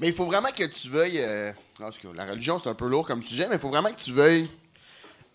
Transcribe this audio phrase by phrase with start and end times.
[0.00, 1.18] Mais il faut vraiment que tu veuilles.
[1.20, 1.52] euh,
[2.14, 4.48] la religion, c'est un peu lourd comme sujet, mais il faut vraiment que tu veuilles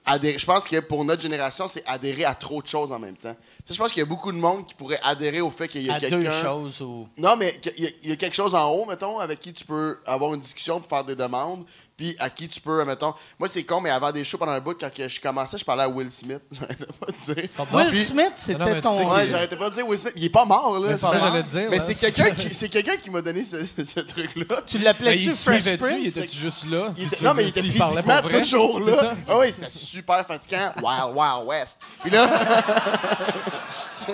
[0.05, 0.37] adhérer.
[0.37, 3.33] Je pense que pour notre génération, c'est adhérer à trop de choses en même temps.
[3.35, 5.67] Tu sais, je pense qu'il y a beaucoup de monde qui pourrait adhérer au fait
[5.69, 6.19] qu'il y a À quelqu'un.
[6.19, 7.07] deux choses ou.
[7.17, 9.53] Non, mais qu'il y, a- il y a quelque chose en haut, mettons, avec qui
[9.53, 11.65] tu peux avoir une discussion pour faire des demandes,
[11.95, 13.13] puis à qui tu peux, mettons.
[13.37, 15.83] Moi, c'est con, mais avant des shows pendant un bout, quand je commençais, je parlais
[15.83, 16.41] à Will Smith.
[16.51, 17.49] J'arrêtais pas de dire.
[17.71, 19.11] Will Puis- Smith, c'était ton.
[19.13, 20.13] Ouais, j'arrêtais pas de dire Will Smith.
[20.15, 20.89] Il est pas mort, là.
[20.89, 23.43] Mais c'est ça j'allais te dire, Mais c'est quelqu'un qui, c'est quelqu'un qui m'a donné
[23.43, 24.61] ce, truc-là.
[24.65, 25.63] Tu l'appelais-tu il Fresh?
[25.99, 26.93] Il était juste là?
[26.97, 29.13] Il était- non, mais il était physiquement toujours là.
[29.27, 30.73] Ah oui, c'était super fatigant.
[30.81, 31.79] Wild, Wild West.
[32.01, 32.27] Puis là.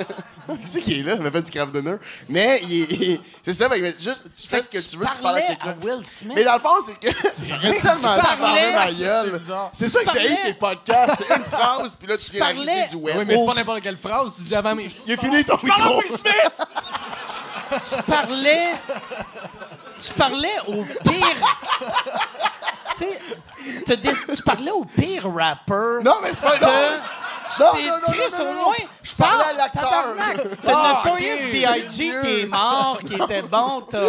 [0.49, 1.13] Qui c'est qui est là?
[1.15, 1.95] Il m'a fait du craft dinner.
[2.27, 5.05] Mais il est- il est- c'est ça, mais juste, tu fais ce que tu veux,
[5.05, 5.75] tu parles à à quelqu'un.
[5.83, 6.33] Will Smith?
[6.35, 7.15] Mais dans le fond, c'est que
[7.73, 9.41] tellement de parlais- parler ma gueule.
[9.73, 11.23] C'est ça que j'ai parlais- tes podcasts.
[11.27, 13.15] C'est une phrase, puis là, tu fais la parlais- réalité du web.
[13.17, 14.35] Oui, mais c'est pas n'importe quelle phrase.
[14.37, 14.87] Tu dis avant, mais.
[15.05, 16.01] Il a fini ton micro.
[17.71, 18.67] tu parlais.
[20.01, 21.35] Tu parlais au pire.
[22.97, 23.19] tu sais,
[24.35, 26.03] tu parlais au pire rapper.
[26.03, 26.57] Non, mais c'est pas
[27.59, 27.65] non.
[27.65, 28.73] Non, non, Chris, au moins.
[29.03, 30.55] Je parlais à Parle, l'acteur.
[30.63, 31.89] T'as Ah, Notorious B.I.G.
[32.21, 33.81] qui est mort, qui était bon.
[33.89, 33.99] T'as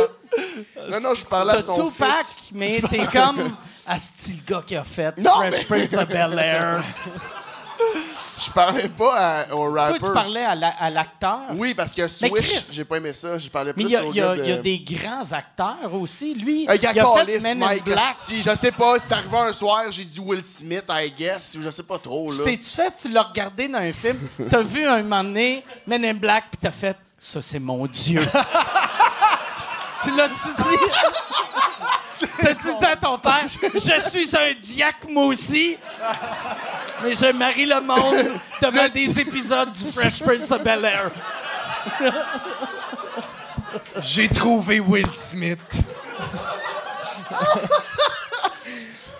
[0.90, 2.48] Non, non, je parlais à t'as son Tupac, fils.
[2.52, 6.82] mais t'es comme Asti le gars qui a fait Fresh Prince of Bel-Air?
[8.42, 9.98] Je parlais pas à- au Toi, rapper.
[9.98, 11.40] tu parlais à la- à l'acteur.
[11.54, 13.36] Oui, parce que Mais Swish, j'ai pas aimé ça.
[13.38, 14.42] J'ai parlé Mais plus il y a, au il y a- gars de...
[14.44, 16.34] il y a des grands acteurs aussi.
[16.34, 18.14] Lui, Un il a fait Men in Mike, Black.
[18.16, 21.62] si, je sais pas, c'est arrivé un soir, j'ai dit Will Smith, I guess, ou
[21.62, 22.44] je sais pas trop, Tu là.
[22.46, 24.18] t'es-tu fait, tu l'as regardé dans un film,
[24.50, 28.26] t'as vu un moment donné Men in Black, puis t'as fait «Ça, c'est mon Dieu.»
[30.02, 30.78] Tu l'as-tu dit?
[32.42, 35.78] T'as-tu dit à ton père «Je suis un diacre, moi aussi,
[37.02, 41.10] mais je marie le monde devant des épisodes du Fresh Prince of Bel-Air.
[44.02, 45.58] J'ai trouvé Will Smith.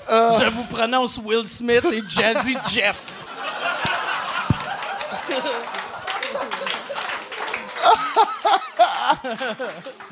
[0.08, 3.16] Je vous prononce Will Smith et Jazzy Jeff.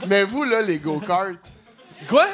[0.07, 1.33] Mais vous, là, les go-karts,
[2.09, 2.27] Quoi?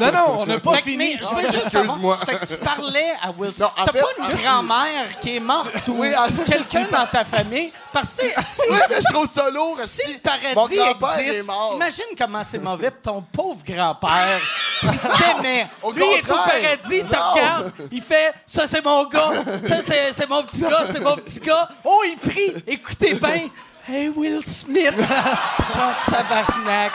[0.00, 0.96] non, non, on n'a pas Fait fini.
[0.96, 2.16] mais je veux juste Excuse-moi.
[2.16, 3.68] savoir, fait que tu parlais à Will Smith.
[3.76, 6.02] T'as fait, pas une grand-mère qui est morte ou
[6.46, 7.72] quelqu'un dans ta famille?
[7.92, 11.26] Parce que si, mais je trouve ça lourd, si si le paradis Mon grand-père est
[11.28, 11.72] existe, mort.
[11.76, 14.40] imagine comment c'est mauvais pour ton pauvre grand-père
[14.80, 14.88] qui
[15.22, 15.66] t'aimait.
[15.82, 19.30] Au Lui, il est au paradis, il te regarde, il fait «Ça, c'est mon gars.
[19.68, 20.86] Ça, c'est c'est mon petit gars.
[20.92, 22.54] C'est mon petit gars.» Oh, il prie.
[22.66, 23.48] Écoutez bien.
[23.88, 26.92] «Hey, Will Smith.» Oh, tabarnak.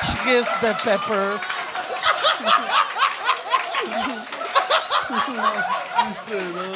[0.00, 1.36] Chris de Pepper.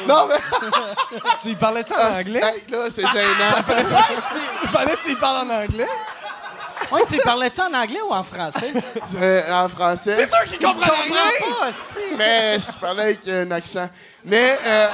[0.07, 0.35] Non, mais...
[1.41, 2.41] Tu lui parlais ça en anglais?
[2.43, 3.55] Hey, là, c'est gênant.
[4.63, 5.87] Il fallait s'il parle en anglais?
[6.91, 8.73] Ouais, tu parlais-tu en anglais ou en français?
[9.15, 10.15] Euh, en français.
[10.17, 11.13] C'est sûr qu'il comprend rien!
[11.59, 11.69] pas.
[12.17, 13.89] Mais je parlais avec un accent.
[14.25, 14.57] Mais...
[14.65, 14.87] Euh...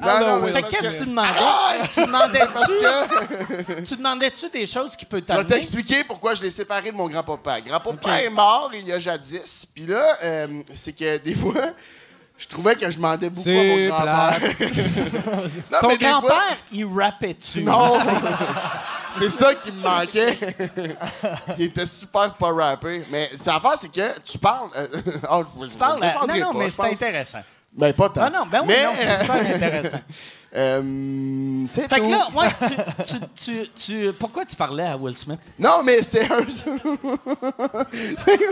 [0.00, 0.52] non, Ah, non, non, mais oui.
[0.52, 1.88] Fait parce que qu'est-ce que tu demandais?
[1.92, 3.80] tu demandais-tu, Parce que...
[3.82, 5.46] tu demandais-tu des choses qui peuvent Je vais t'amener?
[5.54, 7.60] t'expliquer pourquoi je l'ai séparé de mon grand-papa.
[7.60, 9.66] Grand-papa est mort il y a jadis.
[9.74, 11.54] Puis là, euh, c'est que des fois,
[12.38, 14.40] je trouvais que je demandais beaucoup à mon C'est grand-père.
[15.70, 17.62] non, Ton mais des fois- grand-père, il rappait-tu?
[17.62, 17.90] Non!
[19.18, 20.38] c'est ça qui me manquait.
[21.58, 23.02] il était super pas rappé.
[23.10, 24.70] Mais l'affaire, c'est que tu parles...
[24.76, 24.86] euh,
[25.30, 27.40] oh, je parles à- Non, non, mais c'est c'est intéressant.
[27.72, 28.22] Ben, pas tant.
[28.24, 30.00] Ah non, ben oui, Mais, non, c'est super intéressant.
[30.56, 32.48] euh, Fait que là, ouais,
[33.06, 35.38] tu, tu, tu, tu- pourquoi tu parlais à Will Smith?
[35.56, 36.40] Non, mais c'est un.
[36.48, 36.66] c'est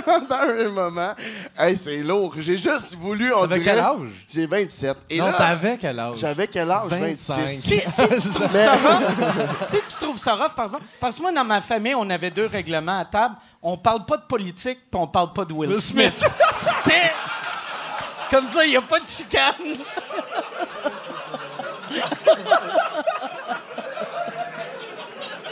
[0.05, 1.15] pendant un moment.
[1.59, 2.35] Hey, c'est lourd.
[2.39, 3.35] J'ai juste voulu.
[3.35, 4.09] On T'avais dirait- quel âge?
[4.29, 4.97] J'ai 27.
[5.11, 6.19] Et non, là, t'avais quel âge?
[6.19, 6.87] j'avais quel âge?
[6.89, 7.37] 25.
[7.41, 7.61] 26.
[7.61, 9.03] Si, si tu trouves ça rough,
[9.65, 12.31] si tu trouves ça rough, par exemple, parce que moi, dans ma famille, on avait
[12.31, 13.35] deux règlements à table.
[13.63, 16.15] On parle pas de politique, puis on parle pas de Will, Will Smith.
[16.57, 17.11] C'était...
[18.31, 19.55] Comme ça, il n'y a pas de chicane.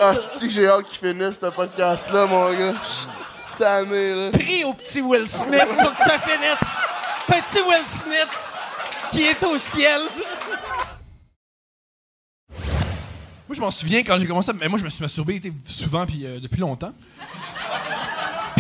[0.01, 2.75] Ah, c'est que j'ai hâte qu'il finisse ce podcast-là, mon gars?
[2.83, 3.09] Je suis
[3.59, 4.31] tanné, là.
[4.31, 6.61] Pris au petit Will Smith pour que ça finisse.
[7.27, 8.29] Petit Will Smith
[9.11, 10.01] qui est au ciel.
[13.49, 14.51] Moi, je m'en souviens quand j'ai commencé.
[14.51, 16.93] à- Mais moi, je me suis masturbé souvent, puis euh, depuis longtemps.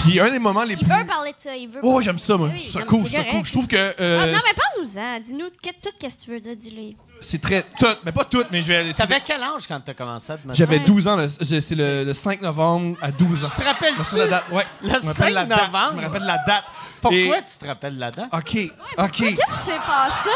[0.07, 0.87] Puis un des moments les Il plus.
[0.87, 1.81] veut parler de ça, il veut.
[1.83, 2.49] Oh, j'aime ça, moi.
[2.53, 3.45] Oui, Je trouve ça non, cool, mais je c'est cool.
[3.45, 5.21] Je trouve que euh, Ah, non, mais parle-nous-en.
[5.21, 5.71] Dis-nous tout
[6.01, 6.95] ce que tu veux dire, dis-le.
[7.21, 7.65] c'est très.
[7.79, 8.93] Tout, mais pas tout, mais je vais.
[8.93, 10.85] T'avais quel âge quand t'as commencé à te J'avais Ouais.
[10.85, 13.49] 12 ans, c'est le, le 5 novembre à 12 ans.
[13.57, 14.03] Tu te rappelles-tu?
[14.11, 14.67] Je me rappelle la date, ouais.
[14.83, 15.61] Le Je me rappelle 5 la date.
[15.73, 15.91] novembre?
[15.93, 16.65] Je me rappelle la date.
[17.01, 18.29] Pourquoi Et- tu te rappelles là-dedans?
[18.33, 18.59] OK,
[18.99, 19.11] OK.
[19.17, 20.31] Qu'est-ce qui s'est passé?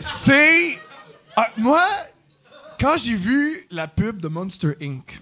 [0.00, 0.78] C'est.
[1.36, 1.82] Ah, moi,
[2.80, 5.20] quand j'ai vu la pub de Monster Inc.,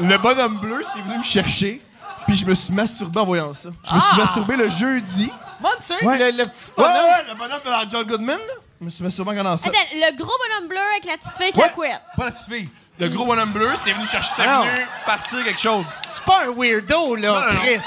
[0.00, 1.80] le bonhomme bleu, c'est venu me chercher,
[2.26, 3.70] puis je me suis masturbé en voyant ça.
[3.88, 5.30] Je me suis masturbé le jeudi.
[5.60, 6.18] Moi, tu sais, Ouais.
[6.18, 6.94] le, le petit Ouais, bonhomme.
[7.04, 8.54] ouais, le bonhomme de John Goodman, là.
[8.80, 9.68] Je me suis masturbé en regardant ça.
[9.68, 11.62] Attends, le gros bonhomme bleu avec la petite fille avec Ouais.
[11.62, 12.00] la couette.
[12.16, 12.68] Pas la petite fille.
[12.98, 14.62] Le gros bonhomme bleu, c'est venu chercher, c'est Non.
[14.62, 15.84] venu partir quelque chose.
[16.08, 17.60] C'est pas un weirdo, là, Non, non, non.
[17.60, 17.84] Chris.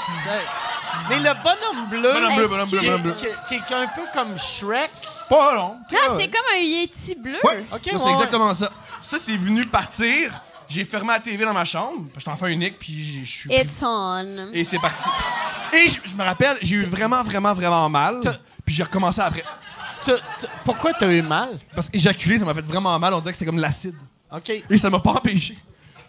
[1.08, 2.12] Mais le bonhomme bleu.
[2.12, 3.12] Bonhomme bleu, Est-ce bonhomme bleu, que- bonhomme bleu.
[3.12, 4.90] Qui, qui est un peu comme Shrek.
[5.28, 5.78] Pas long.
[5.92, 7.38] Non, c'est comme un Yeti bleu.
[7.44, 8.70] Ouais, Ok, c'est ouais, exactement ça.
[9.00, 10.32] Ça, c'est venu partir.
[10.70, 12.06] J'ai fermé la TV dans ma chambre.
[12.16, 13.52] J'étais enfant unique, puis je suis.
[13.52, 14.50] It's on.
[14.52, 15.08] Et c'est parti.
[15.74, 18.20] Et je, me rappelle, j'ai eu vraiment, vraiment, vraiment mal.
[18.64, 19.44] Puis j'ai recommencé après.
[20.04, 21.58] Tu- tu- pourquoi t'as eu mal?
[21.74, 23.12] Parce qu'éjaculer, ça m'a fait vraiment mal.
[23.14, 23.96] On dirait que c'était comme de l'acide.
[24.32, 24.50] OK.
[24.70, 25.58] Et ça m'a pas empêché.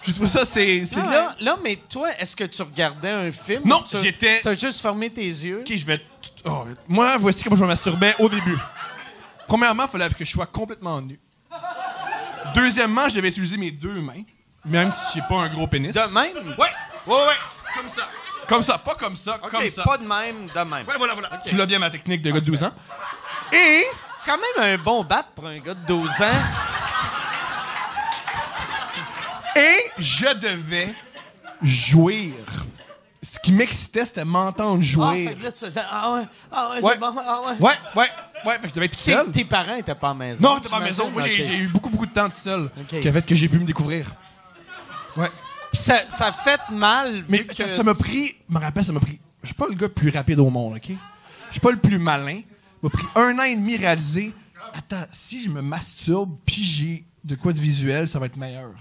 [0.03, 0.85] Je trouve ça, c'est.
[0.85, 3.61] c'est- Là, là, mais toi, est-ce que tu regardais un film?
[3.65, 5.59] Non, ou tu- j'étais- T'as juste fermé tes yeux?
[5.67, 5.97] Ok, je vais.
[5.97, 6.03] t-
[6.45, 8.57] oh, moi, voici comment je me masturbais au début.
[9.47, 11.19] Premièrement, il fallait que je sois complètement nu.
[12.55, 14.23] Deuxièmement, je devais utiliser mes deux mains,
[14.65, 15.93] même si j'ai pas un gros pénis.
[15.93, 16.55] De même?
[16.57, 16.67] Ouais,
[17.07, 17.35] ouais, ouais,
[17.77, 18.07] comme ça.
[18.47, 19.83] Comme ça, pas comme ça, OK, comme ça.
[19.83, 20.85] pas de même, de même.
[20.87, 21.29] Ouais, voilà, voilà.
[21.45, 22.71] Tu l'as bien ma technique de gars de 12 ans.
[23.53, 23.83] Et
[24.19, 26.25] C'est quand même un bon bat pour un gars de 12 ans.
[29.55, 30.89] Et je devais
[31.61, 32.33] jouir.
[33.23, 35.29] Ce qui m'excitait, c'était m'entendre Ah, jouir.
[35.29, 35.81] fait que là, tu faisais...
[35.89, 36.93] Ah ouais, ah ouais, Ouais.
[36.93, 37.55] c'est bon, ah ouais.
[37.59, 38.09] Ouais, ouais,
[38.45, 38.55] ouais.
[38.55, 39.31] Fait que je devais être tout Tes, seul.
[39.31, 40.41] tes parents étaient pas à la maison.
[40.55, 41.09] Non, t'es pas à la maison.
[41.11, 41.37] Moi, j'ai OK.
[41.49, 42.71] j'ai eu beaucoup, beaucoup de temps tout seul.
[42.79, 42.99] Ok.
[43.01, 44.07] Qui a fait que j'ai pu me découvrir.
[45.17, 45.29] Ouais.
[45.71, 47.53] Puis ça, fait mal, Mais vu que...
[47.75, 49.19] ça m'a pris, je me rappelle, ça m'a pris.
[49.41, 50.89] Je suis pas le gars le plus rapide au monde, OK?
[51.47, 52.41] Je suis pas le plus malin.
[52.41, 54.33] Ça m'a pris un an et demi à réaliser.
[54.73, 58.71] Attends, si je me masturbe puis j'ai de quoi de visuel, ça va être meilleur.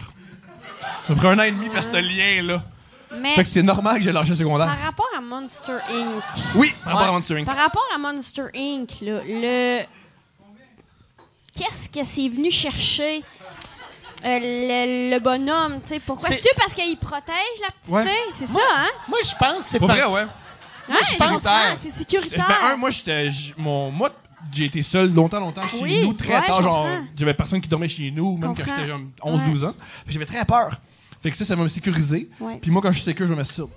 [1.06, 2.62] Ça m'a pris un an et demi faire ce lien-là.
[3.18, 4.66] Mais Fait que c'est normal que j'ai lâché le secondaire.
[4.68, 6.22] par rapport à Monster Inc.
[6.54, 7.08] Oui, par rapport Ouais.
[7.08, 7.46] à Monster Inc.
[7.46, 9.80] Par rapport à Monster Inc., là, le.
[11.56, 13.22] Qu'est-ce que c'est venu chercher?
[14.24, 16.00] Euh, le, le bonhomme, tu sais?
[16.00, 16.28] Pourquoi?
[16.28, 18.04] C'est- parce qu'il protège la petite Ouais.
[18.04, 18.32] fille?
[18.34, 18.88] C'est ça, hein?
[19.08, 20.00] Moi, je pense que c'est Pour parce...
[20.00, 20.28] vrai, ouais.
[20.90, 21.46] Hein, je pense-
[21.80, 22.46] c'est sécuritaire.
[22.48, 23.30] Ben, un, moi, j'étais.
[23.56, 24.10] Mon, moi,
[24.52, 26.62] j'ai été seul longtemps, longtemps chez Oui, nous, très ouais, tard.
[26.62, 26.86] Genre,
[27.16, 29.74] j'avais personne qui dormait chez nous, même quand j'étais genre 11-12 ans.
[30.04, 30.70] Puis j'avais très peur.
[31.22, 32.28] Fait que ça, ça m'a sécurisé.
[32.40, 32.58] Ouais.
[32.60, 33.70] Puis moi, quand je suis sécure, je me masturbe.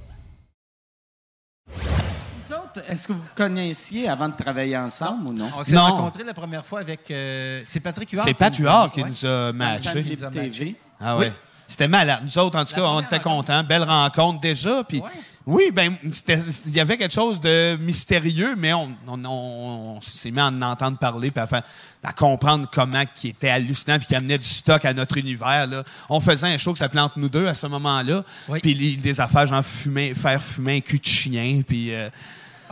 [2.90, 5.50] Est-ce que vous vous connaissiez avant de travailler ensemble ou non?
[5.58, 7.10] On s'est rencontrés la première fois avec.
[7.12, 8.26] euh, c'est Patrick Huard.
[8.26, 10.04] C'est qui Pat nous a- Huard qui nous a matchés.
[10.04, 10.76] TV.
[11.00, 11.32] Ah ouais.
[11.66, 12.20] C'était malade.
[12.24, 13.64] Nous autres, en tout La cas, on était contents.
[13.64, 14.84] Belle rencontre déjà.
[14.84, 15.10] Puis Ouais.
[15.46, 20.30] oui, ben il y avait quelque chose de mystérieux, mais on, on, on- on s'est
[20.30, 21.64] mis à en entendre parler puis à, faire-
[22.04, 25.66] à comprendre comment qui était hallucinant puis qui amenait du stock à notre univers.
[25.66, 25.84] Là.
[26.10, 28.24] On faisait un show qui s'appelait Entre nous deux à ce moment-là.
[28.50, 28.60] Oui.
[28.62, 32.10] Puis les- des affaires genre fumer, faire fumer un cul de chien puis euh,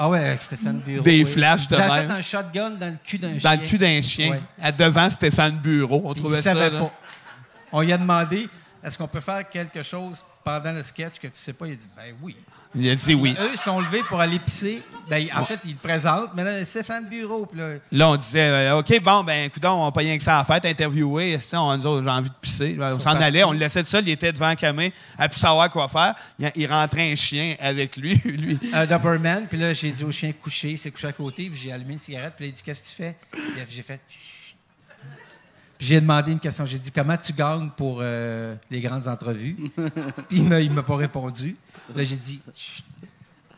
[0.03, 1.03] Ah ouais, avec Stéphane Bureau.
[1.03, 1.31] Des oui.
[1.31, 3.51] flashs de J'avais fait un shotgun dans le cul d'un chien.
[3.53, 4.42] dans le cul d'un chien, Ouais.
[4.59, 6.01] à devant Stéphane Bureau.
[6.06, 6.53] On trouvait ça.
[6.56, 6.92] savait pas.
[7.71, 8.50] On lui a demandé
[8.83, 11.68] est-ce qu'on peut faire quelque chose pendant le sketch que tu sais pas?
[11.68, 12.36] Il a dit ben oui.
[12.75, 13.35] Il a dit oui.
[13.39, 14.81] Eux ils sont levés pour aller pisser.
[15.09, 17.45] Ben, en fait, ils le présentent, mais là, Stéphane Bureau.
[17.45, 20.23] Puis là, Là, on disait, euh, OK, bon, ben, écoute, on n'a pas rien que
[20.23, 21.38] ça à faire, t'interviewer.
[21.41, 22.78] Si on, nous autres, j'ai envie de pisser?
[22.80, 25.69] On s'en allait, on le laissait seul, il était devant la caméra, à plus savoir
[25.69, 26.16] quoi faire.
[26.40, 28.16] Il, il rentrait un chien avec lui.
[28.23, 28.57] lui.
[28.71, 31.59] un Doberman, puis là, j'ai dit au chien couché, il s'est couché à côté, puis
[31.61, 33.16] j'ai allumé une cigarette, puis il dit Qu'est-ce que tu fais?
[33.33, 34.19] A- J'ai fait Chut.
[35.81, 36.64] Puis j'ai demandé une question.
[36.68, 39.57] J'ai dit Comment tu gagnes pour euh, les grandes entrevues?
[40.30, 41.56] Puis il m'a, il m'a pas répondu.
[41.95, 42.85] Là, j'ai dit Chut.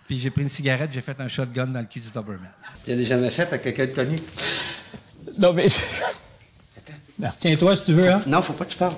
[0.08, 2.50] Puis j'ai pris une cigarette, j'ai fait un shotgun dans le cul du Doberman.
[2.88, 4.16] Il a jamais fait à quelqu'un de connu?
[5.38, 5.68] Non, mais.
[7.20, 8.22] Ben, Retiens-toi si tu veux, hein.
[8.26, 8.96] Non, faut pas que tu parles.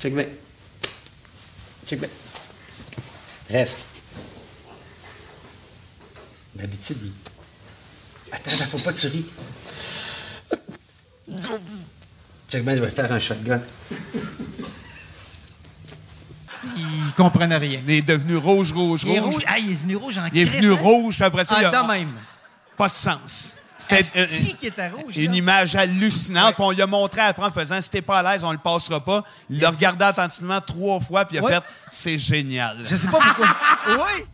[0.00, 0.26] Check bien.
[1.86, 2.08] Check bien.
[3.50, 3.80] Reste.
[6.54, 7.12] D'habitude, il...
[8.32, 9.26] Attends, là, faut pas que tu ris.
[12.50, 13.60] Check je vais faire un shotgun.
[16.76, 17.80] Il comprenait rien.
[17.86, 19.34] Il est devenu rouge, rouge, Il est rouge.
[19.34, 19.42] rouge.
[19.46, 20.78] Ah, il est venu rouge en Il est Christ, venu hein?
[20.80, 22.12] rouge, puis après ça, il Ah, a de même.
[22.76, 23.56] pas de sens.
[23.78, 24.26] C'était euh,
[24.62, 25.16] était rouge.
[25.16, 25.36] une là.
[25.38, 26.54] image hallucinante.
[26.54, 28.58] Puis on lui a montré après en faisant, si t'es pas à l'aise, on le
[28.58, 29.24] passera pas.
[29.48, 31.52] Il l'a regardé attentivement trois fois, puis il a Ouais.
[31.54, 32.76] fait, c'est génial.
[32.84, 33.56] Je sais pas pourquoi.
[33.88, 34.24] oui.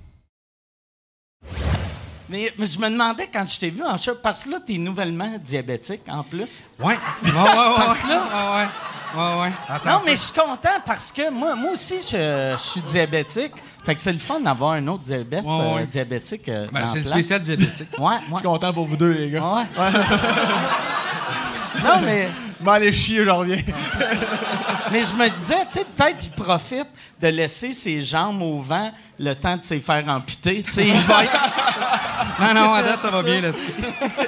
[2.29, 5.31] Mais, mais je me demandais quand je t'ai vu en parce que là, t'es nouvellement
[5.41, 6.65] diabétique en plus.
[6.81, 6.99] Ouais.
[7.23, 7.75] Ouais, ouais, ouais.
[7.77, 8.69] Parce que là, Ouais, ouais.
[9.17, 9.53] Ouais, ouais.
[9.69, 13.53] Attends, non, mais je suis content parce que moi, moi aussi, je, je suis diabétique.
[13.85, 15.83] Fait que c'est le fun d'avoir un autre diabète, Ouais, ouais.
[15.83, 16.49] euh, diabétique.
[16.49, 17.89] euh, Ben, en c'est le spécial diabétique.
[17.99, 18.17] Ouais, ouais.
[18.31, 19.43] Je suis content pour vous deux, les gars.
[19.45, 19.65] Ouais.
[21.85, 22.29] non, mais,
[22.61, 23.57] M'en aller chier, je reviens.
[24.93, 26.87] mais je me disais, tu sais, peut-être qu'il profite
[27.21, 30.63] de laisser ses jambes au vent le temps de se faire amputer.
[30.63, 31.33] Tu sais, il va être-
[32.41, 33.73] non, non, à date, ça va bien là-dessus.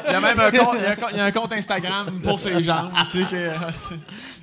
[0.06, 1.30] Il y a même un compte, il y a un compte- il y a un
[1.32, 3.24] compte Instagram pour ses jambes aussi.
[3.26, 3.50] Que,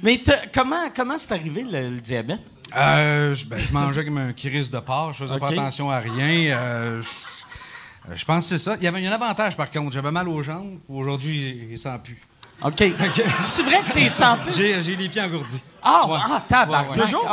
[0.04, 0.22] Mais
[0.54, 2.42] comment comment c'est arrivé le, le diabète?
[2.76, 6.00] Euh, je- ben, je mangeais comme un crise de porc, je faisais pas attention à
[6.00, 6.56] rien.
[6.58, 8.76] euh, je, euh, je pense que c'est ça.
[8.80, 9.94] Il y avait un avantage, par contre.
[9.94, 10.80] J'avais mal aux jambes.
[10.90, 12.20] Aujourd'hui, il sent plus.
[12.64, 12.78] OK.
[13.40, 14.56] C'est vrai que t'es sans plus?
[14.56, 15.62] J'ai j'ai les pieds engourdis.
[15.88, 16.18] Ah, Ouais.
[16.20, 16.92] ah tabarnak.
[16.96, 17.04] Ouais, ouais.
[17.04, 17.26] Toujours?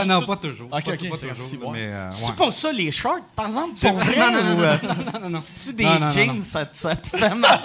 [0.00, 0.68] Ah, non, pas toujours.
[0.72, 3.78] Ok, ok, pas merci, mais, euh, C'est pour ça les shorts, par exemple?
[3.80, 4.16] Pour vrai?
[4.18, 5.38] Non, non, ou, non, euh, non, non, non.
[5.74, 6.42] Des Non, non, non, jeans.
[6.42, 7.60] Ça, te- ça te fait mal?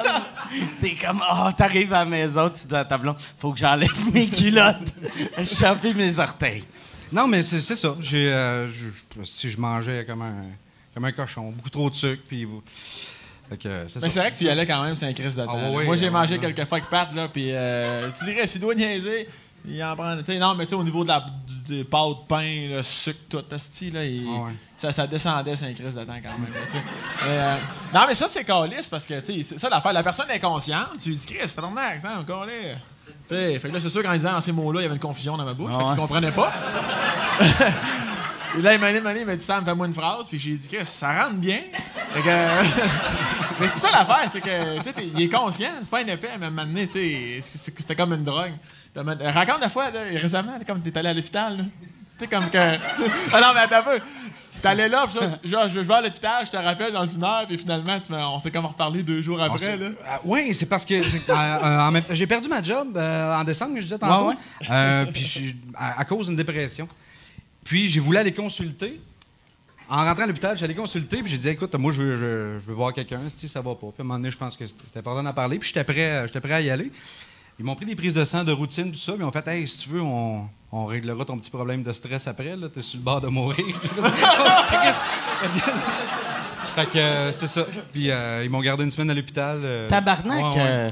[0.82, 4.14] T'es comme, oh, t'arrives à la maison, tu dis à ta blonde, faut que j'enlève
[4.14, 4.78] mes culottes.
[5.40, 6.64] Je chopé mes orteils.
[7.12, 7.96] Non, mais c'est c'est ça.
[8.00, 8.68] J'ai, euh,
[9.24, 10.36] si je mangeais comme un,
[10.94, 12.48] comme un cochon, beaucoup trop de sucre, puis.
[13.58, 15.44] Que, c'est Mais c'est vrai que tu y allais quand même, c'est un crise de
[15.46, 15.58] temps.
[15.58, 16.40] Ah, Moi, j'ai ouais, mangé ouais.
[16.40, 19.28] quelques fois avec Pat, là, puis euh, tu dirais, s'il doit niaiser,
[19.68, 20.16] il en prend.
[20.16, 21.24] non, mais tu sais, au niveau de la
[21.68, 24.52] des pâtes, pain, le sucre, tout, style, là, il- Ah, ouais.
[24.78, 26.48] ça, ça descendait, c'est un crise de temps quand même.
[26.54, 26.80] là,
[27.28, 27.58] euh,
[27.94, 29.94] non, mais ça, c'est calice parce que, tu sais, ça l'affaire.
[29.94, 32.78] La personne est consciente, tu lui dis, Chris, c'est ton accent, calice.
[33.28, 35.02] Tu sais, fait que là, c'est sûr, disait dans ces mots-là, il y avait une
[35.02, 35.96] confusion dans ma bouche, Ah, fait ouais.
[35.96, 36.52] comprenait pas.
[38.58, 40.28] Et là, il m'a dit, il m'a dit, Sam, fais-moi une phrase.
[40.28, 41.60] Puis j'ai dit, Chris, ça rentre bien.
[42.14, 42.26] Fait que-
[43.60, 45.70] mais c'est ça l'affaire, c'est que, tu sais, t'es- il est conscient.
[45.82, 48.54] C'est pas un épais, mais à un moment donné, tu sais, c'était comme une drogue.
[48.96, 51.58] Raconte la fois, là, récemment, là, comme t'es allé à l'hôpital.
[52.18, 52.58] Tu sais, comme que.
[53.34, 54.00] ah non, mais attends un peu.
[54.62, 57.46] Tu allé là, ça, genre, je vais à l'hôpital, je te rappelle dans une heure,
[57.48, 59.88] puis finalement, tu on s'est comme reparlé deux jours après, là.
[60.26, 63.44] oui, c'est parce que euh, euh, en même temps, j'ai perdu ma job euh, en
[63.46, 64.26] décembre, je disais tantôt.
[64.70, 66.90] Euh, puis à cause d'une dépression.
[67.64, 69.00] Puis j'ai voulu aller consulter.
[69.92, 72.66] En rentrant à l'hôpital, j'allais consulter, puis j'ai dit écoute, moi je veux, je, je
[72.68, 73.88] veux voir quelqu'un, si ça va pas.
[73.88, 76.28] Puis à un moment donné, je pense que c'était important d'en parler, puis j'étais prêt,
[76.28, 76.92] j'étais prêt à y aller.
[77.58, 79.48] Ils m'ont pris des prises de sang de routine, tout ça, puis ils m'ont fait
[79.48, 82.84] Hey, si tu veux, on, on réglera ton petit problème de stress après, là, t'es
[82.84, 83.66] sur le bord de mourir.
[86.76, 87.66] fait que euh, c'est ça.
[87.92, 89.58] Puis euh, ils m'ont gardé une semaine à l'hôpital.
[89.64, 90.40] euh, Tabarnak.
[90.40, 90.68] ouais, ouais.
[90.68, 90.90] euh,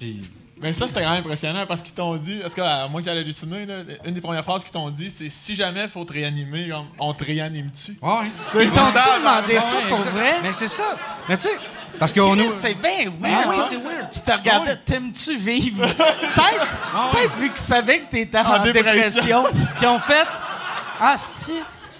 [0.00, 0.22] Puis-
[0.60, 3.10] Mais ça, c'était quand même impressionnant parce qu'ils t'ont dit, en tout cas, moi qui
[3.10, 6.12] allais halluciner, là, une des premières phrases qu'ils t'ont dit, c'est si jamais faut te
[6.12, 7.96] réanimer, on te réanime-tu?
[8.00, 8.10] Ouais,
[8.54, 8.64] ouais.
[8.64, 10.34] Ils T'ont-tu demandé ça pour vrai?
[10.42, 10.94] Mais c'est ça.
[11.28, 11.56] Mais tu sais,
[11.98, 12.50] parce qu'on nous.
[12.50, 13.46] C'est bien weird.
[13.46, 14.10] Ah oui, c'est weird.
[14.12, 14.80] Puis t'as regardé, Ah oui.
[14.84, 15.86] t'aimes-tu vivre?
[15.96, 19.44] Peut-être, peut-être vu qu'ils savaient que t'étais en, En dépression, dépression.
[19.78, 20.26] qu'ils ont fait
[21.00, 21.52] Ah, c'est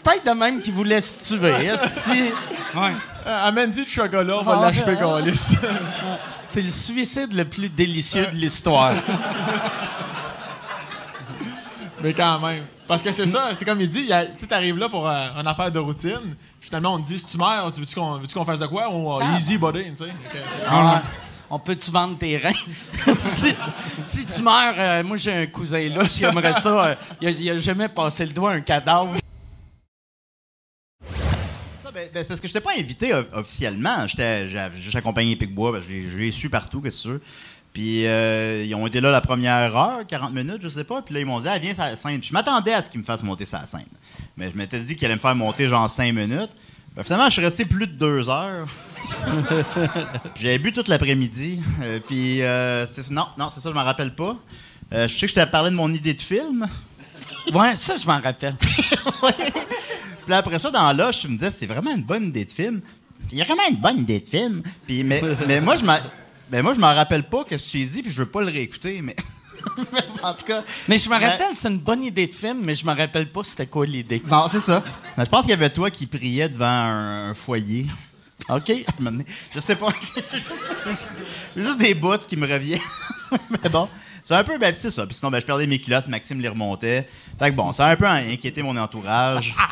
[0.03, 1.71] peut-être de même qu'ils voulaient se tuer.
[1.71, 2.23] asti.
[2.75, 2.93] Ouais.
[3.27, 5.21] Euh, Amène-y le chocolat, on va Ah, l'achever, ah.
[5.21, 5.57] Calis.
[6.45, 8.93] C'est le suicide le plus délicieux de l'histoire.
[12.03, 12.63] Mais quand même.
[12.87, 15.73] Parce que c'est ça, c'est comme il dit, tu t'arrives là pour euh, une affaire
[15.73, 18.67] de routine, finalement on te dit si tu meurs, tu veux-tu qu'on qu'on fasse de
[18.67, 18.95] quoi?
[18.95, 20.11] Ou euh, easy body, tu sais.
[20.69, 21.01] Ah,
[21.49, 22.53] on peut-tu vendre tes reins?
[23.17, 23.55] si,
[24.03, 26.85] si tu meurs, euh, moi j'ai un cousin là, j'aimerais ça.
[26.89, 29.15] euh, il, a, il a jamais passé le doigt à un cadavre.
[31.95, 34.05] Ben, ben, c'est parce que je n'étais pas invité officiellement.
[34.09, 37.23] J'étais, j'avais juste accompagné Picbois, que j'ai, j'ai su partout, qu'est-ce que tu veux.
[37.73, 41.03] Puis euh, ils ont été là la première heure, 40 minutes, je sais pas.
[41.03, 42.23] Puis là, ils m'ont dit, ah, viens sur la scène.
[42.23, 43.87] Je m'attendais à ce qu'ils me fassent monter sa scène.
[44.37, 46.51] Mais je m'étais dit qu'ils allaient me faire monter genre 5 minutes.
[46.97, 48.67] Ben, finalement, je suis resté plus de deux heures.
[50.41, 51.61] J'ai bu toute l'après-midi.
[51.83, 54.37] Euh, puis euh, c'est, non, non, c'est ça, je m'en rappelle pas.
[54.93, 56.69] Euh, je sais que je t'ai parlé de mon idée de film.
[57.53, 58.57] Ouais, ça, je m'en rappelle.
[60.25, 62.53] Puis là, après ça, dans l'âge, je me disais, c'est vraiment une bonne idée de
[62.53, 62.81] film.
[63.33, 64.63] Il y a vraiment une bonne idée de film.
[64.87, 65.99] Puis, mais, mais moi, je m'en,
[66.51, 68.47] ben moi, je m'en rappelle pas que je t'ai dit, puis je veux pas le
[68.51, 69.17] réécouter, mais.
[70.23, 70.63] en tout cas.
[70.89, 73.31] Mais je me Ben- rappelle, c'est une bonne idée de film, mais je me rappelle
[73.31, 74.23] pas c'était quoi l'idée.
[74.31, 74.83] Non, c'est ça.
[75.17, 77.87] Je pense qu'il y avait toi qui priais devant un, un foyer.
[78.49, 78.73] OK.
[79.55, 79.89] Je sais pas.
[81.57, 82.79] Juste des bouts qui me reviennent.
[83.63, 83.89] mais bon.
[84.27, 85.07] C'est un peu, ben, c'est ça.
[85.07, 87.07] Puis sinon, ben, je perdais mes culottes, Maxime les remontait.
[87.39, 89.55] Fait que bon, ça a un peu inquiété mon entourage.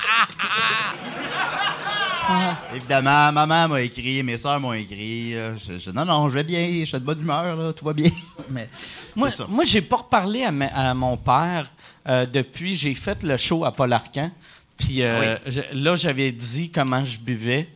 [2.74, 5.34] Évidemment, maman m'a écrit, mes sœurs m'ont écrit.
[5.34, 5.54] là.
[5.56, 7.92] Je, je- non, non, je vais bien, je suis de bonne humeur, là, tout va
[7.92, 8.10] bien.
[8.50, 8.68] Mais
[9.16, 9.46] Moi, c'est ça.
[9.48, 11.66] moi j'ai pas reparlé à, ma- à mon père
[12.08, 12.74] euh, depuis.
[12.74, 14.30] J'ai fait le show à Paul Arcan.
[14.78, 17.68] Puis euh, je- là, j'avais dit comment je buvais.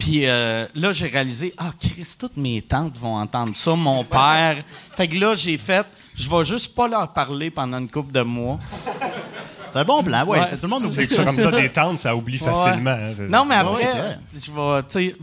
[0.00, 4.56] Puis euh, là, j'ai réalisé, ah, Chris, toutes mes tantes vont entendre ça, mon père.
[4.96, 8.22] Fait que là, j'ai fait, je vais juste pas leur parler pendant une couple de
[8.22, 8.58] mois.
[9.72, 10.40] C'est un bon plan, ouais.
[10.40, 10.50] Ouais.
[10.52, 12.90] Tout le monde C'est oublie que ça, comme ça, des tentes, ça oublie facilement.
[12.90, 13.26] hein.
[13.28, 15.14] Non, mais après, ouais, c'est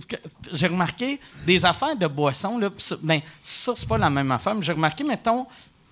[0.53, 4.31] j'ai remarqué des affaires de boisson, là, pis ça, ben, ça, c'est pas la même
[4.31, 5.47] affaire, mais j'ai remarqué, mettons,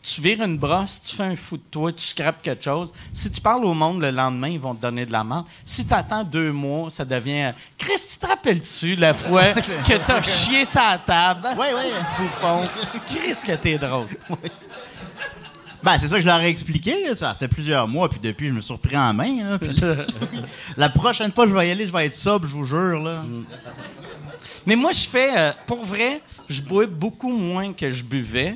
[0.08, 2.94] tu vires une brosse, tu fais un fou de toi, tu scrapes quelque chose.
[3.12, 5.46] Si tu parles au monde le lendemain, ils vont te donner de la merde.
[5.64, 7.54] Si tu attends deux mois, ça devient.
[7.78, 9.54] Chris, tu te rappelles-tu la fois
[9.88, 11.48] que t'as chié sa table?
[11.58, 11.72] Ouais.
[11.72, 12.70] de Bouffon.
[13.08, 14.08] Chris, que t'es drôle.
[15.82, 17.08] Ben, c'est ça que je leur ai expliqué.
[17.08, 17.16] là.
[17.16, 19.50] Ça, fait plusieurs mois, puis depuis, je me suis repris en main.
[19.52, 19.96] là, puis là-
[20.78, 23.02] la prochaine fois que je vais y aller, je vais être sobre, je vous jure.
[23.02, 23.22] Là.
[24.66, 26.20] Mais moi, je fais, euh, pour vrai,
[26.50, 28.56] je bois beaucoup moins que je buvais.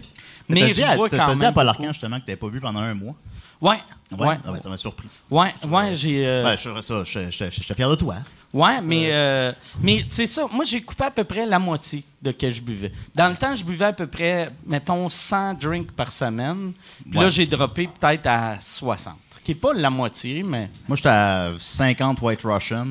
[0.50, 1.68] Mais je vois quand dit à Paul.
[1.68, 3.16] Arcand, justement, que t'avais pas vu pendant un mois.
[3.62, 3.78] Ouais.
[4.12, 4.28] Ouais.
[4.28, 4.38] Ouais.
[4.46, 5.08] Ah ça m'a surpris.
[5.30, 6.26] Ouais, ouais, j'ai.
[6.26, 7.04] euh, Ouais, je ça.
[7.04, 8.16] J'étais fier de toi.
[8.52, 9.52] Ouais, mais, euh,
[9.84, 10.48] mais c'est ça.
[10.52, 12.92] Moi, j'ai coupé à peu près la moitié de ce que je buvais.
[13.14, 16.72] Dans le temps, je buvais à peu près, mettons, 100 drinks par semaine.
[17.08, 19.14] Puis là, j'ai droppé peut-être à 60.
[19.44, 20.70] Qui est pas la moitié, mais.
[20.88, 22.88] Moi, j'étais à 50 White Russian.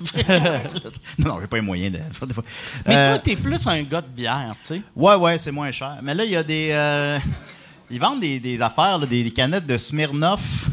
[1.18, 1.98] non, j'ai pas les moyens de.
[2.86, 4.82] Mais Euh, toi, t'es plus un gars de bière, tu sais.
[4.94, 5.98] Ouais, ouais, c'est moins cher.
[6.02, 6.68] Mais là, il y a des.
[6.72, 7.18] euh,
[7.90, 10.40] ils vendent des, des affaires, là, des, des canettes de Smirnoff.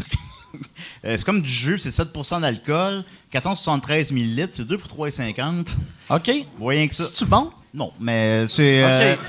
[1.03, 5.67] Euh, c'est comme du jus, c'est 7% d'alcool, 473 millilitres, c'est 2 pour 3,50.
[6.09, 6.31] OK.
[6.57, 7.03] Voyez que ça.
[7.03, 7.51] C'est-tu bon?
[7.75, 8.83] Non, mais c'est.
[8.83, 9.19] euh, OK.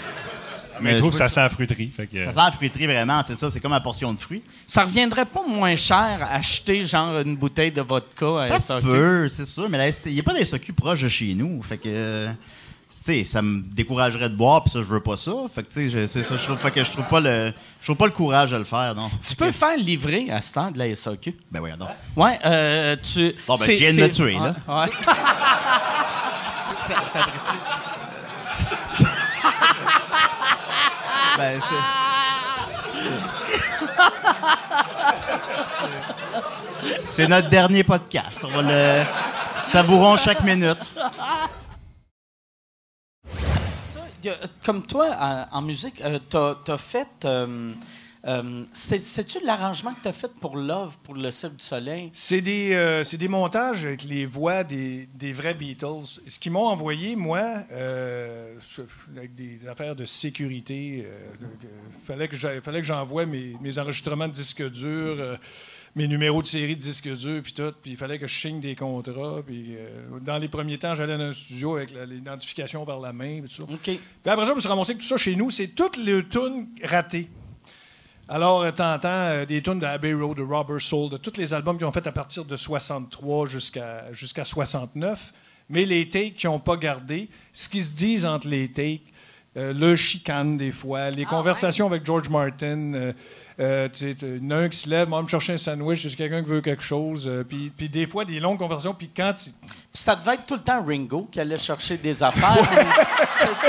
[0.81, 1.91] Mais je trouve que ça sent la fruiterie.
[1.97, 4.43] Fait que, Ça sent la fruiterie vraiment, c'est ça, c'est comme la portion de fruits.
[4.67, 8.87] Ça reviendrait pas moins cher acheter, genre, une bouteille de vodka à Ça SAQ?
[8.87, 11.63] peut, c'est sûr, mais il n'y a pas des SAQ proches de chez nous.
[11.63, 12.29] Fait que, euh,
[13.05, 15.33] tu sais, ça me découragerait de boire, puis ça, je veux pas ça.
[15.55, 17.53] Fait que, tu sais, je- c'est ça, je trouve, fait que je trouve pas le,
[17.81, 19.11] je trouve pas le courage de le faire, non.
[19.29, 21.35] Tu peux faire livrer à ce temps de la SAQ.
[21.53, 21.87] Ben oui, non.
[22.17, 23.35] Ouais, euh, tu.
[23.47, 24.55] Bon, ben, c'est- tu viens de me tuer, là.
[24.67, 24.91] Ouais, ouais.
[26.89, 27.27] Ça- ça
[31.37, 31.61] ben,
[37.01, 38.41] c'est- notre dernier podcast.
[38.45, 39.05] On va le
[39.63, 40.79] savourons chaque minute.
[44.23, 47.09] Y a- Comme toi, en, en musique, euh, t'as as fait.
[47.25, 47.73] euh,
[48.27, 52.11] euh, C'était-tu l'arrangement que t'as fait pour Love, pour le Cirque du Soleil?
[52.13, 56.21] C'est des, euh, c'est des montages avec les voix des, des vrais Beatles.
[56.27, 58.55] Ce qu'ils m'ont envoyé, moi, euh,
[59.17, 64.69] avec des affaires de sécurité, euh, que- fallait que j'envoie mes, mes enregistrements de disques
[64.71, 65.37] durs, euh,
[65.95, 67.73] mes numéros de série de disques durs, puis tout.
[67.83, 69.41] Puis il fallait que je signe des contrats.
[69.47, 73.41] Puis euh, dans les premiers temps, j'allais dans un studio avec l'identification par la main,
[73.41, 73.79] puis tout ça.
[73.83, 76.23] Puis après ça, je me suis ramassé que tout ça chez nous, c'est toutes les
[76.27, 77.29] tunes ratées.
[78.29, 81.77] Alors, t'entends euh, des tunes de Abbey Road, de Robert Soul, de tous les albums
[81.77, 85.33] qu'ils ont fait à partir de 63 jusqu'à jusqu'à 69,
[85.71, 89.13] mais les takes qu'ils n'ont pas gardés, ce qu'ils se disent entre les takes,
[89.57, 93.13] euh, le chicane des fois, les conversations avec George Martin, euh,
[93.59, 95.57] euh, tu sais, il y en a un qui se lève, moi, me chercher un
[95.57, 98.93] sandwich, c'est quelqu'un qui veut quelque chose, euh, puis puis des fois des longues conversations,
[98.95, 102.23] puis quand tu- Puis ça devait être tout le temps Ringo qui allait chercher des
[102.23, 102.59] affaires.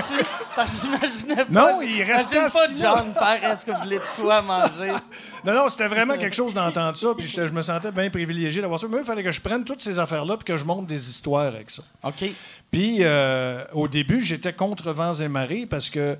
[0.02, 0.26] C'était-tu?
[0.56, 1.72] Parce que j'imaginais pas.
[1.74, 4.94] Non, il restait pas assis John faire est-ce que vous voulez de quoi manger?
[5.46, 8.60] Non, non, c'était vraiment quelque chose d'entendre ça, puis je, je me sentais bien privilégié
[8.62, 8.88] d'avoir ça.
[8.90, 11.46] Mais il fallait que je prenne toutes ces affaires-là, puis que je monte des histoires
[11.46, 11.84] avec ça.
[12.04, 12.26] OK.
[12.70, 16.18] Puis, euh, au début, j'étais contre vents et marées parce que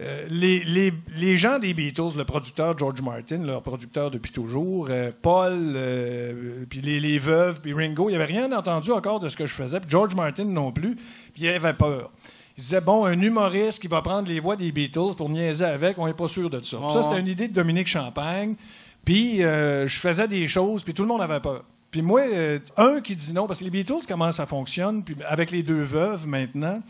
[0.00, 4.88] euh, les, les- les gens des Beatles, le producteur George Martin, leur producteur depuis toujours,
[4.90, 9.20] euh, Paul, euh, puis les, les veuves, puis Ringo, il n'y avait rien entendu encore
[9.20, 12.10] de ce que je faisais, puis George Martin non plus, puis il avait peur.
[12.56, 15.98] Il disait, bon, un humoriste qui va prendre les voix des Beatles pour niaiser avec,
[15.98, 16.78] on n'est pas sûr de ça.
[16.92, 18.54] Ça, c'était une idée de Dominique Champagne.
[19.04, 21.64] Puis je faisais des choses, puis tout le monde avait peur.
[21.90, 22.20] Puis moi,
[22.76, 25.80] un qui dit non, parce que les Beatles, comment ça fonctionne, puis avec les deux
[25.82, 26.82] veuves maintenant,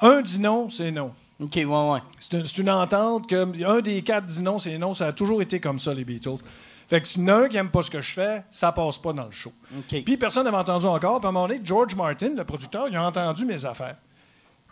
[0.00, 1.10] un dit non, c'est non.
[1.40, 2.00] OK, ouais, ouais.
[2.18, 4.92] C'est une, c'est une entente que un des quatre dit non, c'est non.
[4.92, 6.42] Ça a toujours été comme ça, les Beatles.
[6.88, 8.72] Fait que s'il y en a un qui aime pas ce que je fais, ça
[8.72, 9.52] passe pas dans le show.
[9.88, 11.20] Puis personne n'avait entendu encore.
[11.20, 13.96] Puis à un moment donné, George Martin, le producteur, il a entendu mes affaires.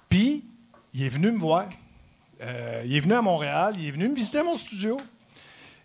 [0.09, 0.45] Puis
[0.95, 1.67] il est venu me voir.
[2.41, 4.99] Euh, il est venu à Montréal, il est venu me visiter mon studio.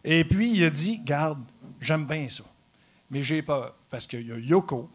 [0.04, 1.40] Et puis il a dit Garde,
[1.80, 2.44] j'aime bien ça.
[3.10, 3.76] Mais j'ai peur.
[3.90, 4.90] Parce qu'il y a Yoko.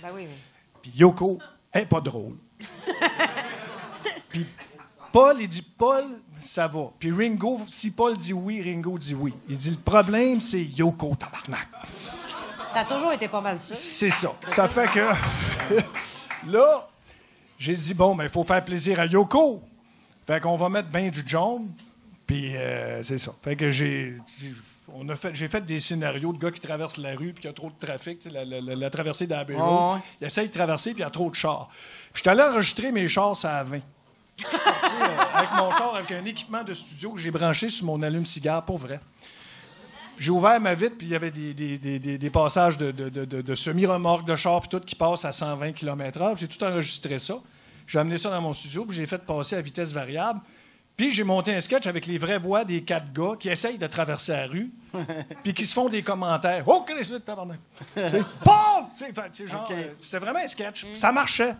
[0.00, 0.34] Ben oui, oui.
[0.80, 1.38] Puis Yoko
[1.72, 2.36] est pas drôle.
[4.28, 4.46] Puis
[5.18, 6.04] Paul, il dit Paul,
[6.40, 6.90] ça va.
[6.98, 9.34] Puis Ringo, si Paul dit oui, Ringo dit oui.
[9.48, 11.66] Il dit le problème, c'est Yoko, tabarnak.
[12.68, 13.74] Ça a toujours été pas mal ça.
[13.74, 14.32] C'est ça.
[14.46, 15.00] Ça fait que.
[16.46, 16.88] là,
[17.58, 19.60] j'ai dit bon, mais il faut faire plaisir à Yoko.
[20.26, 21.68] Fait qu'on va mettre bien du jaune.
[22.26, 23.32] Puis euh, c'est ça.
[23.42, 24.14] Fait que j'ai.
[24.94, 27.44] On a fait, j'ai fait des scénarios de gars qui traversent la rue puis qu'il
[27.44, 29.96] y a trop de trafic, tu sais, la, la- la- la traversée d'Abbey Road.
[29.96, 30.00] Ouais.
[30.20, 31.68] Il essaye de traverser puis il y a trop de chars.
[32.12, 33.80] Puis je suis allé enregistrer mes chars à 20.
[34.38, 37.68] Je suis parti euh, avec mon char, avec un équipement de studio que j'ai branché
[37.68, 39.00] sur mon allume-cigare, pour vrai.
[40.18, 43.08] J'ai ouvert ma vitre, puis il y avait des, des- des- des- passages de, de-
[43.08, 46.36] de- de- semi-remorques de char, puis tout qui passent à 120 km/h.
[46.38, 47.34] J'ai tout enregistré ça.
[47.86, 50.40] J'ai amené ça dans mon studio, puis j'ai fait passer à vitesse variable.
[50.96, 53.86] Puis j'ai monté un sketch avec les vraies voix des quatre gars qui essayent de
[53.86, 54.72] traverser la rue,
[55.44, 56.64] puis qui se font des commentaires.
[56.66, 57.60] Oh, Christ, tabarnak!
[57.94, 60.84] C'est c'est genre, euh, C'était vraiment un sketch.
[60.94, 61.54] Ça marchait.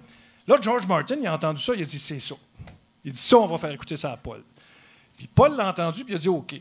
[0.48, 2.34] Là, George Martin, il a entendu ça, il a dit c'est ça.
[3.04, 4.42] Il dit ça, on va faire écouter ça à Paul.
[5.16, 6.60] Puis Paul l'a entendu, puis il a dit OK.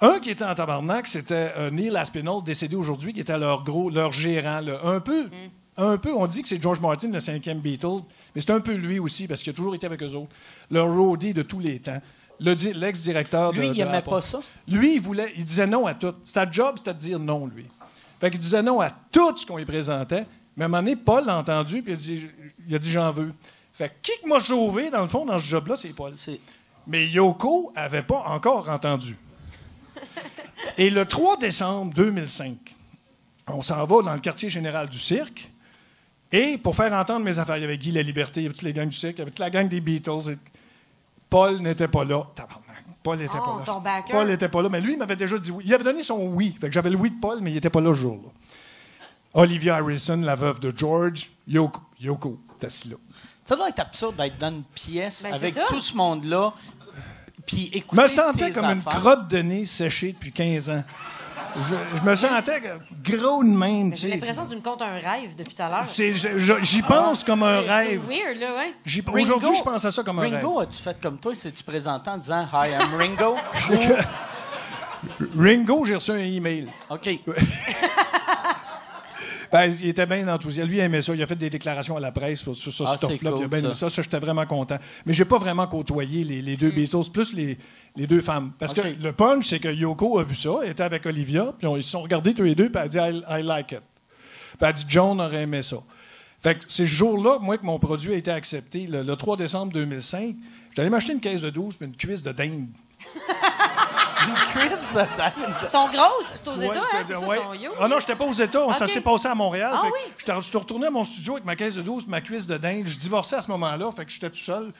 [0.00, 3.90] Un qui était en tabarnak, c'était euh, Neil Aspinall, décédé aujourd'hui, qui était leur gros,
[3.90, 4.60] leur gérant.
[4.60, 4.78] là.
[4.84, 5.28] Un peu,
[5.76, 8.02] un peu, on dit que c'est George Martin, le cinquième Beatle,
[8.34, 10.30] mais c'est un peu lui aussi, parce qu'il a toujours été avec eux autres.
[10.70, 12.00] Leur roadie de tous les temps.
[12.40, 14.10] le di- l'ex-directeur de Lui, il aimait Apple.
[14.10, 14.38] pas ça?
[14.68, 16.14] Lui, il voulait, il disait non à tout.
[16.22, 17.66] Sa job, c'était de dire non, lui.
[18.20, 20.24] Fait qu'il disait non à tout ce qu'on lui présentait.
[20.56, 22.26] Mais à un moment donné, Paul l'a entendu, puis il a dit,
[22.68, 23.32] il a dit j'en veux.
[23.78, 26.12] Fait que qui que m'a sauvé, dans le fond, dans ce job-là, c'est Paul.
[26.88, 29.16] Mais Yoko avait pas encore entendu.
[30.76, 32.56] Et le 3 décembre 2005,
[33.46, 35.48] on s'en va dans le quartier général du cirque.
[36.32, 38.54] Et pour faire entendre mes affaires, il y avait Guy La Liberté, il y avait
[38.54, 40.32] toutes les gangs du cirque, il y avait toute la gang des Beatles.
[40.32, 40.38] et
[41.30, 42.26] Paul n'était pas là.
[43.04, 44.02] Paul n'était Oh, pas là.
[44.10, 45.62] Paul n'était pas là, mais lui, il m'avait déjà dit oui.
[45.64, 46.56] Il avait donné son oui.
[46.60, 48.28] Fait que j'avais le oui de Paul, mais il n'était pas là ce jour-là.
[49.34, 52.96] Olivia Harrison, la veuve de George, Yoko, Yoko, là.
[53.48, 56.52] Ça doit être absurde d'être dans une pièce Ben, avec tout ce monde-là,
[57.46, 60.84] puis Je écouter me sentais tes comme une crotte de nez séchée depuis 15 ans.
[61.56, 62.62] Je, je me sentais
[63.02, 63.90] gros de même.
[63.94, 65.84] tu J'ai l'impression que tu me comptes un rêve depuis tout à l'heure.
[65.84, 68.02] C'est- je- je- J'y pense comme un rêve.
[68.06, 68.74] C'est weird, là, ouais.
[69.06, 70.68] Ringo- Aujourd'hui, je pense à ça comme un Ringo, rêve.
[70.68, 71.32] as-tu fait comme toi?
[71.34, 73.36] C'est-tu présenté en disant «Hi, I'm Ringo»
[75.38, 76.66] Ringo, j'ai reçu un email.
[76.90, 77.08] OK.
[79.50, 80.68] Ben, il était bien enthousiaste.
[80.68, 81.14] Lui, il aimait ça.
[81.14, 83.16] Il a fait des déclarations à la presse sur, sur ce Ah, stuff-là.
[83.22, 83.74] il a cool, bien aimé ça.
[83.74, 83.88] ça.
[83.90, 84.78] Ça, j'étais vraiment content.
[85.06, 87.56] Mais j'ai pas vraiment côtoyé les, les deux Beatles, plus les,
[87.96, 88.52] les deux femmes.
[88.58, 91.66] Parce que le punch, c'est que Yoko a vu ça, elle était avec Olivia, puis
[91.66, 93.72] on- ils se sont regardés tous les deux, puis elle a dit I, I like
[93.72, 93.80] it.
[93.80, 95.78] Puis elle a dit John aurait aimé ça.
[96.40, 99.36] Fait que c'est ce jour-là, moi, que mon produit a été accepté, le, le 3
[99.36, 100.36] décembre 2005.
[100.70, 102.66] J'étais allé m'acheter une caisse de 12 puis une cuisse de dinde.
[104.28, 105.54] Une cuisse de dinde.
[105.62, 106.32] Ils sont grosses.
[106.34, 107.02] C'est aux Ouais, États, hein?
[107.06, 107.36] C'est ça, ouais.
[107.36, 107.76] ils sont huge.
[107.80, 108.72] Ah non, j'étais pas aux États.
[108.74, 108.90] Ça Ok.
[108.90, 109.70] s'est passé à Montréal.
[109.74, 110.12] Ah oui?
[110.26, 112.82] Je suis retourné à mon studio avec ma caisse de 12 ma cuisse de dinde.
[112.86, 113.90] Je divorçais à ce moment-là.
[113.96, 114.72] Fait que j'étais tout seul.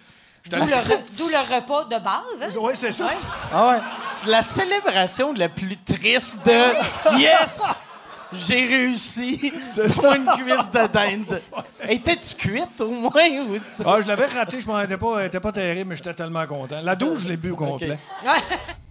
[0.48, 2.42] D'où le, re- repas de base.
[2.42, 2.48] Hein?
[2.60, 3.08] Oui, c'est ça.
[3.52, 3.78] Ah ouais.
[4.30, 7.60] La célébration la plus triste de «Yes!
[8.32, 9.52] J'ai réussi
[9.96, 11.42] pour une cuisse de dinde.»
[11.88, 13.10] Étais-tu cuite, au moins?
[13.12, 14.60] Ou Ah, je l'avais raté.
[14.60, 16.80] Je m'en étais pas, était pas terrible, mais j'étais tellement content.
[16.82, 17.98] La douche, je l'ai bu au complet.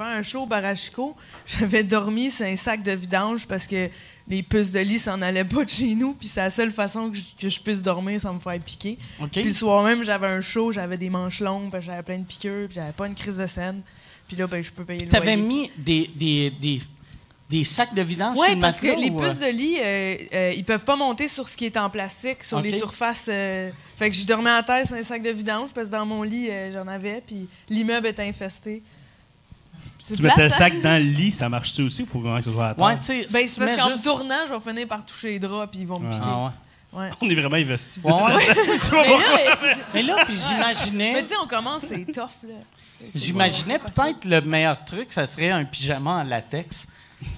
[0.00, 1.14] Avant un show au Barachiko,
[1.46, 3.90] j'avais dormi sur un sac de vidange parce que
[4.28, 7.10] les puces de lit s'en allaient pas de chez nous, puis c'est la seule façon
[7.10, 8.96] que je, que je puisse dormir sans me faire piquer.
[9.30, 12.66] Puis le soir même, j'avais un show, j'avais des manches longues, j'avais plein de piqûres,
[12.68, 13.82] puis j'avais pas une crise de scène.
[14.26, 15.42] Puis là, ben, je peux payer le T'avais loyer.
[15.48, 16.80] mis des, des, des,
[17.50, 19.52] des sacs de vidange sur Oui, le parce que les puces euh?
[19.52, 22.60] de lit, euh, euh, ils peuvent pas monter sur ce qui est en plastique, sur
[22.62, 23.26] les surfaces.
[23.28, 26.06] euh, Fait que je dormais à terre sur un sac de vidange, parce que dans
[26.06, 28.82] mon lit, j'en avais, puis l'immeuble était infesté.
[30.16, 30.80] Tu mettais le sac hein?
[30.82, 32.02] dans le lit, ça marche-tu aussi?
[32.02, 32.84] Il faut vraiment que ce soit à terre.
[32.84, 35.38] Ouais, tu sais, Ben, c'est parce qu'en juste- tournant, je vais finir par toucher les
[35.38, 36.14] draps, puis ils vont me Ouais.
[36.14, 36.26] piquer.
[36.30, 36.50] Ah ouais.
[36.92, 37.10] Ouais.
[37.20, 38.02] On est vraiment investis.
[38.02, 38.46] Ouais, ouais.
[38.82, 39.16] Je Mais là,
[39.62, 41.12] mais- Mais là, puis j'imaginais...
[41.12, 42.54] Mais tu sais, on commence, c'est tough, là.
[43.14, 46.88] J'imaginais peut-être le meilleur truc, ça serait un pyjama en latex.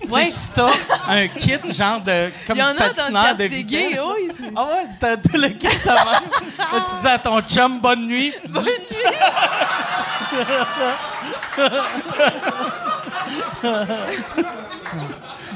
[0.08, 0.26] Ouais.
[0.26, 0.70] si t'as
[1.08, 3.88] un kit genre de comme Il y en a dans le patineur de quartier gay,
[3.88, 4.00] vitesse.
[4.00, 6.30] oui, c'est- Ah ouais, t'as t'as le kit de même.
[6.58, 8.32] Là, tu dis à ton chum bonne nuit.
[8.48, 8.64] Bonne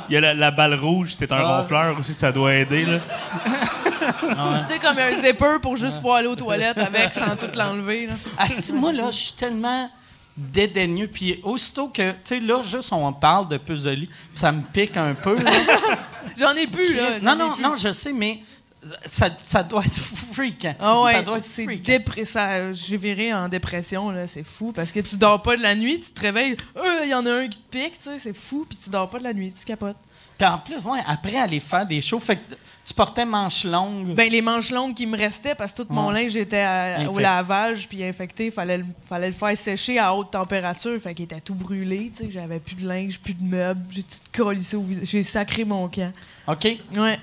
[0.08, 1.58] Il y a la, la balle rouge, c'est un Ah.
[1.58, 2.84] ronfleur aussi, ça doit aider.
[2.84, 2.98] Là.
[4.66, 8.06] Tu sais, comme un zipper pour juste pouvoir aller aux toilettes avec sans tout l'enlever.
[8.06, 8.14] là.
[8.38, 9.90] Ah, si, moi, là, je suis tellement
[10.36, 11.08] dédaigneux.
[11.08, 13.56] Puis aussitôt que, tu sais, là, juste on parle de
[13.90, 15.38] lit, ça me pique un peu.
[16.38, 17.18] J'en ai plus, là.
[17.20, 17.62] Non, non, plus.
[17.62, 18.40] non, je sais, mais
[19.04, 19.96] ça, ça doit être
[20.32, 20.74] fréquent.
[20.80, 21.82] Ah ouais, ça doit être fréquent.
[21.92, 24.72] dépr- ça- J'ai viré en dépression, là, c'est fou.
[24.72, 27.24] Parce que tu dors pas de la nuit, tu te réveilles, Euh, il y en
[27.26, 29.32] a un qui te pique, tu sais, c'est fou, puis tu dors pas de la
[29.34, 29.96] nuit, tu capotes.
[30.38, 34.14] Puis en plus, ouais, après aller faire des shows, fait que tu portais manches longues.
[34.14, 36.24] Ben, les manches longues qui me restaient, parce que tout mon Ouais.
[36.24, 40.30] linge était à- au lavage, puis infecté, fallait, le- fallait le faire sécher à haute
[40.32, 43.80] température, fait qu'il était tout brûlé, tu sais, j'avais plus de linge, plus de meubles,
[43.90, 46.12] j'ai tout collissé j'ai sacré mon camp.
[46.48, 46.68] OK?
[46.96, 47.18] Ouais.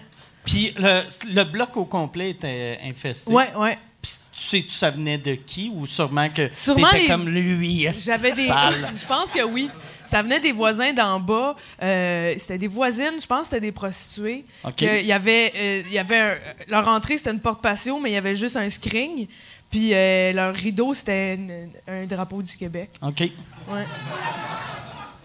[0.45, 1.01] Puis le,
[1.33, 3.31] le bloc au complet était infesté.
[3.31, 3.77] Ouais.
[4.01, 5.71] Puis tu sais, ça venait de qui?
[5.73, 8.47] Ou sûrement que Sûrement t'étais les- comme lui, J'avais des.
[8.97, 9.69] je pense que oui.
[10.05, 11.55] Ça venait des voisins d'en bas.
[11.81, 14.45] Euh, c'était des voisines, je pense que c'était des prostituées.
[14.65, 14.75] OK.
[14.75, 17.99] Que Il y avait, euh, il y avait un- leur entrée, c'était une porte patio,
[17.99, 19.25] mais il y avait juste un screen.
[19.71, 21.39] Puis euh, leur rideau, c'était
[21.87, 22.91] un drapeau du Québec.
[23.01, 23.21] OK.
[23.21, 23.85] Ouais.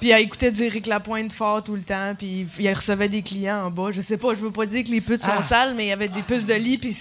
[0.01, 3.67] Puis elle écoutait du Éric Lapointe fort tout le temps, puis il recevait des clients
[3.67, 3.89] en bas.
[3.91, 5.43] Je sais pas, je veux pas dire que les putes sont Ah.
[5.43, 6.97] sales, mais il y avait des puces de lit, puis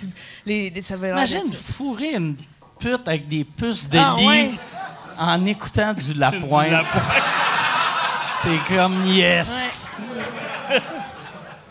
[0.45, 2.35] les, les- ça avait l'air Imagine fourrer une
[2.79, 4.51] pute avec des puces de Ah, lit ouais.
[5.19, 6.71] en écoutant du Lapointe.
[6.71, 7.23] Lapointe.
[8.43, 9.95] T'es comme yes.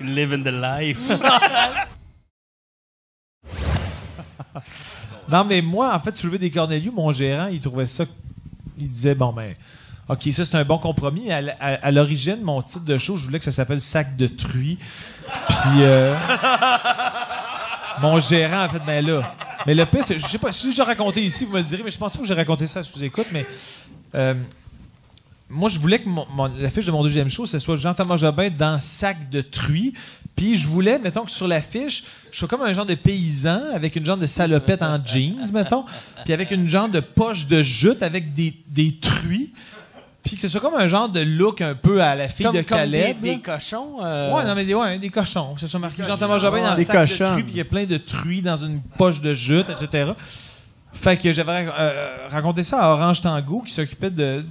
[0.00, 1.00] Living the life.
[5.28, 8.04] Non, mais moi, en fait, soulever des Cornelius, mon gérant, il trouvait ça.
[8.78, 9.54] Il disait, bon, ben,
[10.08, 11.32] OK, ça, c'est un bon compromis.
[11.32, 14.78] À, l'origine, mon titre de show, je voulais que ça s'appelle Sac de truie.
[15.48, 16.14] Puis, euh,
[18.00, 19.34] mon gérant a fait, ben là,
[19.66, 21.90] Mais le pire, je sais pas, si j'ai raconté ici, vous me le direz, mais
[21.90, 23.44] je pense pas que j'ai raconté ça sous écoute, mais
[24.14, 24.34] euh,
[25.48, 26.26] moi, je voulais que mon-
[26.58, 29.92] l'affiche de mon deuxième show, ce soit Jean-Thomas Jobin dans sac de truie.
[30.36, 33.96] Puis je voulais, mettons que sur l'affiche, je sois comme un genre de paysan avec
[33.96, 35.84] une genre de salopette en jeans, mettons,
[36.24, 39.50] puis avec une genre de poche de jute avec des, des truies.
[40.26, 42.56] Puis que ce soit comme un genre de look un peu à la fille Comme,
[42.56, 43.20] de comme Caleb.
[43.20, 43.98] des, des cochons.
[44.02, 45.54] euh, Ouais, non, mais des, ouais, des cochons.
[45.54, 47.60] Que ce soit marqué Jean-Thomas Jobin dans un Des sac de truies, puis il y
[47.60, 50.10] a plein de truies dans une poche de jute, etc.
[50.92, 54.44] Fait que j'avais euh, raconté ça à Orange Tango, qui s'occupait de,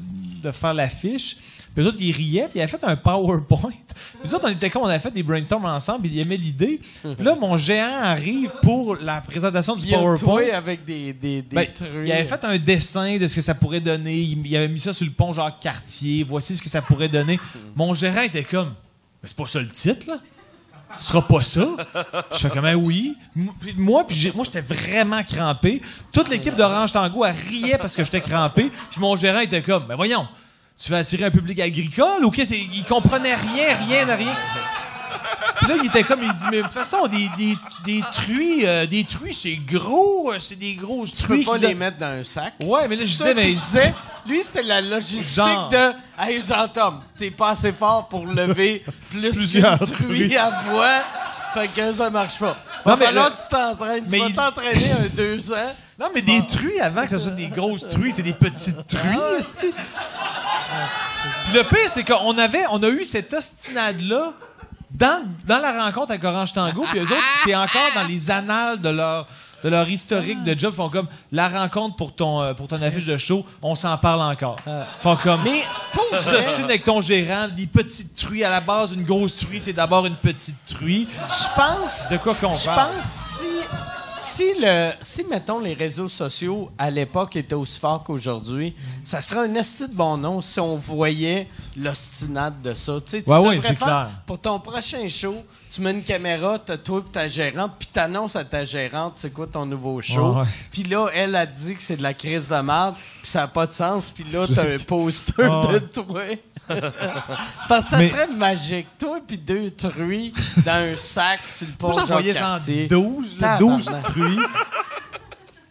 [0.44, 1.38] de faire l'affiche.
[1.76, 3.70] Puis eux autres, ils riaient, puis ils avaient fait un PowerPoint.
[4.24, 6.80] Nous autres, on était comme, on avait fait des brainstorms ensemble, puis ils aimaient l'idée.
[7.04, 10.44] Puis là, mon géant arrive pour la présentation du Il PowerPoint.
[10.54, 11.88] avec des, des, des Ben, trucs.
[12.06, 14.16] il avait fait un dessin de ce que ça pourrait donner.
[14.18, 16.24] Il, il avait mis ça sur le pont genre quartier.
[16.24, 17.40] Voici ce que ça pourrait donner.
[17.76, 18.74] Mon gérant était comme,
[19.22, 20.18] mais c'est pas ça le titre, là?
[20.98, 21.68] Ce sera pas ça.
[22.32, 23.18] Je fais comme, ah oui.
[23.60, 25.82] Puis Moi, puis moi, j'étais vraiment crampé.
[26.14, 28.72] Toute l'équipe d'Orange Tango, elle riait parce que j'étais crampé.
[28.92, 30.26] Puis mon gérant était comme, mais voyons,
[30.82, 32.54] tu vas attirer un public agricole ou qu'est-ce?
[32.54, 34.34] Il comprenait rien, rien rien.
[35.58, 38.66] Puis là, il était comme, il dit, mais de toute façon, des, des, des truies,
[38.66, 41.46] euh, des truies, c'est gros, euh, c'est des grosses Tu truies.
[41.46, 42.54] peux pas les don- mettre dans un sac.
[42.62, 43.94] Ouais, mais là, je disais, mais je disait.
[44.28, 45.70] Lui, c'est la logistique Genre.
[45.70, 49.92] de Hey, Jean-Tom, t'es pas assez fort pour lever plus qu'une truie
[50.28, 50.36] truies.
[50.38, 51.04] à voix.
[51.54, 52.58] Fait que ça marche pas.
[52.86, 54.06] Non, mais que tu t'entraînes.
[54.06, 55.76] Tu vas t'entraîner un deux ans.
[56.00, 59.00] Non, mais des truies avant que ce soit des grosses truies, c'est des petites truies,
[59.02, 59.38] Ah
[61.54, 64.34] le pire, c'est qu'on avait, on a eu cette ostinade-là
[64.92, 68.80] dans, dans la rencontre avec Orange Tango, puis eux autres, c'est encore dans les annales
[68.80, 69.28] de leur
[69.66, 73.08] de leur historique de job, font comme la rencontre pour ton euh, pour ton affiche
[73.08, 74.58] de show, on s'en parle encore.
[75.02, 76.06] Font comme Mais pour
[76.64, 80.18] avec ton gérant, des petites truies à la base, une grosse truie, c'est d'abord une
[80.18, 81.08] petite truie.
[81.28, 82.10] Je pense.
[82.12, 82.94] De quoi qu'on Je parle?
[82.94, 84.05] pense si.
[84.18, 89.48] Si, le, si, mettons, les réseaux sociaux, à l'époque, étaient aussi forts qu'aujourd'hui, ça serait
[89.48, 92.94] un esti de bon nom si on voyait l'ostinade de ça.
[93.06, 94.10] Tu sais, tu Ouais, faire, clair.
[94.26, 95.36] pour ton prochain show,
[95.72, 99.34] tu mets une caméra, t'as toi et ta gérante, puis t'annonces à ta gérante, c'est
[99.34, 100.38] quoi ton nouveau show.
[100.72, 103.48] Puis là, elle a dit que c'est de la crise de merde, puis ça n'a
[103.48, 106.22] pas de sens, puis là, t'as un poster de toi.
[107.68, 108.88] Parce que ça Mais- serait magique.
[109.00, 110.34] Toi puis deux truies
[110.66, 112.88] dans un sac sur le pont Moi, j'en voyais genre Jean-Cartier.
[112.88, 114.12] 12, là, 12 Tabarnak.
[114.12, 114.40] truies.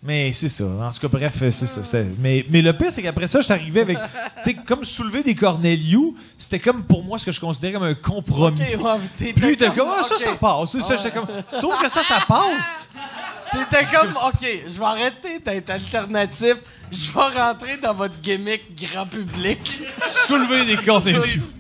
[0.07, 0.65] Mais c'est ça.
[0.67, 1.81] En tout cas, bref, c'est ça.
[2.19, 3.97] Mais, mais le pire, c'est qu'après ça, je suis arrivé avec.
[4.45, 7.85] Tu sais, comme soulever des Cornelius, c'était comme pour moi ce que je considérais comme
[7.85, 8.61] un compromis.
[8.75, 10.73] Ok, ouais, Puis t'es comme, comme, ah, ça, ça passe.
[10.73, 10.97] Ça, Ouais.
[10.99, 12.91] j'étais comme, tu trouves que ça, ça passe?
[13.53, 16.57] T'étais comme, OK, je vais arrêter d'être alternatif.
[16.93, 19.81] Je vais rentrer dans votre gimmick grand public.
[20.27, 21.51] Soulever des Cornelius.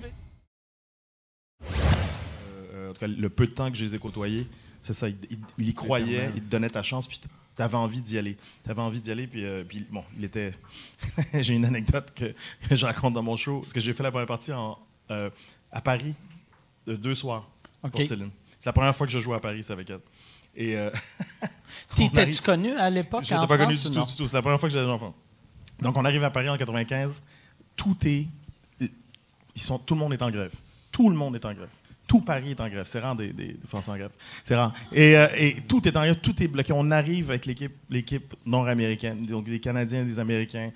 [2.74, 4.46] Euh, en tout cas, le peu de temps que je les ai côtoyés,
[4.80, 5.09] c'est ça.
[5.09, 7.20] Il, il- il y croyait, il te donnait ta chance, puis
[7.56, 8.36] t'avais envie d'y aller.
[8.64, 10.54] T'avais envie d'y aller, puis, euh, puis bon, il était.
[11.34, 12.34] j'ai une anecdote que,
[12.68, 14.78] que je raconte dans mon show, parce que j'ai fait la première partie en,
[15.10, 15.30] euh,
[15.72, 16.14] à Paris,
[16.86, 17.48] de deux soirs
[17.82, 18.02] pour.
[18.02, 18.30] Céline.
[18.58, 20.00] C'est la première fois que je joue à Paris, c'est avec elle.
[20.56, 20.90] Et euh,
[21.96, 24.26] T'étais-tu connu à l'époque Je en n'étais pas connu du ou tout, du tout.
[24.26, 25.14] C'est la première fois que j'étais enfant.
[25.80, 27.22] Donc, on arrive à Paris en 95.
[27.76, 28.26] Tout est.
[28.80, 30.52] Ils sont, tout le monde est en grève.
[30.90, 31.68] Tout le monde est en grève.
[32.06, 32.86] Tout Paris est en grève.
[32.86, 34.12] C'est rare des, des, des Français en grève.
[34.42, 34.74] C'est rare.
[34.92, 36.16] Et, euh, et tout est en grève.
[36.20, 36.72] Tout est bloqué.
[36.74, 40.70] On arrive avec l'équipe, l'équipe nord-américaine, donc des Canadiens, des Américains.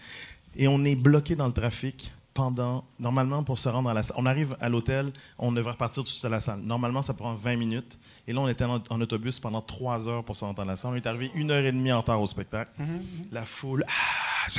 [0.57, 4.17] Et on est bloqué dans le trafic pendant, normalement, pour se rendre à la salle.
[4.19, 6.61] On arrive à l'hôtel, on devrait repartir tout de suite à la salle.
[6.61, 7.99] Normalement, ça prend 20 minutes.
[8.29, 10.77] Et là, on était en, en autobus pendant 3 heures pour se rendre à la
[10.77, 10.93] salle.
[10.93, 12.71] On est arrivé une heure et demie en retard au spectacle.
[13.33, 13.85] La foule.
[13.89, 14.51] Ah.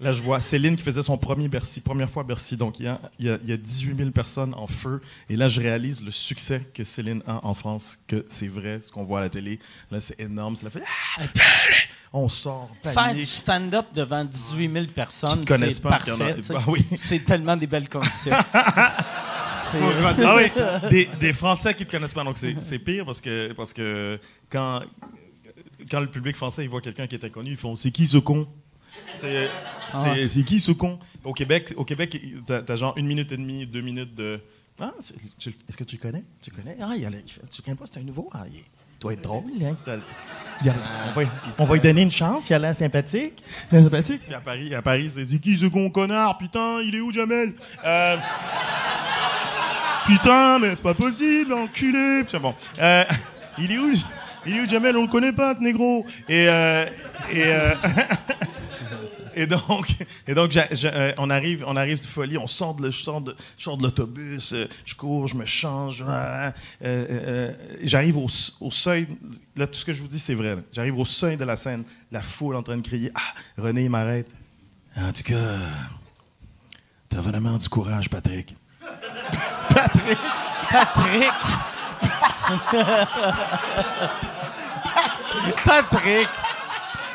[0.00, 2.56] Là, je vois Céline qui faisait son premier Bercy, première fois à Bercy.
[2.56, 5.00] Donc, il y, a, il, y a, il y a 18 000 personnes en feu.
[5.28, 8.92] Et là, je réalise le succès que Céline a en France, que c'est vrai, ce
[8.92, 9.58] qu'on voit à la télé.
[9.90, 10.54] Là, c'est énorme.
[10.62, 10.82] La fait.
[11.18, 11.22] Ah,
[12.12, 16.36] on sort, Faire du stand-up devant 18 000 personnes, Qui te connaissent c'est a- parfait.
[16.42, 16.54] sais.
[16.54, 16.86] Bah oui.
[16.96, 18.32] C'est tellement des belles conditions.
[19.70, 20.44] Ah oui,
[20.90, 22.24] des, des Français qui ne te connaissent pas.
[22.24, 24.18] Donc, c'est c'est pire parce que, parce que
[24.50, 24.80] quand,
[25.90, 28.16] quand le public français il voit quelqu'un qui est inconnu, ils font C'est qui ce
[28.16, 28.48] con?
[29.90, 30.14] C'est Ah.
[30.14, 30.98] c'est- c'est qui ce con?
[31.24, 34.40] Au Québec, au Québec t'as as genre une minute et demie, deux minutes de.
[34.80, 34.92] Ah,
[35.38, 36.22] tu- est-ce que tu connais?
[36.40, 36.76] Tu connais?
[36.80, 38.28] Ah, il y a le- tu connais pas, c'est un nouveau?
[38.32, 38.62] Ah, il,
[39.00, 39.42] doit être drôle.
[39.62, 39.96] Hein, ça-
[40.62, 40.74] il a-
[41.08, 43.42] on, va, on va lui donner une chance, il a l'air sympathique.
[43.70, 44.22] Il a l'air sympathique.
[44.24, 46.38] Puis à Paris, à Paris c'est c'est qui ce con connard?
[46.38, 47.54] Putain, il est où Jamel?
[47.84, 48.16] Euh,
[50.06, 52.24] Putain, mais c'est pas possible, enculé.
[52.24, 53.04] Puis bon, euh,
[53.58, 53.92] il est où?
[54.46, 54.96] Il est où Jamel?
[54.96, 56.06] On le connaît pas, ce négro.
[56.28, 56.86] Et euh,
[57.30, 57.74] et euh,
[59.38, 59.86] et donc,
[60.26, 63.20] et donc euh, on arrive, on arrive de folie, on sort de, le- je sors
[63.20, 63.34] de,
[63.82, 66.50] l'autobus, euh, je cours, je me change, euh,
[66.82, 67.52] euh, euh,
[67.84, 68.28] j'arrive au,
[68.60, 69.06] au seuil.
[69.56, 70.56] Là, tout ce que je vous dis, c'est vrai.
[70.72, 73.10] J'arrive au seuil de la scène, la foule en train de crier.
[73.14, 73.20] Ah,
[73.56, 74.28] René, il m'arrête.
[74.96, 75.56] En tout cas,
[77.08, 78.56] t'as vraiment du courage, Patrick.
[79.68, 80.18] Patrick.
[80.70, 81.32] Patrick.
[85.64, 86.28] Patrick.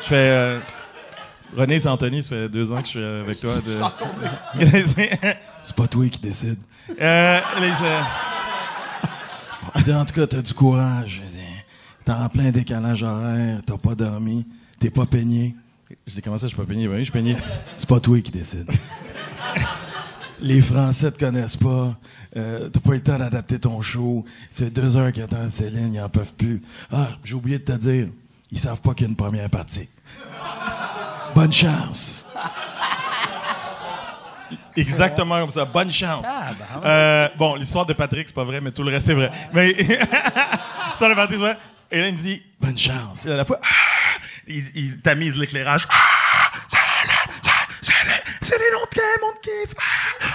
[0.00, 0.60] Je fais.
[1.56, 3.52] Euh, René, c'est Anthony, ça fait deux ans que je suis avec toi.
[3.56, 3.80] de-
[5.62, 6.56] c'est pas toi qui décide.
[7.00, 7.74] Euh, là, il
[9.82, 11.22] fait, en tout cas, t'as du courage.
[12.04, 14.46] T'es en plein décalage horaire, t'as pas dormi,
[14.78, 15.54] t'es pas peigné.
[16.06, 16.86] Je dis, comment ça, je suis pas peigné?
[16.86, 17.34] Ben oui, je suis peigné.
[17.76, 18.70] C'est pas toi qui décide.
[20.40, 21.96] Les Français te connaissent pas.
[22.36, 24.24] Euh, t'as pas eu le temps d'adapter ton show.
[24.50, 26.60] Ça fait deux heures qu'ils attendent Céline, ils en peuvent plus.
[26.92, 28.08] Ah, j'ai oublié de te dire,
[28.50, 29.88] ils savent pas qu'il y a une première partie.
[31.34, 32.28] Bonne chance.
[34.76, 35.64] Exactement comme ça.
[35.64, 36.24] Bonne chance.
[36.28, 36.86] Ah, ben ouais.
[36.86, 39.30] Euh, bon, l'histoire de Patrick, c'est pas vrai, mais tout le reste, c'est vrai.
[39.52, 41.58] Mais l'histoire de Patrick, c'est vrai.
[41.90, 43.26] Et là, il me dit, bonne chance.
[43.26, 44.18] Et à la fois, ah,
[44.48, 45.86] il, il tamise l'éclairage.
[45.90, 46.50] Ah,
[48.42, 49.74] C'est les noms de mon kiff.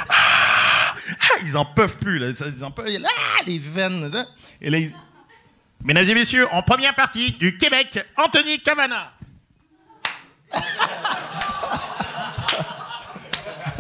[0.10, 0.96] Ah,
[1.44, 2.28] ils en peuvent plus, là.
[2.58, 2.88] Ils en peuvent.
[3.06, 4.10] Ah, les veines.
[4.12, 4.26] ça.
[4.62, 4.94] Et là, il-
[5.84, 9.14] Mesdames et messieurs, en première partie du Québec, Anthony Cavana.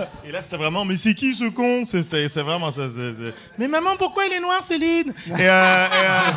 [0.25, 1.83] Et là, c'était vraiment, mais c'est qui ce con?
[1.85, 2.83] C'est, vraiment ça.
[3.57, 5.13] Mais maman, pourquoi il est noir, Céline?
[5.29, 6.31] Euh, euh,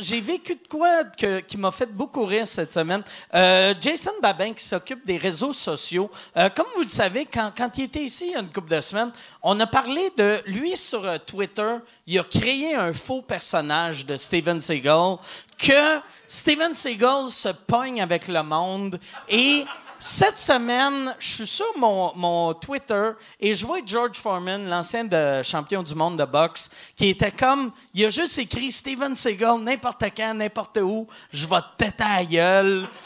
[0.00, 1.04] J'ai- vécu de quoi
[1.46, 3.02] qui m'a fait beaucoup rire cette semaine.
[3.34, 6.10] Euh, Jason Babin, qui s'occupe des réseaux sociaux.
[6.34, 8.80] Comme vous le savez, quand, quand il était ici il y a une couple de
[8.80, 11.76] semaines, on a parlé de lui sur Twitter.
[12.06, 15.18] Il a créé un faux personnage de Steven Seagal
[15.56, 19.64] que Steven Seagal se pogne avec le monde et
[20.02, 25.06] cette semaine, je suis sur mon, mon Twitter et je vois George Foreman, l'ancien
[25.42, 30.04] champion du monde de boxe, qui était comme, il a juste écrit Steven Seagal n'importe
[30.16, 32.88] quand, n'importe où, je vais te péter à gueule.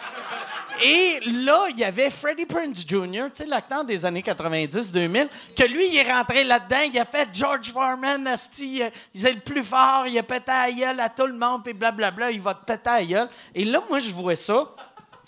[0.82, 5.64] Et là, il y avait Freddie Prinze Jr., tu sais, l'acteur des années 90-2000, que
[5.64, 9.40] lui, il est rentré là-dedans, il a fait George Foreman, asti, euh, il est le
[9.40, 12.54] plus fort, il a pété à gueule à tout le monde, puis blablabla, il va
[12.54, 13.28] te péter à gueule.
[13.54, 14.68] Et là, moi, je vois ça.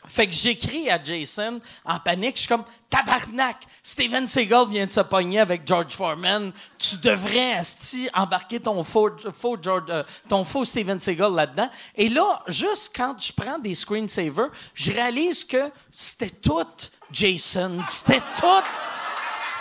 [0.09, 2.37] Fait que j'écris à Jason en panique.
[2.37, 3.57] Je suis comme tabarnak.
[3.83, 6.53] Steven Seagal vient de se pogner avec George Foreman.
[6.79, 11.71] Tu devrais asti embarquer ton faux, faux George, euh, ton faux Steven Seagal là-dedans.
[11.95, 16.65] Et là, juste quand je prends des screensavers, je réalise que c'était tout
[17.11, 17.81] Jason.
[17.87, 18.65] C'était tout.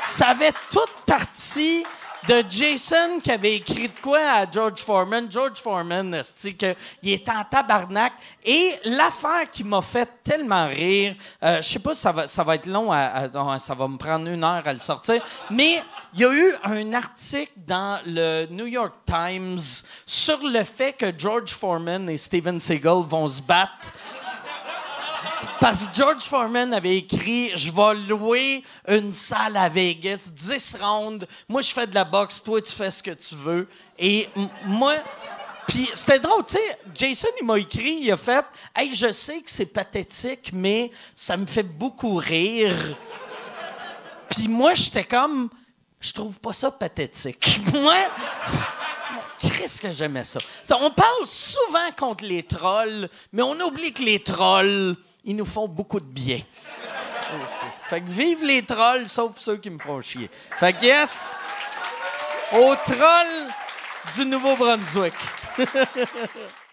[0.01, 1.83] Ça avait toute partie
[2.27, 5.29] de Jason qui avait écrit de quoi à George Foreman.
[5.29, 8.13] George Foreman, esti, que il est en tabarnak.
[8.43, 12.43] Et l'affaire qui m'a fait tellement rire, euh, je sais pas si ça va, ça
[12.43, 15.81] va être long, à, à- ça va me prendre une heure à le sortir, mais
[16.13, 19.59] il y a eu un article dans le New York Times
[20.05, 23.93] sur le fait que George Foreman et Steven Seagal vont se battre
[25.59, 31.27] parce que George Foreman avait écrit Je vais louer une salle à Vegas, 10 rounds.
[31.47, 33.67] Moi, je fais de la boxe, toi, tu fais ce que tu veux.
[33.97, 34.29] Et
[34.65, 34.95] moi.
[35.67, 39.41] Puis c'était drôle, tu sais, Jason, il m'a écrit, il a fait Hey, je sais
[39.41, 42.75] que c'est pathétique, mais ça me fait beaucoup rire.
[44.29, 45.49] Puis moi, j'étais comme
[45.99, 47.59] Je trouve pas ça pathétique.
[47.73, 47.95] moi.
[49.39, 50.39] Qu'est-ce que j'aimais ça?
[50.63, 55.45] Ça, On parle souvent contre les trolls, mais on oublie que les trolls, ils nous
[55.45, 56.41] font beaucoup de bien.
[57.43, 57.65] Aussi.
[57.89, 60.29] Fait que vive les trolls, sauf ceux qui me font chier.
[60.59, 61.33] Fait que yes,
[62.53, 63.49] aux trolls
[64.15, 65.13] du Nouveau-Brunswick.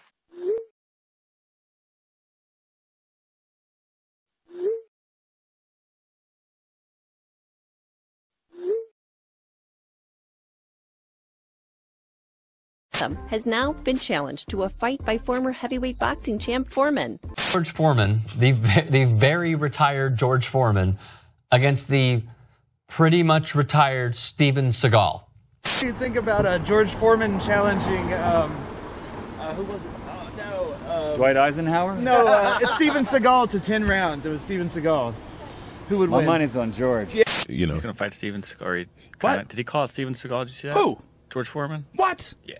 [13.27, 17.19] has now been challenged to a fight by former heavyweight boxing champ Foreman.
[17.51, 18.51] George Foreman, the
[18.89, 20.97] the very retired George Foreman,
[21.51, 22.23] against the
[22.87, 25.21] pretty much retired Steven Seagal.
[25.63, 28.13] What do you think about uh, George Foreman challenging?
[28.13, 28.55] Um,
[29.39, 29.91] uh, who was it?
[30.07, 30.91] Oh no.
[30.91, 31.95] Uh, Dwight Eisenhower?
[31.97, 34.25] No, uh, Steven Seagal to ten rounds.
[34.25, 35.13] It was Steven Seagal.
[35.89, 36.25] Who would My win?
[36.27, 37.13] money's on George.
[37.13, 37.23] Yeah.
[37.49, 37.73] You know.
[37.73, 38.61] He's going to fight Steven Seagal.
[38.65, 38.85] Or he
[39.19, 40.43] kinda, Did he call it Steven Seagal?
[40.45, 40.77] Did you see that?
[40.77, 40.97] Who?
[41.29, 41.85] George Foreman?
[41.95, 42.33] What?
[42.45, 42.55] Yeah.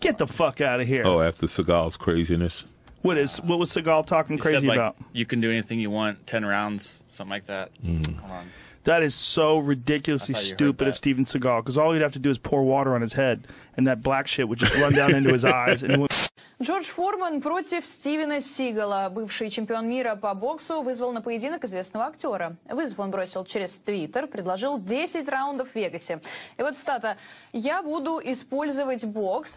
[0.00, 1.02] Get the fuck out of here.
[1.04, 2.64] Oh, after Seagal's craziness.
[3.02, 4.96] What is what was Seagal talking He crazy said, like, about?
[5.12, 7.70] You can do anything you want, 10 rounds, something like that.
[7.80, 8.02] Hmm.
[8.02, 8.46] Hold on.
[8.84, 10.98] That is so ridiculously I thought you heard stupid of that.
[10.98, 13.46] Steven Seagal because all he'd have to do is pour water on his head,
[13.76, 15.82] and that black shit would just run down into his eyes.
[15.82, 16.12] And he would-
[16.60, 19.08] Джордж Форман против Стивена Сигала.
[19.10, 22.56] Бывший чемпион мира по боксу вызвал на поединок известного актера.
[22.68, 26.20] Вызов он бросил через Твиттер, предложил 10 раундов в Вегасе.
[26.58, 27.16] И вот стата
[27.52, 29.56] «Я буду использовать бокс».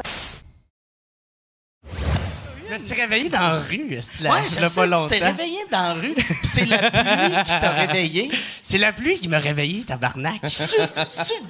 [2.69, 5.09] Je me suis réveillé dans la rue, est-ce Ouais, je là, sais, pas tu longtemps.
[5.09, 8.31] t'es réveillé dans la rue, c'est la pluie qui t'a réveillé.
[8.63, 10.39] C'est la pluie qui m'a réveillé, tabarnak.
[10.47, 10.79] C'est-tu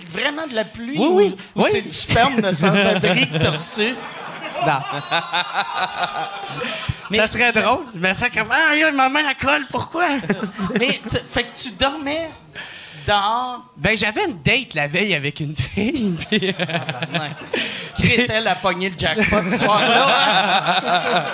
[0.09, 0.97] vraiment de la pluie?
[0.97, 1.69] Oui, ou- oui, Ou oui.
[1.73, 3.93] c'est du sperme de sans-abri que t'as reçu?
[4.65, 4.79] Non.
[7.17, 7.85] Ça serait drôle.
[7.93, 10.07] Je me fais comme, ah, yo, ma main, elle colle, pourquoi?
[10.79, 12.29] Mais, tu- fait que tu dormais
[13.05, 13.65] dehors.
[13.75, 16.55] Ben, j'avais une date la veille avec une fille, puis...
[16.57, 17.27] euh,
[17.97, 21.25] Chris, elle a pogné le jackpot ce soir-là.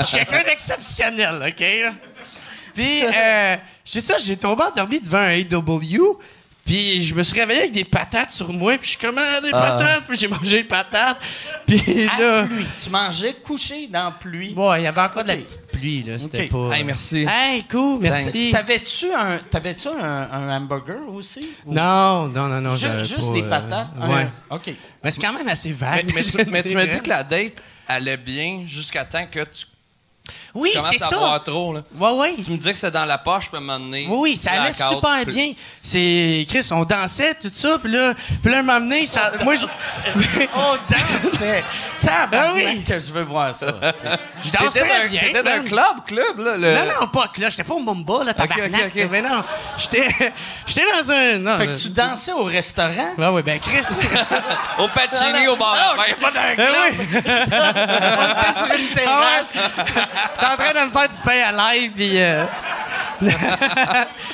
[0.00, 1.60] Je suis quelqu'un d'exceptionnel, OK?
[1.60, 1.90] là?
[2.74, 6.18] Puis, euh, c'est ça, j'ai tombé endormi devant un AW,
[6.64, 9.40] puis je me suis réveillé avec des patates sur moi, puis je suis comme, ah,
[9.40, 9.60] des Ah.
[9.60, 11.18] patates, puis j'ai mangé des patates,
[11.66, 12.44] puis là...
[12.44, 12.66] pluie.
[12.82, 14.54] Tu mangeais couché dans la pluie.
[14.54, 16.68] Ouais, il y avait encore de la petite pluie, là, c'était Ok.
[16.70, 16.76] pas...
[16.76, 17.26] Hey, merci.
[17.28, 18.50] Hey, cool, merci.
[18.52, 21.50] T'avais-tu un, t'avais-tu un, un hamburger aussi?
[21.66, 22.74] Ou- Non, non, non, non.
[22.74, 23.88] Ju- j'avais juste pas, des euh, patates?
[24.00, 24.26] Ouais.
[24.50, 24.74] Un- OK.
[25.02, 26.12] Mais c'est quand même assez Mais, vague.
[26.14, 29.66] mais tu, mais tu m'as dit que la date allait bien jusqu'à temps que tu
[30.54, 31.40] Oui, c'est ça.
[31.44, 31.74] trop.
[31.74, 31.82] Là.
[31.96, 32.34] Ouais, ouais.
[32.42, 34.72] Tu me dis que c'est dans la poche, un moment donné, Oui, oui, ça allait
[34.72, 35.52] super bien.
[35.82, 39.66] C'est Chris, on dansait tout ça, puis là, puis là, donné, ça, moi, je,
[40.54, 41.62] On dansait.
[42.00, 42.84] Tabarnak Ah oui.
[42.84, 43.66] que je veux voir ça.
[44.44, 45.20] je danse T'étais très dans- bien.
[45.20, 46.56] t'étais dans un club, club, là.
[46.58, 48.72] le- Non, non, pas là, j'étais pas au Mumba, là, tabarnak.
[48.86, 49.08] ok, ok.
[49.10, 49.42] Mais non,
[49.78, 50.08] j'étais,
[50.66, 51.58] j'étais dans un, non.
[51.58, 53.14] Fait que tu dansais au restaurant?
[53.16, 53.82] Ouais, ouais, ben Chris.
[54.78, 55.74] Au Pacini, au bar.
[55.96, 57.24] Non, j'étais pas dans un Ben club.
[58.18, 59.58] On était sur une terrasse.
[60.38, 62.44] T'es en train de me faire du pain à live, puis euh,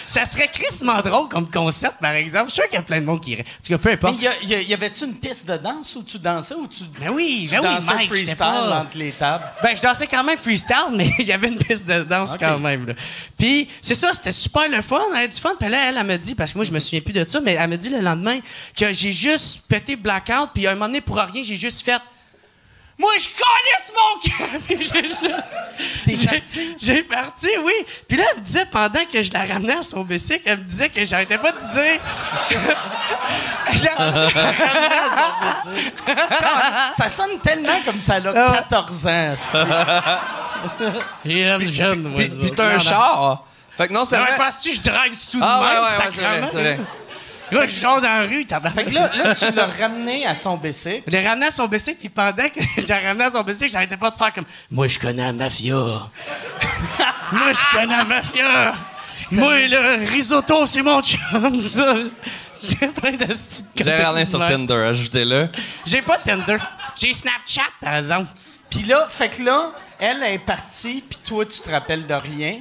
[0.07, 2.47] ça serait crissement drôle comme concept, par exemple.
[2.49, 3.43] Je suis sûr qu'il y a plein de monde qui irait.
[3.45, 4.23] En tout cas, peu Mais importe.
[4.23, 7.47] y, a- y avait-tu une piste de danse où tu dansais ou tu, Ben oui,
[7.49, 9.45] tu ben oui, dansais Mike, freestyle pas- entre les tables?
[9.63, 12.59] Ben, je dansais quand même freestyle, mais il y avait une piste de danse quand
[12.59, 12.87] même.
[12.87, 12.95] là.
[13.39, 15.01] Puis, c'est ça, c'était super le fun.
[15.15, 15.51] Elle a du fun.
[15.59, 17.41] Puis là, elle, elle me dit, parce que moi, je me souviens plus de ça,
[17.41, 18.39] mais elle me dit le lendemain
[18.77, 22.01] que j'ai juste pété blackout, puis à un moment donné, pour rien, j'ai juste fait.
[23.01, 24.61] Moi, je calisse mon camp!
[24.69, 25.25] Puis j'ai juste.
[26.53, 27.73] J'ai- J'ai parti, oui.
[28.07, 30.65] Puis là, elle me disait, pendant que je la ramenais à son bicycle, elle me
[30.65, 31.99] disait que j'arrêtais pas de dire.
[36.95, 38.53] ça sonne tellement comme ça a Ah.
[38.69, 39.35] 14 ans.
[41.25, 42.21] Jeune, jeune, moi.
[42.21, 43.45] Puis, puis t'as un char.
[43.77, 44.27] Fait que non seulement...
[44.27, 46.57] va pas si je drive sous de Ah, ouais, même, ouais, ouais, c'est vrai, c'est
[46.59, 46.79] vrai.
[47.53, 50.35] Là, je sors dans la rue, t'as Fait que là, là, tu l'as ramené à
[50.35, 51.03] son bicycle.
[51.07, 53.71] Je l'ai ramené à son bicycle, puis pendant que je l'ai ramené à son bicycle,
[53.71, 55.75] j'arrêtais pas de faire comme Moi, je connais la mafia.
[57.33, 58.75] Moi, je connais la mafia.
[59.33, 61.95] Moi, le risotto, c'est mon chum, ça.
[62.63, 64.39] J'ai plein de petites Géraldin sur.
[64.39, 65.49] Tinder, ajoutez-le.
[65.87, 66.59] J'ai pas Tinder.
[66.97, 68.29] J'ai Snapchat, par exemple.
[68.69, 72.61] Puis là, fait que là, elle est partie, puis toi, tu te rappelles de rien.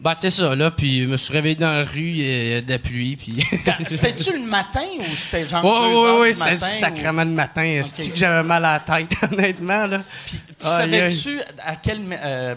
[0.00, 2.78] Bah, c'est ça, là, puis je me suis réveillé dans la rue euh, de la
[2.78, 3.44] pluie, puis...
[3.88, 7.80] C'était-tu le matin ou c'était genre Oui, deux oui, oui, du c'est sacrément le matin.
[7.82, 10.00] C'est que j'avais mal à la tête, honnêtement, là?
[10.28, 10.36] Tu
[10.66, 11.10] Aïe, aïe.
[11.10, 12.54] savais-tu à quel euh,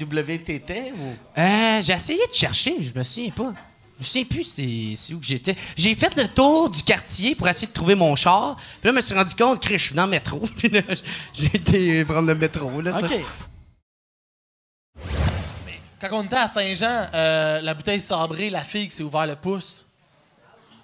[0.00, 0.92] IW t'étais?
[0.96, 1.16] Ou...
[1.38, 3.54] Euh, j'ai essayé de chercher, mais je me souviens pas.
[4.00, 5.54] Je me souviens plus c'est, c'est où que j'étais.
[5.76, 8.56] J'ai fait le tour du quartier pour essayer de trouver mon char.
[8.56, 10.40] Puis là, je me suis rendu compte que je suis dans le métro.
[10.58, 10.80] Puis là,
[11.34, 12.80] j'ai été prendre le métro.
[12.80, 13.06] Là, ça.
[16.00, 19.36] Quand on était à Saint-Jean, euh, la bouteille sabrée, la fille qui s'est ouvert le
[19.36, 19.84] pouce.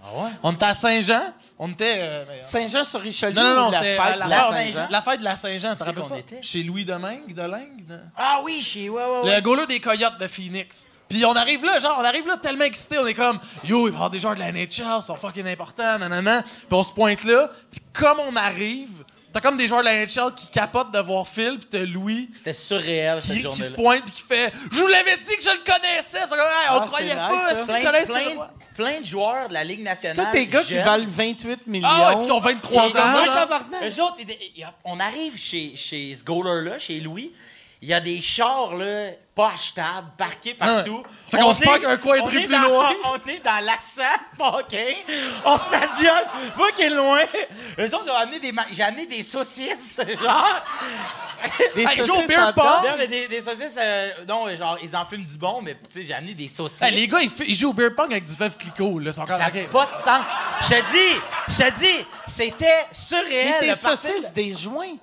[0.05, 0.31] Ah ouais?
[0.43, 1.23] On était à Saint-Jean.
[1.59, 1.97] On était.
[1.99, 4.87] euh, mais- Saint-Jean-sur-Richelieu Non, non, non, ou la c'était fête euh, de la, Saint-Jean?
[4.91, 6.19] la fête de la Saint-Jean, tu te C'est rappelles qu'on pas?
[6.19, 6.43] était?
[6.43, 7.87] Chez Louis Domingue, de Lingue.
[7.89, 8.89] de- Ah oui, chez.
[8.89, 10.89] Ouais, ouais, Le goaler des Coyotes de Phoenix.
[11.09, 13.91] Puis on arrive là, genre, on arrive là tellement excité, on est comme, yo, il
[13.91, 14.67] va y avoir des joueurs de la NHL,
[14.99, 16.43] ils sont fucking importants, nanana.
[16.43, 19.05] Puis on se pointe là, puis comme on arrive,
[19.37, 22.31] t'as comme des joueurs de la NHL qui capotent de voir Phil, puis t'as Louis.
[22.35, 23.67] C'était surréel cette qui, qui journée-là.
[23.67, 26.21] se pointe puis qui fait Je vous l'avais dit que je le connaissais!
[26.21, 28.51] Fait que, Hey, on Ah, croyait pas, si tu Plein- connaissais plein- ça.
[28.75, 30.27] Plein de joueurs de la Ligue nationale.
[30.27, 31.89] Tous des gars qui valent 28 millions.
[31.91, 33.83] Ah ouais, puis qui ont 23 Qui- ans.
[33.85, 34.17] Eux autres,
[34.85, 37.33] on arrive chez, chez ce goaler-là, chez Louis.
[37.83, 41.05] Il y a des chars là, pas achetables, parqués partout.
[41.05, 41.11] Ah.
[41.31, 42.91] Fait qu'on se parque un coin de rue plus loin.
[43.05, 44.03] On est dans l'accent
[44.39, 44.97] parqué.
[45.45, 46.25] On stationne.
[46.57, 47.21] Moi qui est loin.
[47.79, 48.51] Eux autres ont amené des...
[48.51, 50.65] ma- J'ai amené des saucisses, genre...
[51.75, 53.09] Des Hey, saucisses beer pong.
[53.11, 53.77] des, des saucisses...
[53.79, 56.81] euh, non, genre, ils en fument du bon, mais tu sais, j'ai amené des saucisses.
[56.81, 59.13] Hey, les gars, ils, jouent au beer pong avec du veuve Clicquot, là.
[59.13, 60.25] Ça n'a pas de sens.
[60.63, 63.57] Je te dis, je te dis, c'était surréel.
[63.61, 64.97] Mais des saucisses, des joints.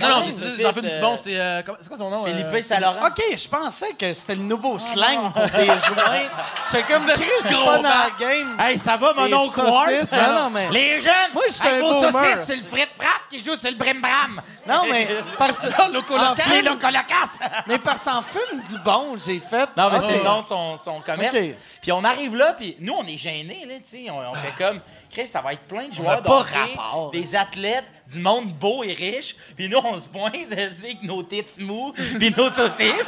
[0.00, 1.40] Non, non, mais ils en fument du bon, euh, c'est.
[1.40, 2.24] euh, comment- c'est quoi son nom?
[2.24, 3.06] Philippe euh, Saint-Laurent.
[3.06, 6.28] OK, je pensais que c'était le nouveau slang pour des joints.
[6.70, 8.56] C'est comme Chris, je suis gros pas dans la game.
[8.60, 9.90] Hey, ça va, mon Des oncle Ward?
[9.90, 12.12] saucisses, non, non, mais- Les jeunes, Moi, je suis un vos boomer.
[12.12, 14.40] saucisses, c'est le frit frappe qui joue sur le brim bram.
[14.66, 15.06] Non, mais.
[16.50, 17.28] Les Locolocas.
[17.66, 19.68] Mais parce qu'en fume du bon, j'ai fait.
[19.76, 21.36] Non, mais Ah, c'est le nom de son, son commerce.
[21.80, 24.10] Puis on arrive là, puis nous, on est gênés, là, tu sais.
[24.10, 27.10] On, on fait comme, Chris, ça va être plein de joueurs pas d'hockey, rapport.
[27.10, 29.36] des athlètes, du monde beau et riche.
[29.56, 33.04] Puis nous, on se pointe avec nos tits mous, puis nos saucisses.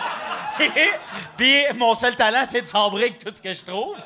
[1.36, 3.96] puis mon seul talent, c'est de sabrer avec tout ce que je trouve.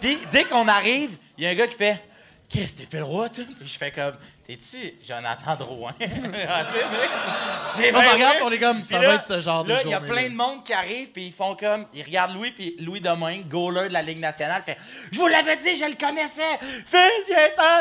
[0.00, 2.02] Puis dès qu'on arrive, il y a un gars qui fait,
[2.50, 3.44] Chris, t'es fait le roi, toi?
[3.58, 4.14] Puis je fais comme,
[4.48, 5.94] t'es-tu Jonathan Drouin?
[6.00, 6.86] Ah, tu sais,
[7.66, 8.44] c'est On se bien regarde, vrai.
[8.44, 10.34] on est comme, ça va être ce genre de là, il y a plein de
[10.34, 13.92] monde qui arrive, puis ils font comme, ils regardent Louis, puis Louis Domingue, goaler de
[13.92, 14.78] la Ligue nationale, fait
[15.12, 16.58] Je vous l'avais dit, je le connaissais!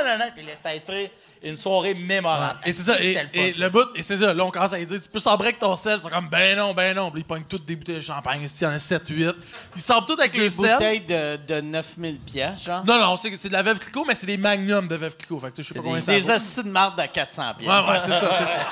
[0.05, 0.31] Nan, nan.
[0.35, 1.09] Puis ça a été
[1.49, 2.59] une soirée mémorable.
[2.65, 4.77] Et c'est ça, et, le et le bout, et c'est ça, là, on commence à
[4.77, 5.99] lui dire, tu peux sabrer avec ton sel.
[5.99, 7.11] Ils sont comme, ben non, ben non.
[7.11, 9.29] Puis ils pognent toutes des bouteilles de champagne, ici, il y en a 7, 8.
[9.75, 10.71] Ils sabrent toutes avec Des le sel.
[10.73, 12.83] bouteilles de, de 9000 pièces, genre?
[12.85, 15.39] Non, non, c'est c'est de la Veuve Clicquot, mais c'est des magnums de Veuve Clicquot.
[15.39, 16.99] Fait que tu sais, je sais C'est pas combien des, ça des hosties de marde
[16.99, 17.69] à 400 pièces.
[17.69, 18.61] Ouais, ouais, c'est ça, c'est ça.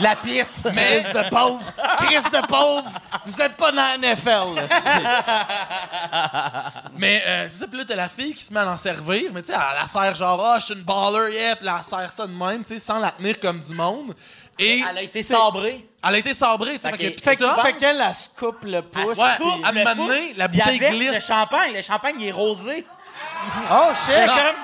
[0.00, 0.66] La pisse!
[0.74, 1.60] Mais- Chris de pauvre!
[1.98, 2.90] Chris de pauvre!
[3.26, 4.66] Vous êtes pas dans la NFL, là.
[6.96, 9.30] Mais euh, c'est ça, puis là, t'as la fille qui se met à en servir,
[9.32, 11.74] mais tu sais, elle la sert genre, ah, je suis une baller, yeah, puis elle
[11.74, 14.14] la sert ça de même, tu sais, sans la tenir comme du monde.
[14.58, 15.86] Et Elle a été sabrée.
[16.06, 16.96] Elle a été sabrée, tu sais.
[16.96, 17.36] Fait fait
[17.78, 19.16] qu'elle, elle se coupe le Elle pouce.
[19.16, 21.12] se Ouais, coupe à un le moment donné, pouce, la bouteille glisse.
[21.14, 22.86] le champagne, le champagne, il est rosé.
[23.70, 24.26] Oh, shit!
[24.26, 24.56] comme...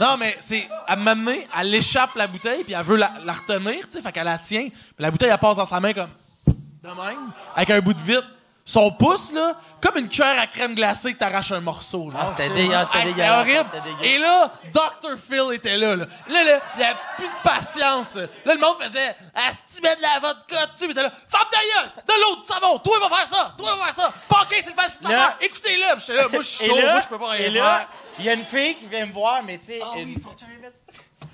[0.00, 0.68] Non, mais c'est.
[0.86, 3.92] À un moment donné, elle échappe la bouteille, puis elle veut la, la retenir, tu
[3.92, 4.68] sais, fait qu'elle la tient.
[4.68, 6.10] Puis la bouteille, elle passe dans sa main comme.
[6.46, 8.26] De même, avec un bout de vitre.
[8.66, 12.10] Son pouce, là, comme une cuillère à crème glacée que t'arraches un morceau.
[12.10, 12.18] Genre.
[12.18, 13.70] Ah, c'était dégueulasse, c'était Hey, C'était horrible.
[14.02, 15.18] Et là, Dr.
[15.18, 15.96] Phil était là.
[15.96, 18.14] Là, là, là, il n'y avait plus de patience.
[18.14, 20.88] Là, Là, le monde faisait Asti, mets de la vodka dessus.
[20.88, 22.78] Mais t'es là, ferme ta gueule, de l'eau, du savon.
[22.78, 23.54] Toi, va faire ça.
[23.58, 24.12] Toi, va faire ça.
[24.30, 25.18] Parker, c'est le facilitateur.
[25.28, 26.00] Là- Écoutez-le.
[26.00, 26.76] J'étais là, moi, je suis chaud.
[26.76, 27.64] là- Moi, je peux pas rien Et faire.
[27.64, 27.88] là,
[28.18, 30.16] il y a une fille qui vient me voir, mais tu sais, une,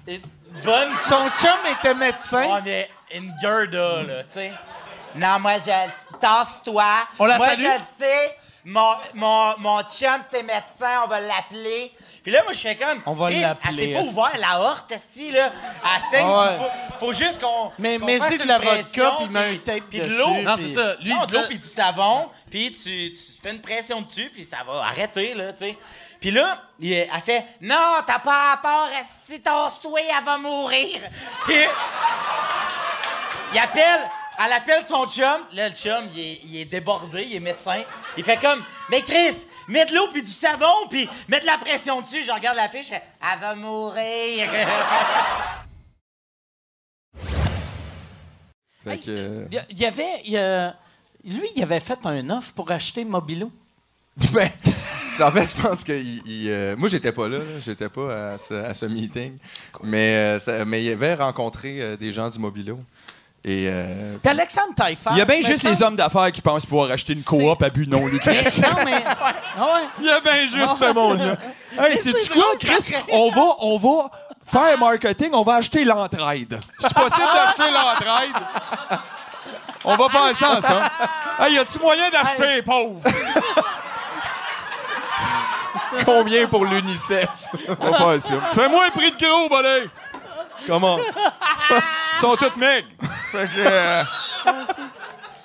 [0.09, 0.21] une
[0.65, 0.91] bonne...
[0.99, 2.43] Son chum était médecin.
[2.55, 4.53] Ouais, mais une Gerda, là, tu sais.
[5.15, 6.19] Non, moi, je...
[6.21, 6.85] Tasse-toi.
[7.19, 7.61] On la moi, salue?
[7.61, 8.37] je le sais.
[8.65, 11.93] Mon, mon, mon chum, c'est médecin, on va l'appeler.
[12.23, 13.01] Puis là, moi, je fais comme...
[13.07, 14.11] On va l'appeler, Elle s'est pas esti.
[14.11, 15.51] ouvert la horte, esti, là.
[15.83, 16.59] Elle saigne ouais.
[16.59, 16.65] du
[16.99, 17.73] Faut juste qu'on...
[17.79, 20.29] Mais- qu'on mais c'est de la vodka, puis met un tape puis de l'eau.
[20.43, 20.95] Non, puis- c'est ça.
[21.01, 24.45] Lui, non, de l'eau puis du savon, puis tu, tu fais une pression dessus, puis
[24.45, 25.79] ça va arrêter, là, tu sais.
[26.21, 28.89] Puis là, il- elle fait «Non, t'as pas à part,
[29.27, 31.01] si tosse-toi, elle va mourir.»
[31.47, 31.55] Puis,
[33.55, 34.07] il appelle,
[34.45, 35.41] elle appelle son chum.
[35.53, 37.83] Là, le chum, il est, il est débordé, il est médecin.
[38.17, 41.59] Il fait comme «Mais Chris, mets de l'eau puis du savon, puis mets de la
[41.59, 43.03] pression dessus.» Je regarde la fiche, je fais
[43.35, 44.49] «Elle va mourir.»
[48.85, 50.23] Fait que, euh, Il y avait.
[50.25, 50.75] il y a-
[51.25, 53.53] lui, il avait fait un offre pour acheter Mobilo.
[54.33, 54.49] ben,
[55.21, 57.59] en fait, je pense que il- il, euh, moi, j'étais pas là, là.
[57.63, 59.37] j'étais pas à ce, à ce meeting,
[59.83, 62.81] mais, euh, ça- mais il avait rencontré euh, des gens du Mobilo.
[63.43, 65.11] Et, euh, Puis Alexandre Taillefer.
[65.13, 67.71] il y a bien juste les hommes d'affaires qui pensent pouvoir acheter une coop à
[67.71, 68.59] but non lucratif.
[68.59, 69.03] non, mais.
[69.59, 69.81] Ah ouais.
[70.01, 70.77] Il y a bien juste Ah.
[70.79, 71.33] ce monde-là.
[71.79, 72.93] Hey, Mais c'est c'est quoi, Chris?
[73.11, 74.11] On va, on va
[74.45, 76.61] faire marketing, on va acheter l'entraide.
[76.81, 78.43] C'est possible d'acheter l'entraide?
[79.85, 80.91] On va faire ça ensemble.
[81.41, 83.01] Hey, y a-tu moyen d'acheter les pauvres?
[86.05, 87.29] Combien pour l'UNICEF?
[87.81, 88.35] On va faire ça.
[88.53, 89.89] Fais-moi un prix de gros, bolé!
[90.67, 90.99] Comment?
[92.23, 92.89] Ils sont tous maigres.
[93.33, 94.03] Fait que, euh,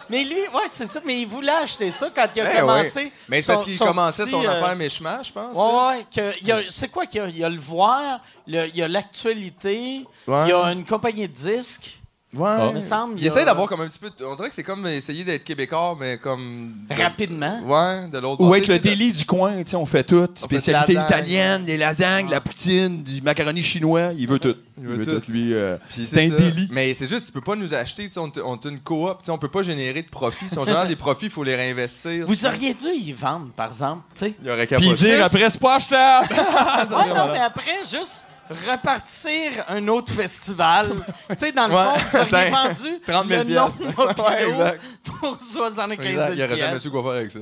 [0.09, 0.99] Mais lui, ouais, c'est ça.
[1.05, 3.11] Mais il voulait acheter ça quand il a Eh commencé.
[3.29, 5.55] Mais c'est parce qu'il son commençait petit, son euh, affaire Mishma, je pense.
[5.55, 7.27] Ouais, que il y a- c'est quoi qu'il y a?
[7.29, 10.43] Il y a le voir, le- il y a l'actualité, Ouais.
[10.45, 11.99] il y a une compagnie de disques.
[12.35, 12.69] Ouais.
[12.69, 13.13] Il me semble.
[13.19, 14.09] Il a- essaie d'avoir comme un petit peu.
[14.25, 16.73] On dirait que c'est comme essayer d'être québécois, mais comme.
[16.89, 17.59] de- Rapidement.
[17.65, 20.27] Ouais, de l'autre Ou être le de- délit du coin, tu sais, on fait tout.
[20.35, 24.55] Spécialité italienne, les lasagnes, la poutine, du macaroni chinois, il veut tout.
[24.77, 25.31] Il veut tout.
[25.31, 25.53] lui.
[25.53, 26.35] euh, Puis c'est un ça.
[26.35, 26.67] délit.
[26.71, 29.25] Mais c'est juste, tu peux pas nous acheter, tu sais, on on une coop, tu
[29.25, 30.49] sais, on peut pas générer de profits.
[30.49, 32.25] Si on génère des profits, il faut les réinvestir.
[32.25, 34.01] Vous auriez dû y vendre, par exemple.
[34.13, 34.33] tu sais.
[34.43, 36.27] Il aurait qu'à Puis dire après, c'est pas achetable.
[36.35, 40.89] Ouais, non, mais après, juste repartir un autre festival.
[41.29, 41.99] tu sais, dans le Ouais.
[41.99, 44.81] fond, vous auriez vendu 30 000 le nom exact.
[45.03, 47.39] pour 75 Exact, 000 il aurait jamais su quoi faire avec ça.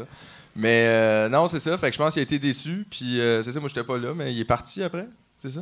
[0.56, 1.78] Mais euh, non, c'est ça.
[1.78, 2.86] Fait que je pense qu'il a été déçu.
[2.89, 5.08] Puis euh, c'est ça, moi, j'étais pas là, mais il est parti après.
[5.38, 5.62] C'est ça?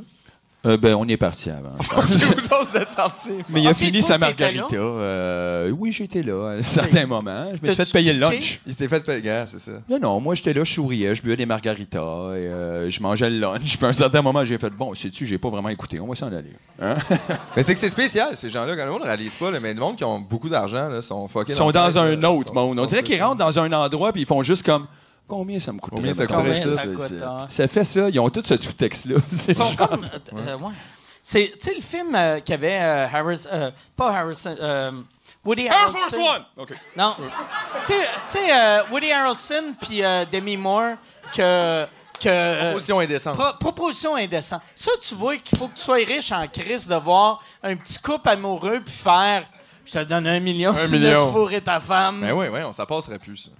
[0.64, 1.72] Euh, ben, on est parti avant.
[1.82, 2.06] je pense.
[2.06, 3.32] vous autres, vous êtes partis.
[3.50, 4.76] Mais il a fini sa t'étais margarita.
[4.76, 7.46] euh, oui, j'étais là à un certain moment.
[7.48, 8.36] Je me suis T'as-tu fait payer le kické?
[8.36, 8.62] lunch.
[8.68, 9.72] Il s'était fait payer, gars, c'est ça.
[9.90, 13.32] Non, non, moi j'étais là, je souriais, je buvais des margaritas, et, euh, je mangeais
[13.32, 13.78] le lunch.
[13.78, 16.14] Puis à un certain moment, j'ai fait bon, sais-tu, j'ai pas vraiment écouté, on va
[16.14, 16.54] s'en aller.
[16.80, 16.96] Hein?
[17.56, 18.76] Mais c'est que c'est spécial, ces gens-là.
[18.76, 21.02] Quand le monde ne réalise pas, là, mais le monde qui ont beaucoup d'argent là,
[21.02, 22.78] sont fuckés Ils sont dans le un autre monde.
[22.78, 24.86] On sont dirait qu'ils rentrent dans un endroit puis ils font juste comme
[25.38, 25.94] combien ça me coûte?
[25.94, 26.76] Combien ça coûterait ça, ça?
[26.78, 27.46] ça, coûte, hein?
[27.48, 29.16] Ça fait ça, ils ont tout ce sous-texte là.
[29.48, 30.04] Ils sont comme.
[30.06, 30.74] euh, euh, ouais.
[31.24, 34.92] C'est, tu sais, le film euh, qu'il y avait euh, Harris, euh, pas Harrison, euh,
[35.46, 36.00] Woody Air Harrelson.
[36.18, 36.46] Force One!
[36.58, 36.74] OK.
[36.98, 37.16] Non.
[37.86, 37.94] tu
[38.28, 40.96] sais- euh, Woody Harrelson puis euh, Demi Moore
[41.36, 41.86] que.
[42.20, 43.36] que Proposition indécente.
[43.38, 44.62] pro- proposition indécente.
[44.76, 48.00] Ça, tu vois qu'il faut que tu sois riche en crise de voir un petit
[48.00, 49.44] couple amoureux puis faire.
[49.86, 51.32] Je te donne un million Un si tu million.
[51.32, 52.22] fourrer ta femme.
[52.22, 53.52] Ben oui, oui, on ça passerait plus, ça.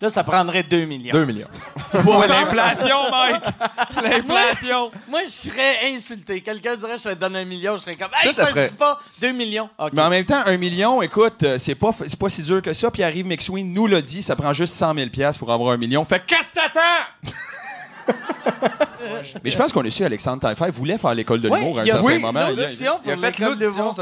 [0.00, 1.12] Là, ça prendrait 2 millions.
[1.12, 1.48] 2 millions.
[1.94, 3.42] Ouais, l'inflation, Mike!
[4.02, 4.90] L'inflation!
[5.08, 6.42] Moi, moi, je serais insulté.
[6.42, 8.68] Quelqu'un dirait, je te donne un million, je serais comme, hey, ça ça, se ferait-
[8.68, 9.70] dit pas 2 millions.
[9.78, 9.92] OK.
[9.94, 12.74] Mais en même temps, un million, écoute, euh, c'est pas, c'est pas si dur que
[12.74, 12.90] ça.
[12.90, 15.78] Puis arrive McSween nous l'a dit, ça prend juste 100 000 pièces pour avoir un
[15.78, 16.04] million.
[16.04, 17.32] Fait que qu'est-ce que t'attends?
[19.42, 21.84] Mais je pense qu'on a su Alexandre Taillefer voulait faire l'école de l'humour à un
[21.84, 22.48] il a certain fait moment.
[22.48, 23.94] l'audition Il a fait l'audition.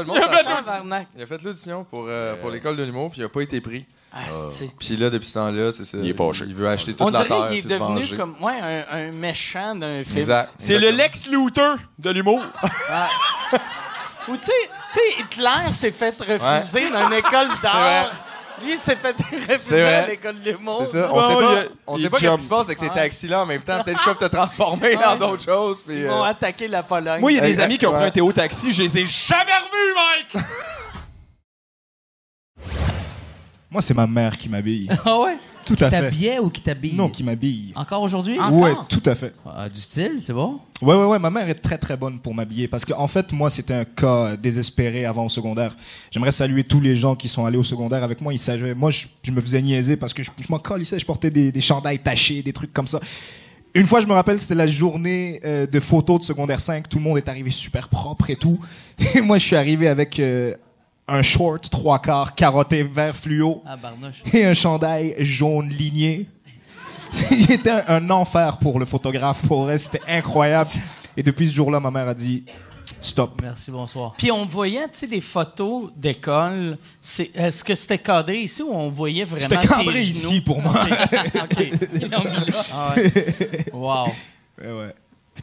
[1.15, 3.85] Il a fait pour, euh, pour l'école de l'humour, puis il a pas été pris.
[4.17, 5.97] Ah, c'est- Puis là, depuis ce temps-là, c'est ça.
[6.01, 6.45] Il est fâché.
[6.47, 9.11] Il veut acheter toute On la dirait terre qu'il est devenu comme ouais, un, un
[9.11, 10.19] méchant d'un film.
[10.19, 10.51] Exact.
[10.57, 12.41] C'est le Lex Luthor de l'humour.
[14.27, 14.51] Ou tu sais,
[14.93, 18.11] tu sais, Hitler s'est fait refuser dans une école d'art.
[18.63, 19.13] Lui, il s'est fait
[19.51, 20.83] refuser à l'école de l'humour.
[20.85, 21.09] C'est ça.
[21.11, 22.95] On Bon, sait pas, a- on sait pas qu'est-ce qui se passe avec ces Ouais.
[22.95, 23.83] taxis-là en même temps.
[23.83, 25.03] Peut-être qu'ils peuvent te transformer Ouais.
[25.03, 25.81] dans d'autres choses.
[25.85, 27.19] Puis, Ils euh, vont attaquer la Pologne.
[27.19, 28.07] Moi, il y a des Exact, amis qui ont pris ouais.
[28.07, 29.93] un Théo Taxi, je les ai jamais revus,
[30.33, 30.45] Mike!
[33.75, 34.87] Moi, c'est ma mère qui m'habille.
[35.05, 35.37] Ah ouais?
[35.65, 35.99] Tout qui à fait.
[35.99, 36.95] t'habillait ou qui t'habille?
[36.95, 37.73] Non, qui m'habille.
[37.75, 38.39] Encore aujourd'hui?
[38.39, 39.33] Ouais, tout à fait.
[39.45, 40.59] Ah, du style, c'est bon?
[40.81, 41.19] Ouais, ouais, ouais.
[41.19, 44.37] Ma mère est très, très bonne pour m'habiller parce qu'en fait, moi, c'était un cas
[44.37, 45.75] désespéré avant au secondaire.
[46.09, 48.31] J'aimerais saluer tous les gens qui sont allés au secondaire avec moi.
[48.33, 50.97] Ils savaient, moi, je, je me faisais niaiser parce que je, je m'en calissais.
[50.97, 53.01] Je portais des, des chandails tachés, des trucs comme ça.
[53.73, 56.87] Une fois, je me rappelle, c'était la journée euh, de photos de secondaire 5.
[56.87, 58.57] Tout le monde est arrivé super propre et tout.
[59.15, 60.55] Et moi, je suis arrivé avec euh,
[61.07, 63.77] un short trois quarts carotté vert fluo Ah,
[64.33, 66.27] et un chandail jaune ligné.
[67.11, 69.45] C'était un, un enfer pour le photographe.
[69.47, 70.69] Pour vrai, c'était incroyable.
[71.15, 72.43] Et depuis ce jour-là, ma mère a dit
[72.99, 73.39] stop.
[73.41, 74.15] Merci, bonsoir.
[74.17, 76.77] Puis on voyait, tu sais, des photos d'école.
[76.99, 80.43] C'est- Est-ce que c'était cadré ici ou on voyait vraiment C'était cadré tes ici genoux?
[80.43, 80.73] pour moi.
[80.83, 81.67] OK.
[81.93, 82.65] Ils l'ont mis là.
[82.73, 83.65] Ah ouais.
[83.71, 84.05] Wow.
[84.61, 84.95] Ouais, ouais.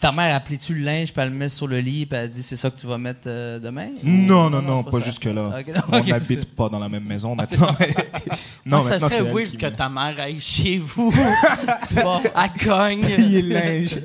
[0.02, 2.24] Ta mère a plié-tu le linge, puis elle le met sur le lit, puis elle
[2.24, 3.88] a dit c'est ça que tu vas mettre euh, demain?
[4.02, 5.50] Non, Ou- non, non, pas jusque-là.
[5.92, 7.76] On n'habite pas dans la même maison Ah, maintenant.
[8.66, 9.70] non, ça serait weird que met.
[9.70, 11.12] ta mère aille chez vous.
[12.02, 12.20] Bon.
[12.24, 13.00] Elle cogne.
[13.14, 13.98] Plier le linge.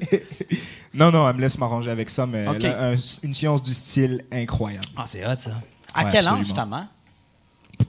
[0.94, 4.86] non, non, elle me laisse m'arranger avec ça, mais un- une science du style incroyable.
[4.96, 5.52] Ah, c'est hot, ça.
[5.96, 6.56] À Ouais, quel âge absolument.
[6.56, 6.86] ta mère?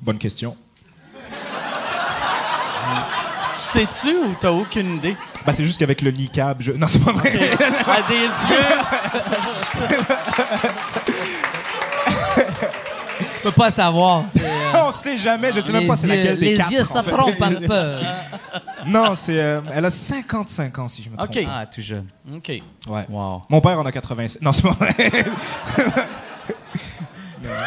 [0.01, 0.57] Bonne question.
[3.53, 5.17] Sais-tu ou t'as aucune idée?
[5.47, 6.73] Bah, c'est juste qu'avec le niqab, je...
[6.73, 7.51] Non, c'est pas vrai.
[7.87, 8.69] À des yeux.
[13.39, 14.25] Je peux pas savoir.
[14.37, 14.41] euh,
[14.89, 17.03] On sait jamais, je sais même pas c'est laquelle des Les quatre, yeux, en ça
[17.05, 17.11] fait.
[17.13, 17.95] trompe un peu.
[18.87, 19.39] Non, c'est...
[19.39, 21.31] euh, elle a 55 ans, si je me trompe.
[21.31, 21.45] OK.
[21.49, 22.07] Ah, tout jeune.
[22.35, 22.49] OK.
[22.89, 23.07] Ouais.
[23.09, 23.43] Wow.
[23.49, 24.43] Mon père en a 87.
[24.43, 24.95] Non, c'est pas vrai.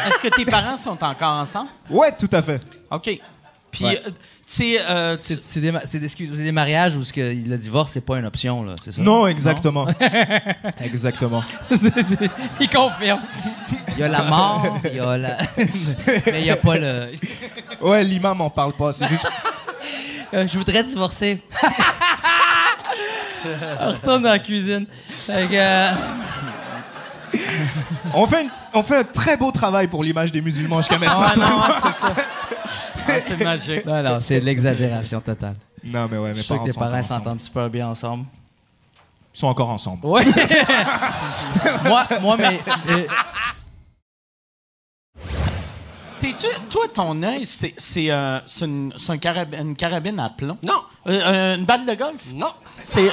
[0.06, 1.70] Est-ce que tes parents sont encore ensemble?
[1.90, 2.60] ouais, tout à fait.
[2.90, 3.18] OK.
[3.72, 4.00] Puis, Ouais.
[4.06, 4.10] euh,
[4.44, 4.80] c'est.
[4.82, 7.56] euh, C'est c'est des, ma- c'est des, excuse- c'est des mariages où ce que le
[7.58, 9.00] divorce, c'est pas une option, là, c'est ça?
[9.02, 9.86] Non, exactement.
[10.80, 11.42] exactement.
[12.60, 13.20] Il confirme.
[13.94, 15.38] Il y a la mort, il y a la.
[16.26, 17.12] Mais il y a pas le.
[17.80, 19.26] Ouais, l'imam en parle pas, c'est juste...
[20.34, 21.42] Euh, je voudrais divorcer.
[23.80, 24.86] On retourne dans la cuisine.
[25.26, 25.90] Fait que, euh,
[28.14, 31.22] On fait, une- on fait un très beau travail pour l'image des musulmans jusqu'à maintenant.
[31.22, 32.14] Ah non, c'est ça.
[33.08, 33.84] Ah, c'est magique.
[33.86, 35.56] Non, non, c'est de l'exagération totale.
[35.84, 38.24] Non, mais ouais, Je mes suis sûr que parents tes parents s'entendent super bien ensemble.
[39.34, 40.00] Ils sont encore ensemble.
[40.04, 40.22] Oui.
[41.84, 42.60] moi, moi, mais.
[42.90, 43.06] euh,
[46.20, 50.30] T'es-tu, toi, ton œil, c'est, c'est, euh, c'est une, c'est un carab- une carabine à
[50.30, 50.56] plomb?
[50.62, 50.82] Non.
[51.06, 52.20] Une balle de golf?
[52.34, 52.52] Non.
[52.84, 53.08] C'est,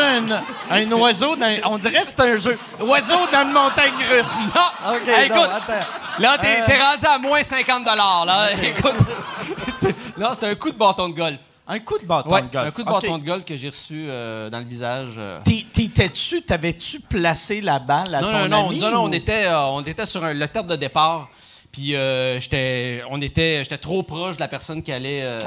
[0.00, 0.24] un,
[0.70, 2.58] un oiseau dans, on dirait que c'est un jeu.
[2.80, 4.52] Oiseau dans une montagne russe.
[4.54, 4.94] Non.
[4.94, 5.86] OK, Hey, non, écoute, attends.
[6.18, 8.48] Là, t'es Euh, rendu à moins 50 là.
[8.62, 8.94] Écoute.
[10.18, 11.38] non, c'est un coup de bâton de golf.
[11.68, 12.66] Un coup de bâton Ouais, de golf.
[12.68, 15.10] un coup de bâton de golf que j'ai reçu euh, dans le visage.
[15.18, 15.38] euh.
[15.72, 18.78] T'étais-tu, t'avais-tu placé la balle à non, ton non, non, ami?
[18.80, 21.28] non, non, ou- on était, euh, on était sur un- le terme de départ.
[21.72, 25.20] Puis euh, j'étais, on était, j'étais trop proche de la personne qui allait.
[25.22, 25.42] euh,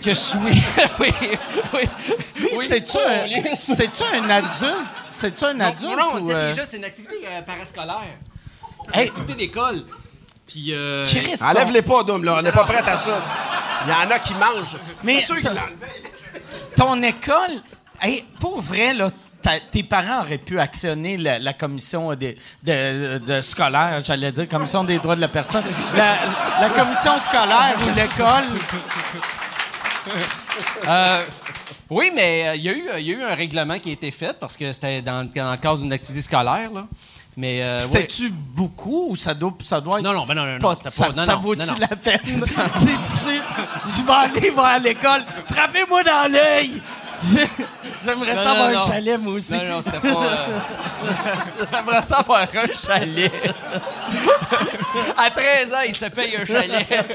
[0.00, 0.38] que je suis.
[1.00, 1.12] oui,
[1.74, 1.80] oui.
[2.56, 4.76] Oui, c'est-tu un, c'est-tu un adulte?
[5.10, 8.16] C'est-tu un Non, adulte non, non, on ou, euh, déjà, c'est une activité euh, parascolaire.
[8.92, 9.04] Hey.
[9.04, 9.84] Une activité d'école.
[10.46, 10.66] Puis.
[10.72, 12.36] Euh, Christ, Enlève-les pas, Dom, là.
[12.38, 13.18] On n'est pas prêt à ça.
[13.86, 14.76] Il y en a qui mangent.
[15.04, 15.24] Mais
[16.76, 17.62] ton école,
[18.02, 19.10] hey, pour vrai, là,
[19.70, 24.82] tes parents auraient pu actionner la, la commission des- de, de scolaire, j'allais dire, commission
[24.82, 25.62] des droits de la personne,
[25.96, 26.16] la,
[26.60, 28.44] la commission scolaire ou l'école.
[30.88, 31.22] Euh,
[31.90, 33.92] oui, mais euh, il y, a eu- il y a eu un règlement qui a
[33.92, 36.70] été fait parce que c'était dans, dans le cadre d'une activité scolaire.
[36.72, 36.84] Là.
[37.36, 40.04] Mais euh, C'était-tu beaucoup ou ça doit, ça doit être.
[40.04, 42.20] Non, non, ben non, non, pas- non, c'était ça, pas- non, ça vaut-tu la peine?
[42.74, 43.40] C'est-tu.
[43.88, 45.24] Je vais aller voir à l'école.
[45.52, 46.80] Frappez-moi dans l'œil!
[48.04, 49.54] J'aimerais ça avoir un chalet, moi aussi.
[49.54, 50.46] Non, non, c'était pas, euh,
[51.72, 53.32] J'aimerais ça avoir un chalet.
[55.16, 56.86] À 13 ans, il se paye un chalet.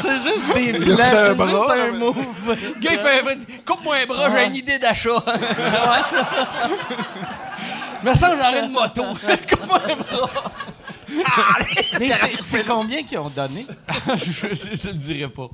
[0.00, 2.16] C'est juste des plans, c'est bras, juste un move.
[2.48, 3.36] Le gars, il fait un vrai.
[3.66, 5.22] Coupe-moi un bras, j'ai une idée d'achat.
[8.02, 9.02] Mais ça, j'aurais une moto.
[9.48, 10.30] Coupe-moi un bras.
[11.98, 13.66] Mais c'est- c'est combien qu'ils ont donné?
[14.14, 15.48] je ne le dirai pas.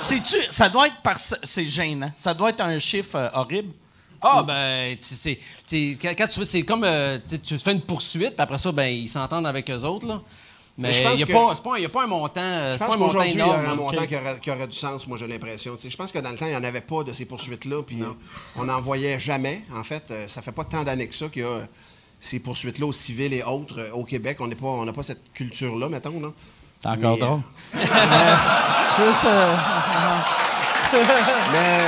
[0.00, 0.36] C'est-tu.
[0.50, 1.34] Ça doit être parce.
[1.44, 2.10] C'est gênant.
[2.16, 3.72] Ça doit être un chiffre euh, horrible.
[4.20, 7.82] Ah, ben, tu c'est- tu quand, tu fais, c'est comme, euh, tu tu fais une
[7.82, 10.20] poursuite, puis après ça, ben, ils s'entendent avec eux autres, là.
[10.78, 11.32] Mais Mais je il pense n'y a, que-
[11.86, 14.38] a pas un montant, euh, Je pense qu'aujourd'hui, il y a un montant qui aurait,
[14.42, 15.74] qui aurait du sens, moi j'ai l'impression.
[15.82, 18.02] Je pense que dans le temps, il n'y en avait pas de ces poursuites-là, puis
[18.56, 19.62] on n'en voyait jamais.
[19.74, 21.66] En fait, euh, ça fait pas tant d'années que ça qu'il y a euh,
[22.20, 24.36] ces poursuites-là aux civils et autres euh, au Québec.
[24.40, 26.20] On n'est pas, on n'a pas cette culture-là, mettons.
[26.20, 26.28] Là.
[26.82, 27.42] T'es encore Mais, euh, drôle.
[28.96, 29.56] Plus, euh,
[31.52, 31.86] Mais.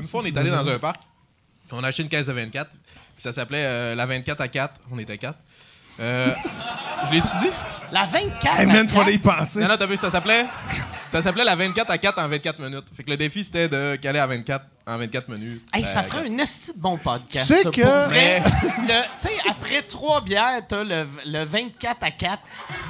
[0.00, 1.02] Une fois, on est allé dans un parc.
[1.72, 2.70] On a acheté une caisse de 24.
[2.70, 2.78] Puis
[3.18, 4.74] ça s'appelait euh, la 24 à 4.
[4.90, 5.38] On était 4.
[6.00, 6.30] Euh,
[7.08, 7.50] je l'ai-tu dit?
[7.90, 9.38] La 24 Hey, à man, fallait y 4?
[9.38, 9.58] penser.
[9.60, 10.46] Non, non, t'as vu, ça s'appelait...
[11.10, 12.84] Ça s'appelait la 24 à 4 en 24 minutes.
[12.94, 15.62] Fait que le défi, c'était de caler à 24 en 24 minutes.
[15.72, 17.46] Hey, ça Euh, ferait un esti de bon podcast.
[17.46, 22.42] C'est que- Tu sais, après trois bières, t'as le, le 24 à 4.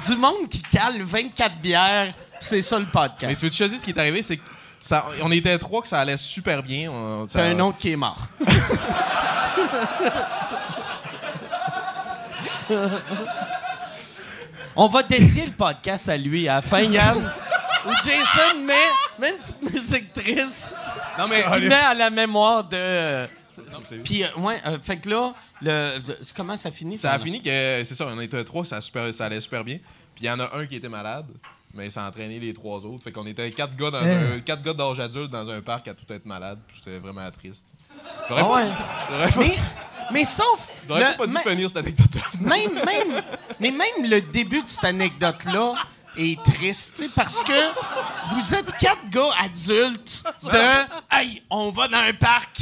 [0.05, 3.21] Du monde qui cale 24 bières, c'est ça le podcast.
[3.29, 4.43] Mais tu veux te choisir ce qui est arrivé, c'est que
[4.79, 6.91] ça, on était trois que ça allait super bien.
[6.91, 8.27] On- C'est un autre qui est mort.
[14.75, 17.17] On va dédier le podcast à lui à la fin, Yann.
[17.85, 18.73] Où Jason met,
[19.19, 20.75] met une petite musique triste
[21.17, 23.25] Non, mais- qui met à la mémoire de...
[24.03, 25.97] Puis, euh, ouais, euh, fait que là, le,
[26.35, 26.95] comment ça finit?
[26.95, 29.63] Ça a fini que, c'est ça, on était trois, ça, a super- ça allait super
[29.65, 29.77] bien.
[30.15, 31.25] Puis il y en a un qui était malade,
[31.73, 33.03] mais ça a entraîné les trois autres.
[33.03, 34.35] Fait qu'on était quatre gars, dans Hein?
[34.37, 36.59] un- quatre gars d'âge adulte dans un parc à tout être malade.
[36.75, 37.73] C'était vraiment triste.
[38.27, 38.65] J'aurais pas ouais.
[39.37, 39.61] mais, dû-
[40.11, 40.69] mais sauf...
[40.87, 42.21] j'aurais pas dû finir cette anecdote-là.
[42.41, 43.21] même, même,
[43.59, 45.73] mais même le début de cette anecdote-là
[46.17, 52.13] est triste, parce que vous êtes quatre gars adultes de Hey, on va dans un
[52.13, 52.61] parc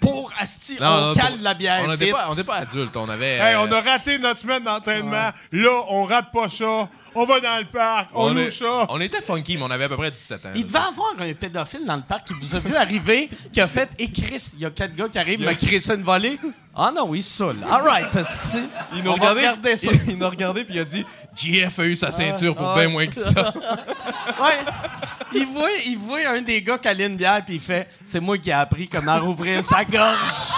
[0.00, 1.82] pour Asti, Non, on non, cale pour- la bière.
[1.84, 3.36] On n'était pas, on pas adultes, on avait.
[3.36, 5.30] Hey, euh, on a raté notre semaine d'entraînement.
[5.52, 6.88] Là, on rate pas ça.
[7.14, 8.08] On va dans le parc.
[8.14, 8.86] On, loue est- ça.
[8.88, 10.50] on était funky, mais on avait à peu près 17 ans.
[10.54, 13.66] Il devait avoir un pédophile dans le parc qui vous a vu arriver, qui a
[13.66, 16.38] fait Et Chris, il y a quatre gars qui arrivent, Il a- crisser une volée.
[16.80, 17.56] Ah non, il saoule.
[17.68, 18.62] All right, Asti.
[18.94, 19.88] Il nous On regardait, ça.
[19.92, 22.76] il, il nous regardait puis il a dit JF a eu sa ceinture pour Ah,
[22.78, 23.52] bien moins que ça.
[24.40, 24.58] ouais.
[25.34, 28.20] Il voit, il voit un des gars qui a une bière, puis il fait C'est
[28.20, 30.54] moi qui ai appris comment rouvrir sa gorge.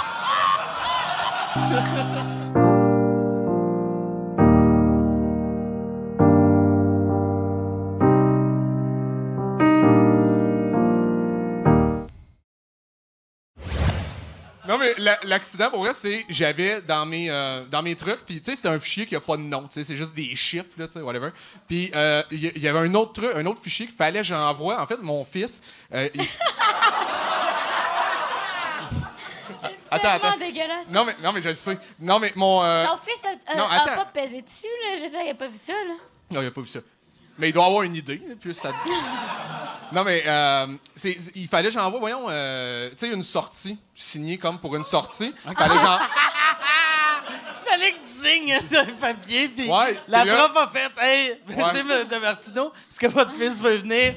[14.71, 18.39] Non, mais la- l'accident, pour vrai, c'est j'avais dans mes, euh, dans mes trucs, puis
[18.39, 20.37] tu sais, c'était un fichier qui a pas de nom, tu sais, c'est juste des
[20.37, 21.31] chiffres, là, tu sais, whatever.
[21.67, 24.81] Puis euh, il y, avait un autre truc, un autre fichier qu'il fallait que j'envoie.
[24.81, 25.61] En fait, mon fils.
[25.93, 26.21] euh, il-
[29.91, 30.39] Attends, attends.
[30.39, 30.89] dégueulasse.
[30.91, 31.77] Non, mais, non, mais je le sais.
[31.99, 32.61] Non, mais mon.
[32.61, 34.97] Ton fils a, non, pas pesé dessus, là?
[34.99, 35.95] Je veux dire, il a pas vu ça, là.
[36.31, 36.79] Non, il a pas vu ça.
[37.39, 38.71] Mais il doit avoir une idée, plus ça.
[39.93, 44.39] Non, mais euh, c'est- il fallait que j'envoie, voyons, euh, tu sais, une sortie, signée
[44.39, 45.35] comme pour une sortie.
[45.45, 45.99] Fallait que j'en-
[47.67, 51.41] Fallait que tu signes un papier, puis Ouais, la puis là- prof a fait Hey,
[51.49, 54.15] monsieur de Martineau, est-ce que votre fils veut venir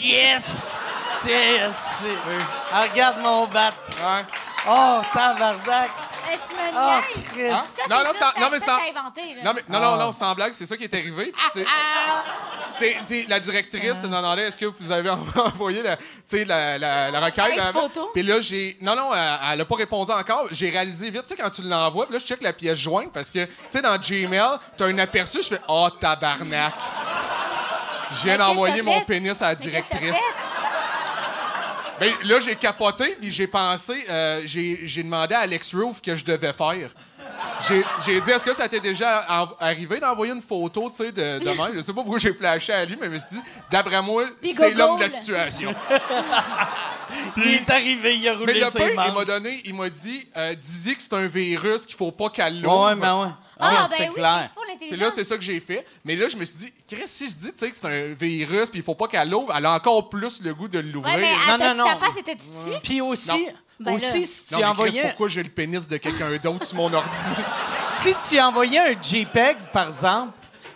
[0.00, 0.78] Yes
[1.20, 2.12] Tiens, esti.
[2.72, 3.72] Ah, regarde mon bat.
[4.68, 5.90] Oh, tabarnak.
[6.26, 7.24] Hey, tu me Oh, niaises.
[7.32, 7.72] Christ.
[7.76, 9.42] Ça, Non, non, non, mais ça, sans- t'as inventé, là.
[9.44, 10.04] Non, mais, non, non, Ah.
[10.04, 11.32] non, sans blague, c'est ça qui est arrivé.
[11.32, 11.66] puis c'est-
[12.76, 14.06] C'est, c'est la directrice Ah.
[14.08, 17.58] me demandait est-ce que vous avez envoyé la, tu sais, la, la, la requête.
[17.60, 17.82] Avant?
[17.88, 18.10] photo?
[18.12, 18.76] Puis là, j'ai.
[18.80, 20.46] Non, non, elle, elle a pas répondu encore.
[20.50, 23.12] J'ai réalisé vite, tu sais, quand tu l'envoies, puis là, je check la pièce jointe
[23.12, 26.74] parce que, tu sais, dans Gmail, t'as un aperçu, je fais Oh, tabarnak.
[28.10, 29.06] Je viens Mais d'envoyer qu'est-ce que t'as mon fait?
[29.06, 30.22] pénis à la Mais qu'est-ce que t'as directrice.
[32.00, 36.16] Ben, là, j'ai capoté, puis j'ai pensé, euh, j'ai, j'ai demandé à Alex Roof que
[36.16, 36.90] je devais faire.
[37.68, 41.12] J'ai, j'ai dit, est-ce que ça t'est déjà en- arrivé d'envoyer une photo, tu sais,
[41.12, 41.72] de, de même?
[41.74, 43.40] Je sais pas pourquoi j'ai flashé à lui, mais je me suis dit,
[43.70, 45.74] d'après moi, Puis c'est l'homme de la situation.
[47.36, 49.88] il est arrivé, il a mais roulé le ses pire, il m'a donné, il m'a
[49.88, 52.86] dit, euh, dis-y que c'est un virus, qu'il faut pas qu'elle l'ouvre.
[52.88, 53.28] Ouais, mais ouais.
[53.58, 54.48] Ah, c'est ben oui, clair.
[54.48, 55.86] c'est full Puis là, c'est ça que j'ai fait.
[56.04, 58.14] Mais là, je me suis dit, Chris, si je dis tu sais, que c'est un
[58.14, 61.14] virus, puis il faut pas qu'elle l'ouvre, elle a encore plus le goût de l'ouvrir.
[61.14, 61.98] Ouais, mais Non, ta, non, ta non.
[62.00, 62.78] face était dessus?
[62.82, 63.38] Puis aussi, Non.
[63.80, 63.96] Ben là.
[63.96, 66.76] aussi si tu Non, mais Chris, envoyais, pourquoi j'ai le pénis de quelqu'un d'autre sur
[66.76, 67.08] mon ordi?
[67.90, 70.32] si tu envoyais un JPEG, par exemple,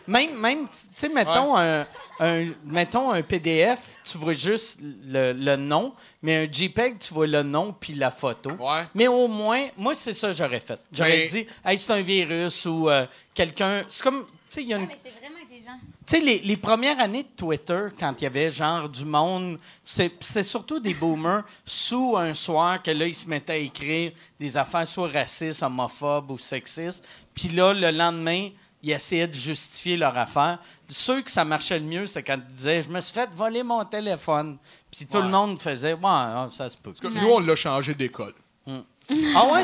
[0.07, 1.87] même, même, tu sais, mettons un,
[2.21, 7.27] un- mettons un PDF, tu vois juste le, le nom, mais un JPEG, tu vois
[7.27, 8.51] le nom puis la photo.
[8.95, 10.81] Mais au moins, moi, c'est ça que j'aurais fait.
[10.93, 13.85] J'aurais Mais- dit, hey, c'est un virus ou euh, quelqu'un.
[13.89, 15.73] C'est comme, tu sais, il y a une Mais c'est vraiment intelligent.
[16.07, 19.59] tu sais, les, les premières années de Twitter, quand il y avait genre du monde,
[19.85, 24.13] c'est c'est surtout des boomers sous un soir que là, ils se mettaient à écrire
[24.41, 27.05] des affaires soit racistes, homophobes ou sexistes.
[27.35, 28.49] Puis là, le lendemain,
[28.83, 30.59] ils essayaient de justifier leur affaire.
[30.89, 33.63] Ceux que ça marchait le mieux, c'est quand ils disaient Je me suis fait voler
[33.63, 34.59] mon téléphone.
[34.91, 36.93] Puis tout le monde faisait Ouais, ah, ça se peut.
[36.93, 38.35] Parce que nous, on l'a changé d'école.
[38.67, 39.63] Ah ouais?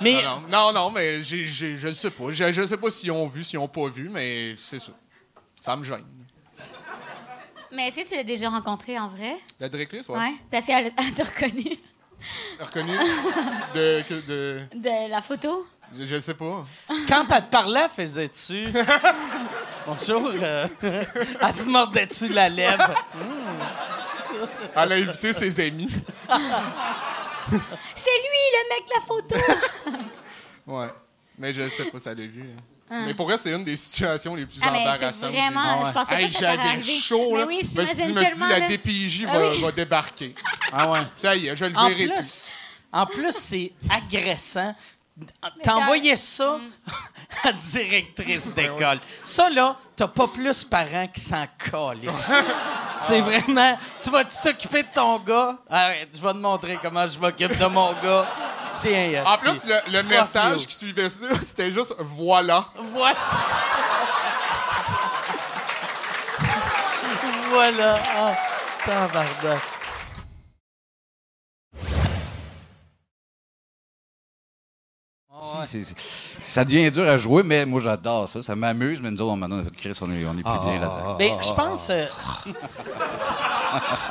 [0.00, 0.22] Mais.
[0.22, 2.32] Non, non, non, non, mais je ne sais pas.
[2.32, 4.92] Je ne sais pas s'ils ont vu, s'ils n'ont pas vu, mais c'est ça.
[5.60, 6.04] Ça me gêne.
[7.72, 9.36] Mais est-ce que tu l'as déjà rencontré en vrai?
[9.58, 10.18] La directrice, ouais.
[10.18, 10.32] Ouais.
[10.50, 11.64] Parce qu'elle elle t'a reconnu
[12.60, 12.96] Reconnue
[13.74, 14.60] de, que- de.
[14.74, 15.66] de la photo?
[15.96, 16.64] Je, je sais pas.
[17.08, 18.66] Quand elle te parlait, faisais-tu?
[19.86, 20.30] Bonjour.
[20.42, 22.94] euh, elle se mordait-tu la lèvre?
[24.74, 25.88] Elle a invité ses amis.
[27.94, 29.36] C'est lui, le mec de la photo!
[30.66, 30.88] Ouais.
[31.38, 32.42] Mais je sais pas si elle l'a vu.
[32.42, 32.62] hein.
[32.90, 33.02] Ah.
[33.06, 35.30] Mais pour vrai, c'est une des situations les plus Ah, mais c'est embarrassantes.
[35.30, 35.86] que j'ai vraiment- vues.
[35.88, 36.98] je pensais pas Hey, que ça t'aurait J'avais arrivé.
[37.00, 38.68] chaud, Mais oui, je me suis dit, j'imagine je me suis dit, tellement, la là.
[38.68, 39.60] DPJ Ah va, oui.
[39.62, 40.34] va débarquer.
[40.72, 40.98] Ah ouais.
[41.16, 42.46] Ça y est, je le En verrai plus.
[42.92, 44.74] en plus c'est agressant.
[45.62, 46.58] T'as envoyé ça
[47.44, 48.98] à la directrice d'école.
[49.22, 52.32] Ça, là, t'as pas plus parents qui s'en calissent.
[53.02, 53.78] C'est vraiment...
[54.02, 55.58] Tu vas-tu t'occuper de ton gars?
[55.70, 58.26] Arrête, je vais te montrer comment je m'occupe de mon gars.
[58.80, 59.46] Tiens, En esti.
[59.46, 60.66] plus, le, message you.
[60.66, 63.16] qui suivait ça, c'était juste «voilà Voilà.
[67.50, 68.00] voilà.
[75.64, 75.94] Ah,
[76.40, 78.42] ça devient dur à jouer, mais moi j'adore ça.
[78.42, 81.16] Ça m'amuse, mais nous autres, on, maintenant, Chris, on est, on est plus bien là-dedans.
[81.18, 81.90] Ben, je pense.
[81.90, 82.06] euh,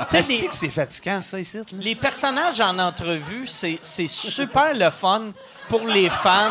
[0.52, 1.58] c'est fatigant, ça, ici.
[1.58, 1.64] là?
[1.74, 5.32] Les personnages en entrevue, c'est c'est super le fun
[5.70, 6.50] pour les fans.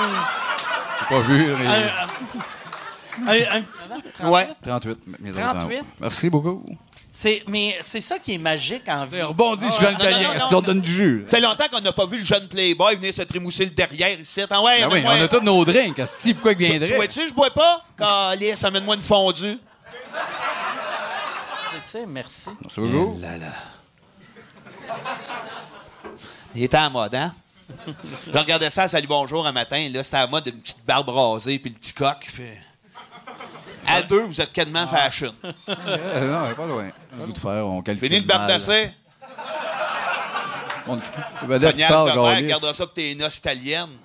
[1.01, 1.67] J'ai pas vu, mais...
[1.67, 3.89] Un, un- un petit.
[4.25, 4.49] Ouais.
[4.67, 4.99] 38.
[5.21, 5.57] mes autres 38.
[5.81, 5.87] enfants.
[6.01, 6.65] Merci beaucoup.
[7.15, 9.21] C'est, mais c'est ça qui est magique en vie.
[9.21, 10.33] Rebondis, je non, italien.
[10.35, 11.25] non, Si on donne du jus.
[11.27, 14.19] Ça fait longtemps qu'on n'a pas vu le jeune Playboy venir se trémousser le derrière
[14.19, 14.41] ici.
[14.49, 15.99] Ah ouais, Ah oui, on a tous nos drinks.
[15.99, 16.97] Asti, pourquoi il Tu- Tu viendrait?
[16.97, 17.85] vois-tu, je bois pas?
[17.99, 19.59] Calice, amène-moi une fondue.
[21.75, 22.49] Tu sais, merci.
[22.63, 23.19] Merci beaucoup.
[23.21, 23.53] Là, là.
[26.55, 27.35] Il était en mode, hein?
[28.27, 29.87] Je regardais ça à Salut Bonjour un matin.
[29.93, 32.17] Là, c'était à mode une petite barbe rasée puis le petit coq.
[32.33, 32.45] puis-
[33.87, 35.35] À deux, vous êtes quasiment fashion.
[35.69, 36.91] Euh, non, pas loin.
[37.15, 38.39] Un bout de fer, on calcule Fini le mal.
[38.39, 38.91] bardasser.
[40.87, 40.99] On...
[41.47, 42.47] Vedette Cognage parle, de verre, Gaulis.
[42.49, 43.89] gardera ça pour tes noces italiennes.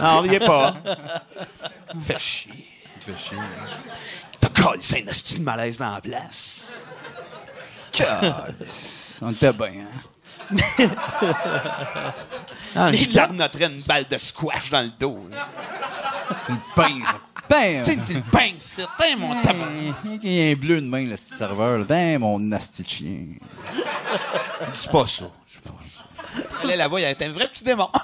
[0.00, 0.76] Non, riez pas.
[2.04, 2.66] Fait chier.
[3.00, 3.36] Fait chier.
[4.40, 6.68] T'as collé un hostie de malaise dans la place.
[7.90, 9.18] Calice.
[9.22, 10.00] On était bien, hein?
[12.76, 15.26] Ah, je garnoterais une balle de squash dans le dos.
[15.30, 15.46] là.
[16.46, 17.14] Tu le pinces.
[17.48, 17.78] Bam!
[17.78, 19.68] Tu sais, tu le pinces, c'est hein, mon tabac.
[20.22, 21.84] Il y a un bleu de main, le serveur.
[21.86, 23.24] Damn, mon de chien.
[24.70, 25.30] Dis pas ça.
[26.64, 27.88] Là, là-bas, il y a un vrai petit démon.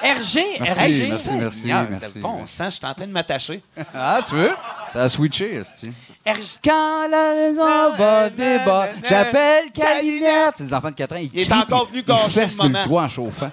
[0.00, 0.60] RG, Merci, RG.
[0.60, 2.18] merci, merci, Seigneur, merci.
[2.20, 3.60] Bon sang, je suis en train de m'attacher.
[3.94, 4.52] Ah, tu veux?
[4.92, 5.92] Ça a switché, esti.
[6.24, 6.58] RG.
[6.64, 10.54] Quand la maison va débat, j'appelle Calinette.
[10.56, 12.58] C'est des enfants de 4 ans, ils Il est crient, encore venu gâcher Ils fessent
[12.58, 12.84] le le moment.
[12.84, 13.50] toit en chauffant.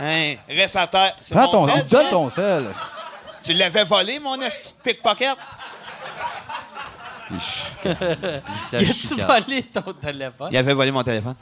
[0.00, 1.14] Hein, reste à terre.
[1.20, 2.10] C'est Prends mon ton, sel, donne ça?
[2.10, 2.70] ton sel.
[3.42, 5.36] Tu l'avais volé, mon esti de pickpocket?
[7.30, 7.36] Y
[8.76, 10.48] a-tu volé ton téléphone?
[10.52, 11.34] Il avait volé mon téléphone.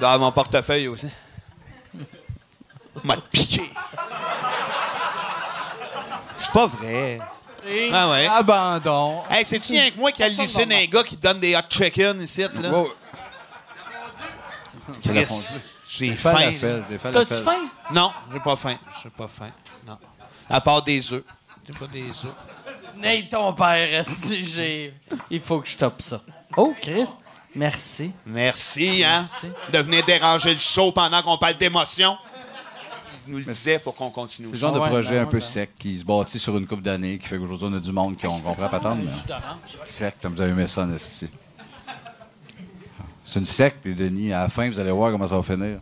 [0.00, 1.08] Dans mon portefeuille aussi.
[3.02, 3.70] M'a piqué.
[6.34, 7.18] C'est pas vrai.
[7.92, 8.26] Ah ouais.
[8.26, 9.22] Abandon.
[9.30, 12.22] Hey, c'est-tu rien que moi qui hallucine un gars qui te donne des hot chicken
[12.22, 12.70] ici, là?
[12.70, 12.92] Wow.
[15.02, 15.48] Chris,
[15.88, 16.52] j'ai faim.
[17.12, 17.68] T'as-tu faim?
[17.90, 18.78] Non, j'ai pas faim.
[19.02, 19.50] J'ai pas faim.
[19.86, 19.98] Non.
[20.48, 21.24] À part des œufs.
[21.66, 22.34] J'ai pas des œufs.
[22.96, 24.94] Nate, ton père, esti, j'ai...
[25.30, 26.20] Il faut que je stoppe ça.
[26.56, 27.08] Oh, Chris,
[27.56, 28.12] merci.
[28.26, 29.48] Merci, hein, Merci.
[29.72, 32.16] de venir déranger le show pendant qu'on parle d'émotion.
[33.26, 34.46] Il nous le disait pour qu'on continue.
[34.48, 35.40] C'est le genre de Ouais, projet ben un peu ben.
[35.44, 38.16] sec qui se bâtit sur une coupe d'années, qui fait qu'aujourd'hui, on a du monde
[38.16, 38.96] qui on comprend pas tant.
[39.84, 41.28] Sec, comme vous avez aimé ça en esti.
[43.24, 44.32] C'est une secte, les Denis.
[44.32, 45.80] À la fin, vous allez voir comment ça va finir.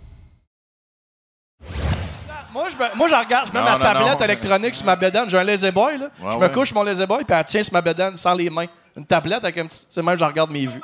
[2.53, 4.25] Moi, je, me- moi, je regarde, je mets Non, ma non, tablette non.
[4.25, 5.29] électronique sur ma bedaine.
[5.29, 6.05] J'ai un lazy boy, là.
[6.07, 6.49] Ouais, je ouais.
[6.49, 8.67] me couche sur mon lazy boy, puis elle tient sur ma bedaine sans les mains.
[8.97, 9.85] Une tablette avec un petit.
[9.91, 10.81] C'est même, je regarde mes vues.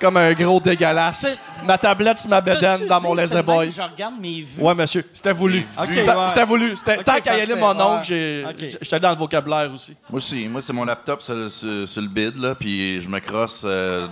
[0.00, 1.38] Comme un gros dégueulasse.
[1.64, 3.70] Ma tablette sur ma bedaine dans mon le boy.
[3.70, 4.62] Je regarde mes vues?
[4.62, 5.04] Ouais, monsieur.
[5.12, 5.64] C'était voulu.
[5.78, 6.28] C'était- ouais.
[6.28, 6.74] C'était voulu.
[6.74, 8.46] C'était- tant qu'à y aller, mon oncle, j'ai-
[8.80, 9.94] j'étais dans le vocabulaire aussi.
[10.08, 10.48] Moi aussi.
[10.48, 13.62] Moi, c'est mon laptop sur, le- sur- sur le bid, là, puis je me crosse
[13.64, 14.06] euh,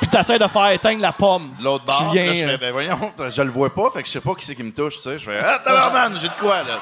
[0.00, 1.50] Puis t'essaies de faire éteindre la pomme.
[1.62, 2.12] l'autre Tu bord.
[2.12, 2.98] viens, là, je fais, ben voyons,
[3.30, 5.02] je le vois pas, fait que je sais pas qui c'est qui me touche, tu
[5.02, 5.18] sais.
[5.20, 6.80] Je fais, ah, tabarnak, j'ai de quoi, là?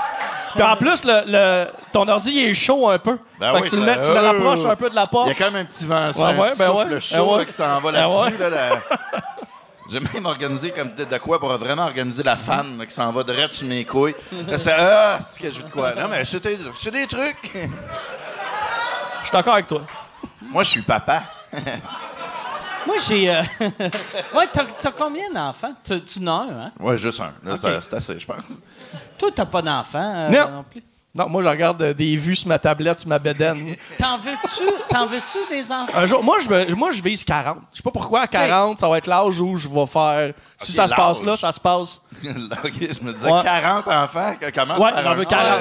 [0.55, 3.19] Puis en plus, le, le- ton ordi, il est chaud un peu.
[3.41, 5.27] Ben Fait oui, que tu, le mets, tu le rapproches un peu de la porte.
[5.27, 6.93] Il y a quand même un petit vent, Ouais, ça, un ouais, petit ben souffle
[6.95, 7.39] ouais, chaud ben ouais.
[7.39, 8.25] là, qui s'en va Ben là-dessus.
[8.25, 8.39] ouais.
[8.39, 8.83] là, la-
[9.91, 13.11] J'ai même organisé comme de, de quoi pour vraiment organiser la fan là, qui s'en
[13.13, 14.15] va direct sur mes couilles.
[14.47, 15.95] Là, c'est ah, c'est que je veux de quoi?
[15.95, 17.51] Non, mais c'est des trucs.
[17.53, 19.83] Je suis d'accord avec toi.
[20.41, 21.23] Moi, je suis papa.
[22.87, 23.31] Moi, j'ai.
[23.31, 23.43] euh,
[24.35, 25.73] ouais, t'as, t'as combien d'enfants?
[25.85, 26.73] Tu, tu en as un, hein?
[26.81, 27.33] Ouais, juste un.
[27.49, 28.61] Là, c'est assez, je pense.
[29.23, 30.51] Toi, t'as pas d'enfants euh, Non.
[30.51, 30.83] non plus?
[31.15, 33.77] Non, moi, je regarde euh, des vues sur ma tablette, sur ma bedaine.
[33.99, 35.93] T'en veux-tu, t'en veux-tu des enfants?
[35.97, 37.59] Un jour, moi, je, me- moi, je vise 40.
[37.71, 40.33] Je sais pas pourquoi, à 40, ça va être l'âge où je vais faire.
[40.59, 41.27] Si Ok, ça se passe l'âge.
[41.27, 42.01] là, ça se passe.
[42.25, 43.43] ok, je me disais Ouais.
[43.45, 44.35] 40 enfants.
[44.41, 45.61] que- Comment Ouais, par j'en un- veux 40.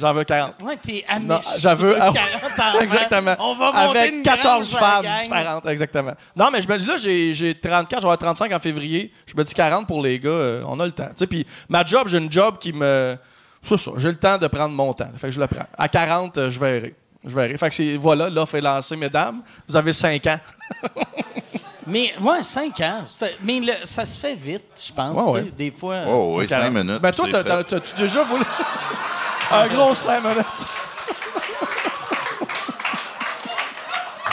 [0.00, 0.54] J'en veux 40.
[0.62, 1.28] Ouais, t'es amiche.
[1.28, 1.88] Non, tu j'en veux.
[1.90, 2.80] veux ah, 40 enfants.
[2.80, 3.36] exactement.
[3.38, 4.42] On va monter Avec une 14
[4.74, 6.12] grange à la femmes différentes, exactement.
[6.34, 9.12] Non, mais je me dis là, j'ai j'ai 34, je vais avoir 35 en février.
[9.26, 11.08] Je me dis 40 pour les gars, euh, on a le temps.
[11.08, 13.16] Tu sais, puis ma job, j'ai une job qui me.
[13.66, 15.10] C'est ça, j'ai le temps de prendre mon temps.
[15.16, 15.66] Fait que je le prends.
[15.76, 16.94] À 40, euh, je verrai.
[17.22, 17.56] Je verrai.
[17.58, 19.42] Fait que c'est, voilà, l'offre est lancée, mesdames.
[19.68, 20.40] Vous avez 5 ans.
[21.86, 23.02] Mais, ouais, 5 ans.
[23.10, 25.14] C'est- Mais le- ça se fait vite, je pense.
[25.26, 25.44] Ouais, ouais.
[25.46, 25.94] tu Des fois.
[25.94, 26.66] euh, Oh, oui, 40.
[26.66, 27.02] 5 minutes.
[27.02, 28.44] Ben toi, t'as- t'as- t'as-tu déjà voulu.
[29.50, 30.46] Un gros 5 minutes.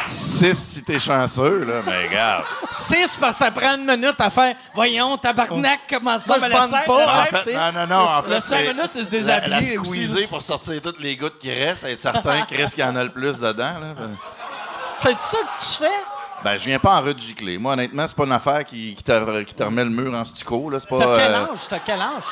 [0.07, 2.45] 6 si t'es chanceux, là, mais regarde.
[2.72, 4.55] 6 parce que ça prend une minute à faire.
[4.74, 7.22] Voyons, tabarnak, comment ça, je bande pas.
[7.22, 8.09] En fait, non, non, non.
[8.09, 10.99] En fait, Le cinq minutes, c'est se la, la déshabiller aussi, squeezer pour sortir toutes
[10.99, 13.80] les gouttes qui restent, être certain qu'il reste qu'il y en a le plus dedans.
[13.80, 13.95] Là.
[14.93, 16.01] C'est ça que tu fais?
[16.43, 17.57] Ben, je viens pas en giclée.
[17.57, 20.24] Moi, honnêtement, c'est pas une affaire qui, qui, te, qui te remet le mur en
[20.24, 20.70] stucco.
[20.70, 20.80] Là.
[20.80, 21.59] C'est pas, T'as quel euh, âge?
[21.70, 22.24] T'as quel âge?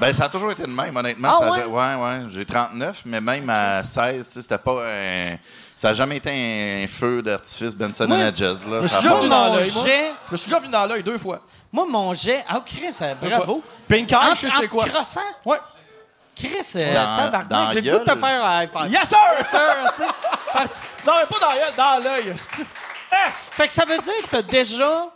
[0.00, 1.28] Ben, ça a toujours été le même, honnêtement.
[1.32, 1.64] Ah, Ça ouais?
[1.64, 2.20] ouais, ouais.
[2.30, 5.36] J'ai 39, mais même à 16, tu sais, c'était pas un...
[5.76, 8.56] Ça a jamais été un, un feu d'artifice Benson Moi, Hedges, là.
[8.64, 11.18] Je me suis déjà vu dans l'œil, Je me suis déjà vu dans l'œil deux
[11.18, 11.40] fois.
[11.72, 12.44] Moi, mon jet.
[12.48, 13.62] Ah, Chris, euh, bravo.
[13.88, 14.86] Pink eye, je sais quoi.
[14.86, 15.20] croissant?
[15.44, 15.58] Ouais.
[16.36, 18.90] Chris, euh, Dans- tabarnak, j'ai le goût de te faire un high five.
[18.90, 19.18] Yes, sir!
[19.38, 20.14] Yes, sir.
[20.52, 22.30] Parce- Non, mais pas dans l'œil, dans l'œil.
[22.32, 22.64] hostie.
[23.52, 25.06] Fait que ça veut dire que t'as déjà.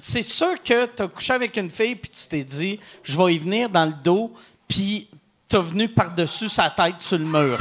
[0.00, 3.38] C'est sûr que t'as couché avec une fille puis tu t'es dit, je vais y
[3.38, 4.32] venir dans le dos,
[4.68, 5.08] puis
[5.48, 7.58] t'as venu par-dessus sa tête sur le mur.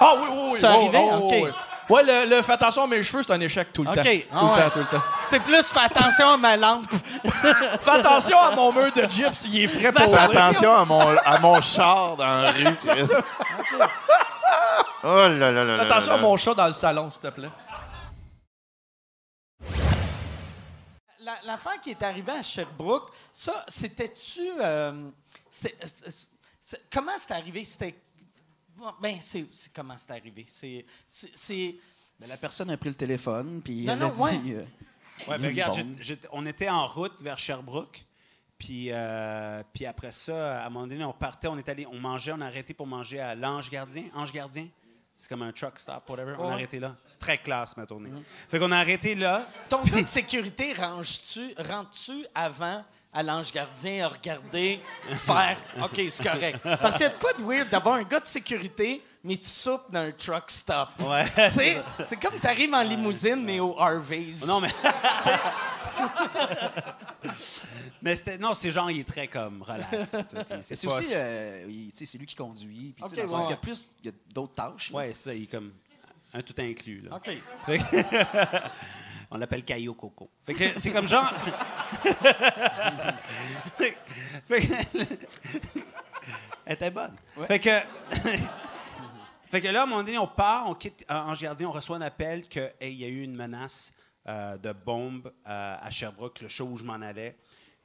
[0.00, 0.58] Ah oui, oui, oui.
[0.60, 0.98] C'est Oh, arrivé?
[1.10, 1.32] oh, OK.
[1.32, 1.50] oui.
[1.88, 3.94] Ouais, le, le fais attention à mes cheveux, c'est un échec tout le OK.
[3.96, 4.02] temps.
[4.04, 4.60] Ah Tout le ouais.
[4.62, 5.04] temps, tout le temps.
[5.24, 6.84] C'est plus, fais attention à ma lampe.
[7.80, 11.16] Fais attention à mon mur de gyps, il est frais pour Fais attention à mon,
[11.16, 13.08] à mon char dans la rue, Chris.
[15.04, 17.20] Oh là là là là Fais attention là à mon chat dans le salon, s'il
[17.20, 17.48] te plaît.
[21.28, 24.48] La- L'affaire qui est arrivée à Sherbrooke, ça, c'était-tu.
[24.60, 25.10] euh,
[25.50, 26.10] c'était- euh,
[26.62, 27.66] c'est- comment c'est arrivé?
[27.66, 27.94] C'était.
[29.02, 30.46] Ben, c'est c'est comment c'est arrivé?
[30.48, 30.86] C'est.
[32.18, 34.52] Ben, la personne a pris le téléphone, puis Non, elle non, a dit...
[34.54, 34.54] ouais.
[34.56, 34.64] euh,
[35.28, 35.86] Ouais, une ben, regarde, bombe.
[35.90, 38.04] j'étais- j'étais- on était en route vers Sherbrooke.
[38.56, 41.98] Puis, euh, puis après ça, à un moment donné, on partait, on est allé, on
[42.00, 44.04] mangeait, on a arrêté pour manger à l'Ange Gardien.
[44.14, 44.66] Ange Gardien,
[45.18, 46.36] c'est comme un truck stop, whatever.
[46.38, 46.94] On a arrêté là.
[47.04, 48.08] C'est très classe, ma tournée.
[48.48, 49.44] Fait qu'on a arrêté là.
[49.68, 54.80] Ton gars de sécurité, ranges-tu, rentres-tu avant à l'ange gardien à regarder,
[55.24, 56.60] faire OK, c'est correct.
[56.62, 59.48] Parce qu'il y a de quoi de weird d'avoir un gars de sécurité, mais tu
[59.48, 60.90] soupes dans un truck stop.
[61.00, 61.26] Ouais.
[62.04, 64.46] C'est comme t'arrives en limousine, mais au Harvey's.
[64.46, 64.68] Non, mais.
[68.02, 68.38] mais c'était.
[68.38, 70.16] Non, c'est genre, il est très comme relax.
[70.62, 72.94] C'est aussi, euh, il- tu sais, c'est lui qui conduit.
[72.96, 73.42] Puis, tu sais, Ok, dans le sens ouais.
[73.42, 74.90] qu'il y a plus, il y a d'autres tâches.
[74.90, 74.96] là.
[74.98, 75.72] Ouais, ça, il est comme
[76.34, 77.00] un tout inclus.
[77.02, 77.16] Là.
[77.16, 77.30] OK.
[77.66, 78.56] Fait que-
[79.30, 80.30] On l'appelle Caillou Coco.
[80.46, 81.30] Fait que c'est comme genre.
[83.76, 83.96] fait
[84.48, 84.72] que-
[86.64, 87.14] Elle était bonne.
[87.46, 87.70] Fait que.
[89.50, 91.72] fait que là, à un moment donné, on part, on quitte euh, Ange Gardien, on
[91.72, 93.94] reçoit un appel qu'il y a eu une menace
[94.28, 97.36] euh, de bombe euh, à Sherbrooke, le show où je m'en allais.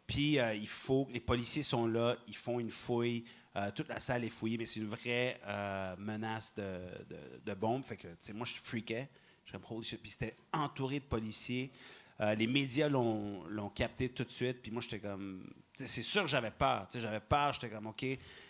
[0.08, 3.24] Puis euh, il faut, les policiers sont là, ils font une fouille,
[3.56, 6.62] euh, toute la salle est fouillée, mais c'est une vraie euh, menace de,
[7.10, 7.84] de, de bombe.
[7.84, 9.08] Fait que, tu sais, moi, je freakais.
[9.46, 10.02] Je comme, holy shit.
[10.02, 11.72] Puis c'était entouré de policiers.
[12.38, 14.62] Les médias l'ont l'ont capté tout de suite.
[14.62, 15.46] Puis moi, j'étais comme.
[15.76, 16.88] C'est sûr que j'avais peur.
[16.94, 17.52] J'avais peur.
[17.52, 18.06] J'étais comme, OK.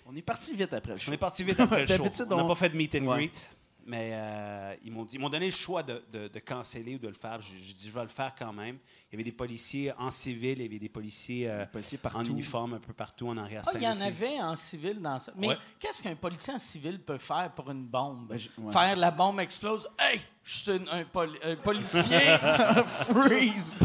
[0.05, 1.09] On est parti vite après le show.
[1.09, 2.03] On est parti vite après le show.
[2.29, 3.17] On n'a on- pas fait de meet and Ouais.
[3.27, 3.41] greet.
[3.85, 6.99] Mais euh, ils m'ont dit, ils m'ont donné le choix de, de, de canceller ou
[6.99, 7.39] de le faire.
[7.41, 8.77] J'ai dit, je vais le faire quand même.
[9.11, 11.65] Il y avait des policiers en civil, il y avait des policiers, euh,
[12.13, 15.19] en uniforme un peu partout en arrière Ah, il y en avait en civil dans
[15.19, 15.31] ça.
[15.35, 15.57] Mais Ouais.
[15.79, 18.31] qu'est-ce qu'un policier en civil peut faire pour une bombe?
[18.31, 18.71] ouais.
[18.71, 19.87] Faire la bombe explose.
[19.99, 20.19] Hey!
[20.43, 22.19] Je suis un, un poli- un policier.
[22.85, 23.79] freeze!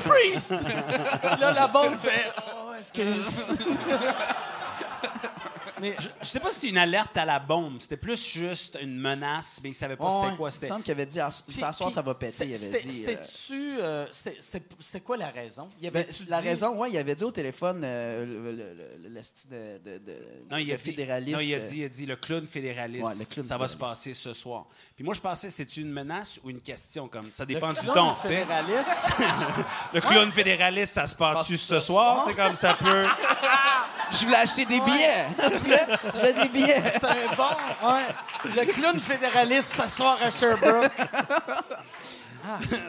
[0.00, 0.50] Freeze!
[0.50, 2.32] là, la bombe fait.
[2.56, 3.44] Oh, excuse.
[5.80, 7.78] Mais je, je sais pas si c'était une alerte à la bombe.
[7.80, 10.50] C'était plus juste une menace, mais ils savaient pas Ouais, c'était quoi.
[10.50, 12.32] Il me semble qu'il avait dit, Ah, Puis- ça soir, puis ça va péter.
[12.32, 13.04] c'était- Il avait c'était- dit.
[13.80, 14.40] euh, C'était-tu.
[14.40, 15.68] euh, c'était- quoi la raison?
[15.80, 19.22] Il Ben, la raison, ouais, il avait dit au téléphone euh, le, le, le, le
[19.22, 20.16] style de, de, de,
[20.50, 21.36] Non, il a de dit, fédéraliste.
[21.36, 23.04] non, il a dit, il a dit le clown fédéraliste.
[23.04, 24.66] Ouais, le clown ça va se passer ce soir.
[24.94, 28.28] Puis moi, je pensais, c'est une menace ou une question comme ça dépend du sais.
[28.28, 28.96] fédéraliste?
[29.92, 32.24] le clown fédéraliste, ça se passe-tu ce soir?
[32.26, 33.06] C'est comme ça peut.
[34.10, 35.26] Je voulais acheter des billets.
[35.42, 36.80] Je voulais- je des billets.
[36.82, 37.88] C'est un bon.
[37.88, 38.04] Ouais.
[38.44, 40.90] Le clown fédéraliste s'asseoir à Sherbrooke.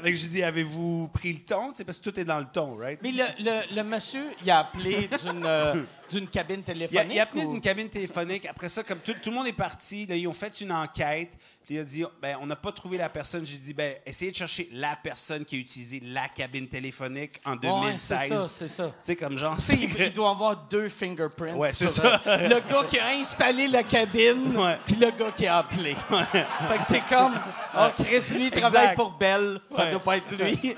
[0.04, 1.72] Fait que j'ai dit, avez-vous pris le ton?
[1.74, 3.00] C'est parce que tout est dans le ton, right?
[3.02, 7.14] Mais le, le, le monsieur, il a appelé d'une euh, d'une cabine Il a, téléphonique.
[7.14, 8.46] il a appelé ou- d'une cabine téléphonique.
[8.48, 11.32] Après ça, comme tout, tout le monde est parti, là, ils ont fait une enquête.
[11.66, 13.44] Puis il a dit, ben, on n'a pas trouvé la personne.
[13.44, 17.54] J'ai dit, ben, essayez de chercher la personne qui a utilisé la cabine téléphonique en
[17.54, 17.98] Ouais, 2016.
[18.20, 18.86] c'est ça, c'est ça.
[18.88, 19.60] Tu sais, comme genre.
[19.60, 21.56] Sais, il, doit avoir deux fingerprints.
[21.56, 22.22] Ouais, c'est ça.
[22.28, 24.56] euh, Le gars qui a installé la cabine,
[24.86, 25.96] puis le gars qui a appelé.
[26.32, 27.34] Fait que t'es comme,
[27.78, 28.96] oh, Chris, lui, il travaille Exact.
[28.96, 29.60] pour Bell.
[29.72, 29.92] Ça Ouais.
[29.92, 30.76] doit pas être lui.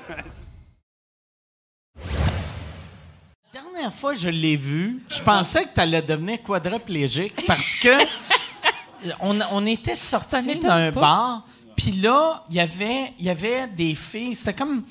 [3.54, 7.76] La dernière fois que je l'ai vu, je pensais que tu allais devenir quadriplégique parce
[7.76, 7.90] que
[9.22, 11.44] on, on était sortis d'un bar,
[11.76, 14.84] puis là, il y avait il y avait des filles, c'était comme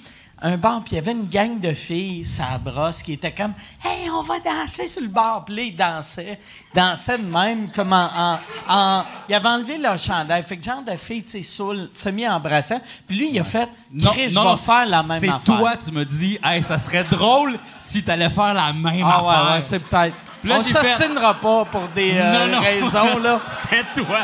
[0.42, 3.54] un bar, puis il y avait une gang de filles, ça brosse, qui étaient comme
[3.82, 5.44] Hey, on va danser sur le bar.
[5.46, 6.38] Puis là, ils dansaient.
[6.72, 8.10] Ils dansaient de même, comme en.
[8.14, 8.38] en,
[8.68, 10.42] en- ils avaient enlevé leur chandail.
[10.42, 12.80] Fait que genre de filles, tu sais, saoul, semi-embrassant.
[13.08, 13.66] Puis lui, il a fait
[13.98, 15.58] Chris, je vais faire la même c'est affaire.
[15.58, 19.28] toi, tu me dis, hey, ça serait drôle si t'allais faire la même Ah ouais,
[19.30, 19.52] affaire.
[19.54, 20.14] ouais, c'est peut-être.
[20.44, 22.60] Là, on fait- s'assinera pas pour des euh, Non, non.
[22.60, 23.40] raisons, là.
[23.62, 24.18] C'était toi.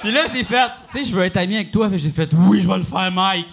[0.00, 1.88] Puis là, j'ai fait, tu sais, je veux être ami avec toi.
[1.94, 3.46] J'ai fait, oui, je vais le faire, Mike.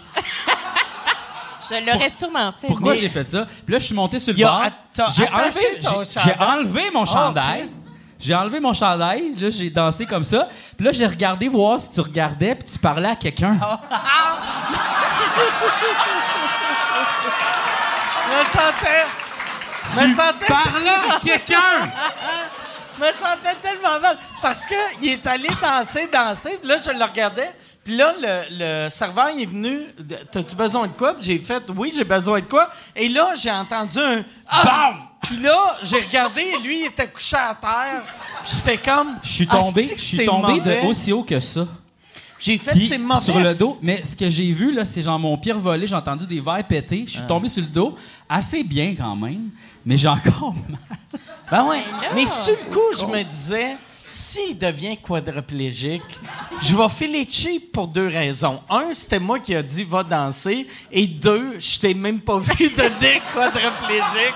[1.69, 2.67] Je l'aurais sûrement fait.
[2.67, 3.45] Pourquoi mais- j'ai fait ça?
[3.65, 6.91] Puis là, je suis monté sur le atta- J'ai enlevé, chandail.
[6.93, 7.65] mon Oh, chandail.
[8.19, 9.35] J'ai enlevé mon chandail.
[9.37, 10.47] Là, j'ai dansé comme ça.
[10.77, 13.53] Puis là, j'ai regardé voir si tu regardais puis tu parlais à quelqu'un.
[18.29, 19.05] me sentais.
[19.93, 20.45] Tu me sentais.
[20.47, 21.91] parlais à quelqu'un!
[22.99, 24.17] me sentais tellement mal.
[24.41, 26.57] Parce que il est allé danser, danser.
[26.59, 27.51] Puis là, je le regardais.
[27.83, 29.79] Puis là, le, le serveur il est venu.
[30.31, 31.15] T'as-tu besoin de quoi?
[31.21, 32.69] J'ai fait, oui, j'ai besoin de quoi?
[32.95, 34.25] Et là, j'ai entendu un
[34.63, 34.95] BAM!
[35.21, 38.03] Puis là, j'ai regardé et lui, il était couché à terre.
[38.43, 39.17] Puis j'étais comme.
[39.23, 41.65] Je suis tombé, je suis tombé de aussi haut que ça.
[42.39, 43.19] J'ai fait, c'est mauvais.
[43.21, 43.79] sur le dos.
[43.81, 46.63] Mais ce que j'ai vu, là, c'est genre mon pied volé, j'ai entendu des verres
[46.67, 47.03] péter.
[47.07, 47.27] Je suis Ah.
[47.27, 47.95] tombé sur le dos.
[48.29, 49.49] Assez bien quand même.
[49.88, 50.79] Mais j'ai encore mal.
[51.49, 51.81] Ben ouais.
[52.13, 56.01] Mais sur le coup, je me disais, s'il devient quadriplégique,
[56.61, 58.59] je vais filer cheap pour deux raisons.
[58.69, 60.67] Un, c'était moi qui a dit va danser.
[60.91, 64.35] Et deux, je t'ai même pas vu devenir quadriplégique.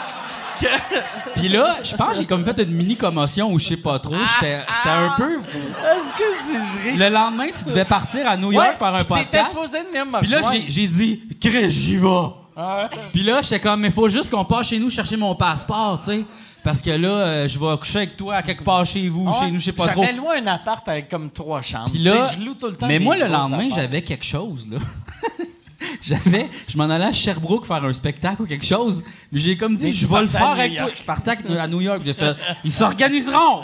[0.62, 3.78] Que- Puis là, je pense que j'ai comme fait une mini commotion ou je sais
[3.78, 4.14] pas trop.
[4.16, 5.34] J'étais j'étais un peu.
[5.40, 7.10] Est-ce que c'est vrai?
[7.10, 9.50] Le lendemain, tu devais partir à New York Ouais, faire un t'étais podcast.
[9.50, 12.08] supposé venir me Puis là, j'ai dit, Chris, j'y vais.
[13.14, 16.06] Puis là, j'étais comme, mais faut juste qu'on passe chez nous chercher mon passeport, tu
[16.12, 16.26] sais.
[16.64, 19.32] Parce que là, euh, je vais coucher avec toi à quelque part chez vous, Ah
[19.40, 20.04] ouais, chez nous, je sais pas trop.
[20.04, 21.90] J'avais loué un appart avec comme trois chambres.
[21.90, 23.58] Puis là, Tu sais, je loue tout le temps mais des moi, le grosses lendemain,
[23.58, 23.76] affaires.
[23.78, 24.78] j'avais quelque chose, là.
[26.04, 29.04] j'avais, je m'en allais à Sherbrooke faire un spectacle ou quelque chose.
[29.32, 30.82] Mais j'ai comme dit, Mais je tu vais le partais à faire New avec toi.
[30.82, 30.98] York.
[31.00, 32.02] Je partais avec- à New York.
[32.06, 33.62] J'ai fait, ils s'organiseront.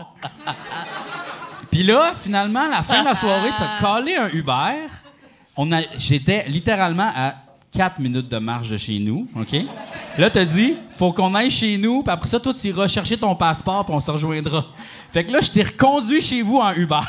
[1.71, 4.87] Puis là, finalement, à la fin de la soirée, t'as collé un Uber.
[5.55, 7.35] On a, j'étais littéralement à
[7.71, 9.55] 4 minutes de marche de chez nous, OK?
[10.17, 13.17] Là, t'as dit, faut qu'on aille chez nous, puis après ça, toi, tu iras chercher
[13.17, 14.65] ton passeport, puis on se rejoindra.
[15.11, 16.99] Fait que là, je t'ai reconduit chez vous en Uber.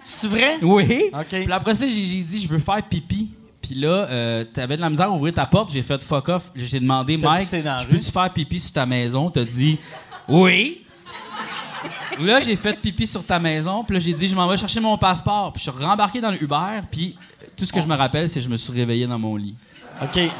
[0.00, 0.58] C'est vrai?
[0.62, 1.10] Oui.
[1.28, 3.30] Puis après ça, j'ai dit, je veux faire pipi.
[3.60, 5.72] Puis là, euh, t'avais de la misère à ouvrir ta porte.
[5.72, 6.50] J'ai fait fuck off.
[6.54, 9.28] J'ai demandé, Mike, je peux-tu faire pipi sur ta maison?
[9.28, 9.78] T'as dit,
[10.28, 10.82] oui.
[12.20, 13.82] là, j'ai fait pipi sur ta maison.
[13.82, 15.52] Puis là, j'ai dit, je m'en vais chercher mon passeport.
[15.52, 16.82] Puis je suis rembarqué dans le Uber.
[16.88, 17.16] Puis
[17.56, 19.56] tout ce que je me rappelle, c'est que je me suis réveillé dans mon lit.
[20.02, 20.30] OK.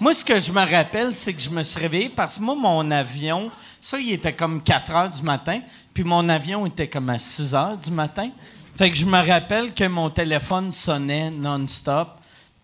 [0.00, 2.54] Moi, ce que je me rappelle, c'est que je me suis réveillé parce que moi,
[2.54, 3.50] mon avion,
[3.80, 5.60] ça, il était comme 4 heures du matin,
[5.92, 8.30] puis mon avion était comme à 6 heures du matin.
[8.74, 12.08] Fait que je me rappelle que mon téléphone sonnait non-stop.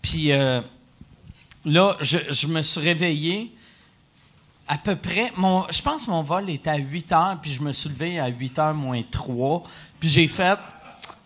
[0.03, 0.61] Puis euh,
[1.65, 3.55] là, je, je me suis réveillé
[4.67, 5.33] à peu près.
[5.37, 8.19] Mon, je pense que mon vol était à 8 heures, puis je me suis levé
[8.19, 9.63] à 8 heures moins 3.
[10.01, 10.59] Puis j'ai fait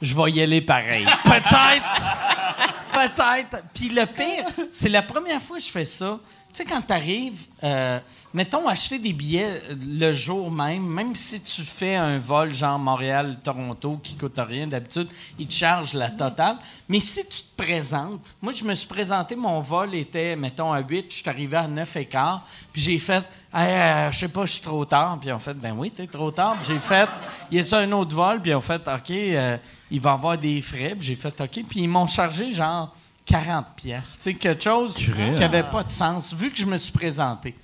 [0.02, 1.06] je vais y aller pareil.
[1.24, 2.73] Peut-être.
[2.94, 3.62] Peut-être.
[3.74, 6.18] Puis le pire, c'est la première fois que je fais ça.
[6.54, 7.98] Tu sais, quand t'arrives, euh,
[8.32, 12.78] mettons, acheter des billets euh, le jour même, même si tu fais un vol genre
[12.78, 16.58] Montréal-Toronto qui coûte rien d'habitude, ils te chargent la totale.
[16.88, 20.78] Mais si tu te présentes, moi, je me suis présenté, mon vol était, mettons, à
[20.78, 23.24] 8, je suis arrivé à 9 et quart, puis j'ai fait,
[23.56, 25.16] Hey, euh, je sais pas, je suis trop tard.
[25.20, 26.56] Puis ont fait, ben oui, t'es trop tard.
[26.56, 27.08] Puis j'ai fait,
[27.52, 28.40] y a un autre vol?
[28.40, 29.56] Puis ont fait, OK, euh,
[29.92, 30.96] il va avoir des frais.
[30.98, 31.64] Puis j'ai fait, OK.
[31.68, 32.92] Puis ils m'ont chargé genre
[33.26, 34.18] 40 pièces.
[34.20, 37.54] Sais, quelque chose qui avait pas de sens, vu que je me suis présenté.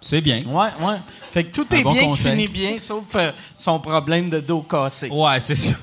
[0.00, 0.42] C'est bien.
[0.46, 0.96] Ouais, ouais.
[1.30, 2.32] Fait que tout Un est bon bien qui conseil.
[2.32, 5.10] finit bien, sauf euh, son problème de dos cassé.
[5.10, 5.76] Ouais, c'est ça.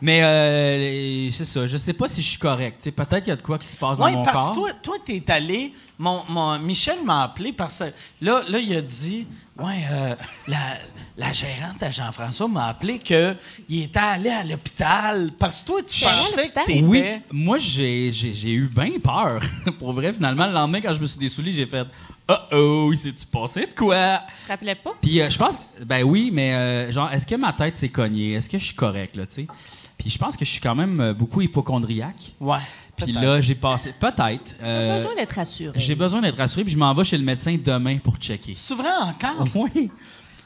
[0.00, 1.66] Mais euh, c'est ça.
[1.66, 2.82] Je sais pas si je suis correct.
[2.90, 4.50] Peut-être qu'il y a de quoi qui se passe Oui, dans mon parce corps.
[4.54, 5.74] que toi, toi, t'es allé.
[5.98, 7.84] Mon, mon- Michel m'a appelé parce que
[8.24, 9.26] là, là, il a dit
[9.60, 10.14] Ouais, euh,
[10.48, 10.58] la,
[11.16, 13.36] la gérante à Jean-François m'a appelé qu'il
[13.70, 15.30] était allé à l'hôpital.
[15.38, 16.82] Parce que toi, tu pensais que t'étais.
[16.82, 19.40] Oui, moi j'ai, j'ai, j'ai eu bien peur.
[19.78, 21.86] Pour vrai, finalement, le lendemain, quand je me suis dessouli, j'ai fait
[22.28, 24.22] Oh oh, il s'est-tu passé de quoi?
[24.38, 24.92] Tu te rappelais pas?
[25.02, 28.34] Puis euh, je pense, ben oui, mais euh, genre, est-ce que ma tête s'est cognée?
[28.34, 29.46] Est-ce que je suis correct, là, tu sais?
[29.98, 32.32] Puis je pense que je suis quand même euh, beaucoup hypochondriaque.
[32.38, 32.60] Ouais.
[33.04, 33.92] Puis là, j'ai passé.
[33.98, 34.56] Peut-être.
[34.62, 35.78] euh, besoin d'être rassuré.
[35.78, 38.52] J'ai besoin d'être rassuré, puis je m'en vais chez le médecin demain pour checker.
[38.54, 39.44] C'est vrai encore?
[39.54, 39.90] Oui.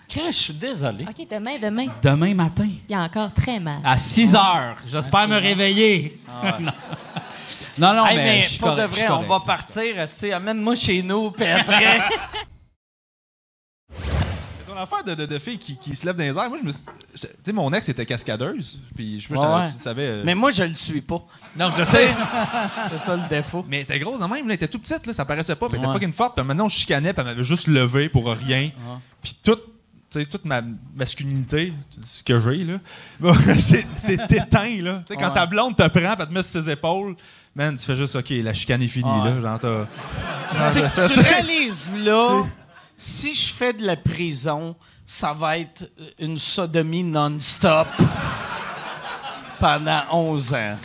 [0.07, 1.05] Chris, je suis désolé.
[1.09, 1.87] OK, demain, demain.
[2.03, 2.69] Demain matin.
[2.89, 3.79] Il y a encore très mal.
[3.83, 4.77] À 6 heures.
[4.87, 6.21] J'espère me réveiller.
[7.79, 9.29] non, non, Hey, mais, mais je suis pour correct, de suis vrai, on correct.
[9.31, 9.99] va partir.
[9.99, 12.01] esti, Amène-moi chez nous, puis après.
[14.85, 16.49] Affaire de, de, de filles qui, qui se lèvent dans les airs.
[16.49, 16.83] Moi, je me suis-
[17.15, 18.81] Tu sais, mon ex était cascadeuse.
[18.95, 19.71] Puis je, ouais.
[19.73, 20.07] tu savais.
[20.07, 21.23] euh, Mais moi, je le suis pas.
[21.59, 22.15] Non, je sais.
[22.93, 23.65] C'est ça le défaut.
[23.69, 25.69] Mais elle était grosse quand même, elle était tout petite, là, ça paraissait pas.
[25.69, 26.37] Puis elle était fucking forte.
[26.37, 28.71] Puis maintenant, on chicanait, puis elle m'avait juste levé pour rien.
[29.23, 30.63] Puis toute, ma
[30.95, 31.73] masculinité,
[32.05, 32.79] ce que j'ai, là,
[33.59, 35.03] c'est éteint, là.
[35.09, 35.35] Quand Ouais.
[35.35, 37.17] ta blonde te prend, elle te met sur ses épaules,
[37.57, 39.41] man, tu fais juste, OK, la chicane est finie, Ouais.
[39.41, 39.41] là.
[39.41, 42.45] Genre, t'as- tu réalises là,
[43.05, 44.75] si je fais de la prison,
[45.05, 47.87] ça va être une sodomie non-stop
[49.61, 50.77] pendant 11 ans.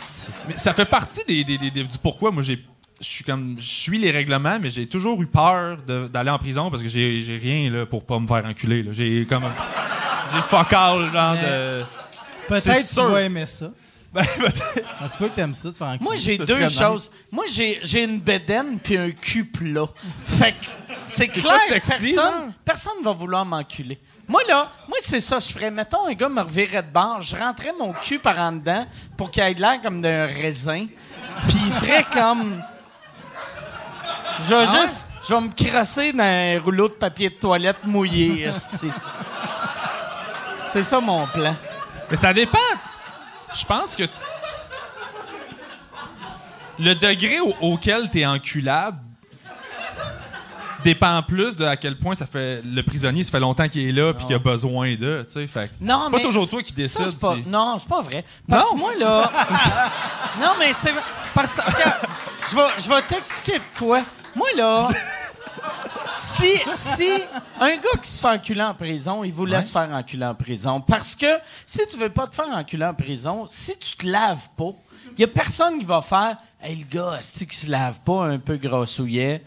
[0.48, 2.64] Mais ça fait partie des, des- des- des- du pourquoi moi j'ai
[3.00, 5.78] je suis comme je suis les règlements mais j'ai toujours eu peur
[6.12, 8.92] d'aller en prison parce que j'ai j'ai rien là pour pas me faire enculer là.
[8.92, 9.44] J'ai comme
[10.34, 11.82] j'ai fuck all genre de
[12.48, 13.70] Peut-être tu vas aimer ça.
[14.12, 14.88] Ben, peut-être.
[15.00, 17.12] Ah, c'est pas que t'aimes ça, en Moi, j'ai deux choses.
[17.30, 19.86] Moi, j'ai, j'ai une bédaine puis un cul plat.
[20.24, 20.56] Fait que
[21.06, 24.00] c'est clair, pas sexy, personne, personne va vouloir m'enculer.
[24.26, 25.70] Moi, là, moi, c'est ça, je ferais.
[25.70, 28.84] Mettons, un gars me revirait de bord, je rentrais mon cul par en dedans
[29.16, 30.86] pour qu'il ait l'air comme d'un raisin.
[31.48, 32.62] Puis il ferait comme.
[34.42, 35.06] Je vais Ah juste.
[35.28, 38.50] Je vais me crasser dans un rouleau de papier de toilette mouillé.
[40.66, 41.54] C'est ça mon plan.
[42.10, 42.58] Mais ça dépend.
[43.54, 44.04] Je pense que
[46.78, 48.98] le degré au- auquel t'es enculable
[50.82, 53.92] dépend plus de à quel point ça fait le prisonnier ça fait longtemps qu'il est
[53.92, 56.62] là puis qu'il a besoin de tu sais fait Non, c'est pas mais toujours toi
[56.62, 58.24] qui ça, décides c'est pas- non, c'est pas vrai.
[58.48, 59.30] Parce que moi, là.
[60.40, 60.94] non, mais c'est.
[61.34, 61.62] Parce que.
[62.50, 64.00] je vais, je vais t'expliquer de quoi.
[64.34, 64.88] Moi, là.
[66.14, 67.08] Si, si
[67.60, 70.80] un gars qui se fait enculer en prison, il vous laisse faire enculer en prison.
[70.80, 71.26] Parce que
[71.66, 74.72] si tu veux pas te faire enculer en prison, si tu te laves pas,
[75.16, 78.24] il y a personne qui va faire Hey, le gars, c'est qui se lave pas
[78.26, 79.42] un peu grassouillet?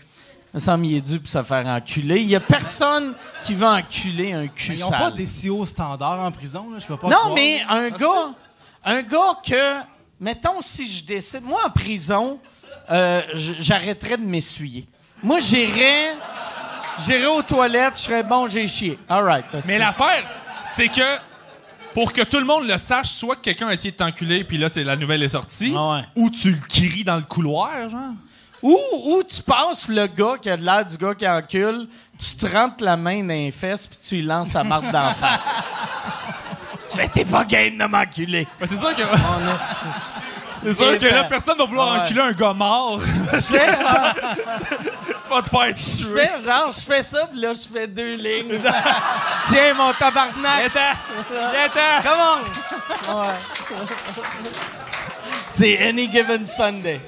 [0.53, 2.21] Il me semble qu'il est dû pour se faire enculer.
[2.21, 3.13] Il y a personne
[3.43, 4.99] qui va enculer un cul Ils n'ont sale.
[4.99, 6.79] pas des si hauts standards en prison, là.
[6.79, 7.33] Je peux pas Non, croire.
[7.35, 8.33] mais un gars,
[8.85, 9.75] un gars que,
[10.19, 12.39] mettons, si je décide, moi en prison,
[12.89, 13.21] euh,
[13.59, 14.87] j'arrêterais de m'essuyer.
[15.23, 16.17] Moi, j'irais,
[16.99, 18.99] j'irais aux toilettes, je serais bon, j'ai chié.
[19.07, 19.45] All right.
[19.65, 20.23] mais l'affaire
[20.65, 21.17] c'est que
[21.93, 24.57] pour que tout le monde le sache soit que quelqu'un a essayé de t'enculer puis
[24.57, 25.73] là c'est la nouvelle est sortie
[26.15, 28.13] ou tu le cries dans le couloir genre
[28.61, 31.87] Ou, ou tu passes le gars qui a de l'air du gars qui encule,
[32.17, 35.13] tu te rentres la main dans les fesses puis tu lui lances ta marque d'en
[35.13, 35.47] face.
[36.89, 38.47] tu fais, t'es pas game de m'enculer.
[38.59, 39.01] Ben, c'est sûr que.
[39.01, 39.85] Mon esti.
[40.63, 42.01] C'est sûr que là Et, personne va vouloir ouais.
[42.01, 42.99] enculer un gars mort
[43.31, 44.13] Tu fais, genre,
[45.25, 47.87] tu vas te faire je tuer fais, genre, je fais ça, puis là, je fais
[47.87, 48.59] deux lignes.
[49.49, 50.71] Tiens, mon tabarnak!
[52.03, 53.15] Come on!
[53.15, 53.33] Ouais.
[55.49, 56.99] C'est Any Given Sunday.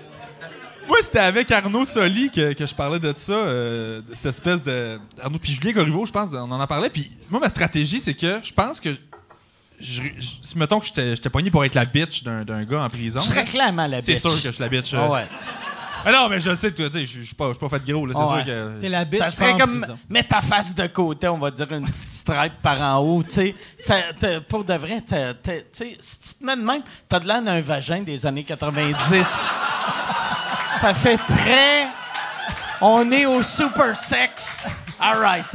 [0.87, 4.63] Moi, c'était avec Arnaud Soli que, que je parlais de ça, euh, de cette espèce
[4.63, 4.99] de.
[5.21, 6.89] Arnaud puis Julien Corriveau, je pense, on en a parlé.
[6.89, 8.89] Puis moi, ma stratégie, c'est que je pense que.
[9.79, 12.83] Je, je- si mettons que j'étais j'étais pogné pour être la bitch d'un d'un gars
[12.83, 13.19] en prison.
[13.35, 14.21] Là, clairement la C'est bitch.
[14.21, 14.93] sûr que je suis la bitch.
[14.93, 14.99] euh.
[15.01, 15.27] Ah ouais.
[16.07, 17.79] Ah non, mais je le sais tu sais, je je suis pas, je suis pas
[17.79, 18.13] fait gros, là.
[18.15, 18.43] C'est Ouais.
[18.43, 18.79] sûr que.
[18.79, 19.97] T'es la bitch, Ça serait comme prison.
[20.07, 23.53] mettre ta face de côté, on va dire une petite stripe par en haut, tu
[23.79, 24.41] sais.
[24.47, 25.15] Pour de vrai, tu
[25.73, 29.49] sais, si tu te mets de même, t'as de l'air d'un vagin des années 90.
[30.81, 31.87] ça fait très...
[32.81, 34.67] On est au super sex.
[34.99, 35.45] All right.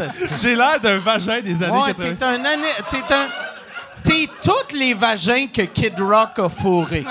[0.43, 2.15] J'ai l'air d'un vagin des années Ouais, 80.
[2.17, 2.45] t'es un...
[2.45, 3.29] année- T'es un...
[4.05, 7.05] T'es tous les vagins que Kid Rock a fourrés.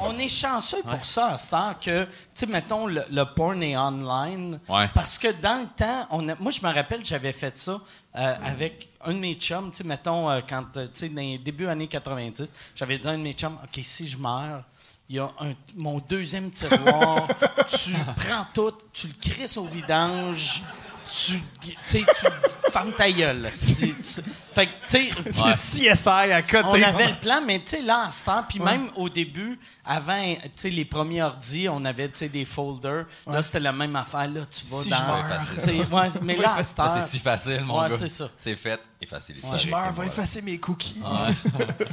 [0.00, 4.58] On est chanceux pour ça, heure que, tu sais, mettons, le, le porn est online.
[4.68, 4.88] Ouais.
[4.94, 7.72] Parce que dans le temps, on a- moi, je me rappelle, j'avais fait ça
[8.16, 11.20] euh, avec un de mes chums, tu sais, mettons, euh, quand, euh, tu sais, dans
[11.20, 14.62] les débuts années 90, j'avais dit à un de mes chums, OK, si je meurs,
[15.08, 17.26] il y a un- mon deuxième tiroir,
[17.68, 20.62] tu prends tout, tu le crisses au vidange,
[21.10, 22.04] tu, tu tu
[22.72, 23.42] fermes ta gueule.
[23.42, 23.50] là.
[23.50, 24.22] C'est- c'est-
[24.52, 25.10] Fait que, tu sais,
[25.56, 26.64] C'est CSI à côté.
[26.66, 29.58] on avait le plan, mais tu sais, là, en ce temps, puis même au début,
[29.84, 33.06] avant, tu sais, les premiers ordi, on avait, tu sais, des folders.
[33.26, 34.28] Là, c'était la même affaire.
[34.28, 34.96] Là, tu vas Si dans...
[34.96, 35.40] je meurs.
[35.54, 37.96] tu sais, ouais, mais là, c'est si facile, mon ouais, gars.
[37.98, 38.28] c'est ça.
[38.36, 39.36] C'est fait et facile.
[39.36, 41.02] Si je meurs, va effacer mes cookies.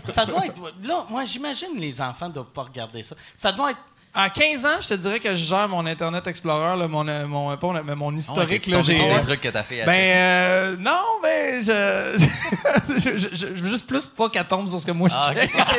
[0.10, 0.56] ça doit être...
[0.84, 3.16] Là, moi, j'imagine les enfants doivent pas regarder ça.
[3.36, 3.80] Ça doit être...
[4.16, 7.28] En 15 ans, je te dirais que je gère mon Internet Explorer, là, mon, euh,
[7.28, 8.62] mon, pas mon, mais mon historique.
[8.62, 12.18] t'es là, j'ai, des trucs que t'as fait à Ben, euh, non, ben, je,
[12.98, 15.34] je, je, je veux juste plus pas qu'elle tombe sur ce que moi je Ah,
[15.34, 15.52] check.
[15.54, 15.76] ok.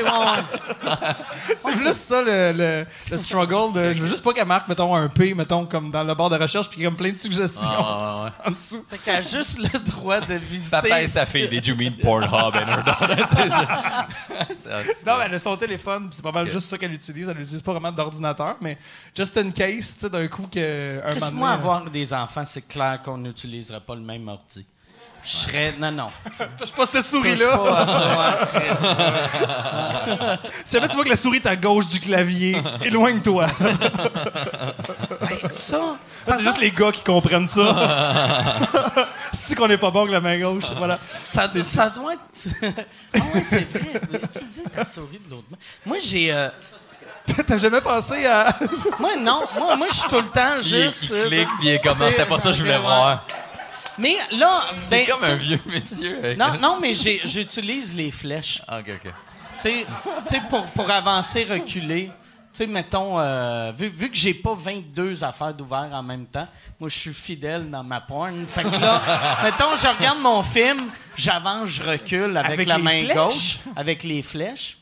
[1.66, 3.72] C'est juste ça le, le, le struggle.
[3.72, 6.30] De, je veux juste pas qu'elle marque, mettons, un P, mettons, comme dans le barre
[6.30, 8.30] de recherche, puis comme plein de suggestions Ah, ouais, ouais.
[8.46, 8.84] en dessous.
[8.90, 10.70] Fait qu'elle a juste le droit de visiter...
[10.72, 13.24] Papa et sa fille, did you mean Pornhub and her daughter?
[13.30, 13.86] C'est ça.
[14.54, 17.28] C'est- Non, mais elle a son téléphone, c'est pas mal juste ça qu'elle utilise.
[17.28, 18.25] Elle n'utilise pas vraiment d'ordinateur,
[18.60, 18.78] mais
[19.14, 22.66] just in case, tu sais, d'un coup que un moment moi, avoir des enfants, c'est
[22.66, 24.64] clair qu'on n'utiliserait pas le même ordi.
[25.26, 25.74] Je serais...
[25.76, 26.10] Non, non.
[26.58, 28.38] Touche pas cette souris-là.
[30.64, 33.48] Si jamais tu vois que la souris est à gauche du clavier, éloigne-toi.
[35.50, 35.96] ça.
[36.28, 38.60] c'est juste les gars qui comprennent ça.
[39.32, 41.00] si qu'on n'est pas bon avec la main gauche, voilà.
[41.04, 42.20] Ça, ça doit être.
[43.14, 44.00] ah ouais, c'est vrai.
[44.22, 45.58] Utiliser ta souris de l'autre main.
[45.84, 46.32] Moi, j'ai.
[46.32, 46.50] euh,
[47.46, 48.56] T'as jamais pensé à.
[49.00, 49.42] moi, non.
[49.56, 51.12] Moi, moi je suis tout le temps Il, juste.
[51.14, 53.24] il clique, puis il est comme, c'était pas ça que je voulais voir.
[53.98, 54.60] Mais là.
[54.90, 56.34] Ben, C'est comme un vieux monsieur.
[56.38, 58.62] Non, non, mais j'utilise les flèches.
[58.68, 59.12] Ah, ok, ok.
[59.12, 59.12] Tu
[59.62, 59.86] sais,
[60.26, 62.10] tu sais, pour, pour avancer, reculer.
[62.52, 66.46] Tu sais, mettons, euh, vu, vu que j'ai pas 22 affaires d'ouvert en même temps,
[66.80, 68.46] moi, je suis fidèle dans ma porn.
[68.46, 69.00] Fait que là,
[69.44, 70.78] mettons, je regarde mon film,
[71.16, 73.14] j'avance, je recule avec, Avec la main flèches?
[73.16, 74.78] gauche, avec les flèches.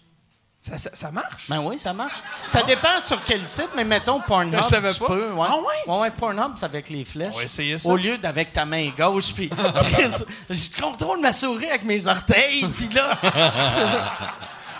[0.66, 1.50] Ça, ça, ça marche?
[1.50, 2.22] Ben oui, ça marche.
[2.46, 5.08] Ça dépend sur quel site, mais mettons Pornhub, Je savais tu pas.
[5.08, 5.30] peux.
[5.32, 5.46] Ouais.
[5.46, 5.92] Ah ouais?
[5.92, 7.34] Ouais, ouais, Pornhub, c'est avec les flèches.
[7.34, 7.86] On va essayer ça.
[7.90, 9.50] Au lieu d'avec ta main gauche, puis
[10.48, 13.18] je contrôle ma souris avec mes orteils, puis là...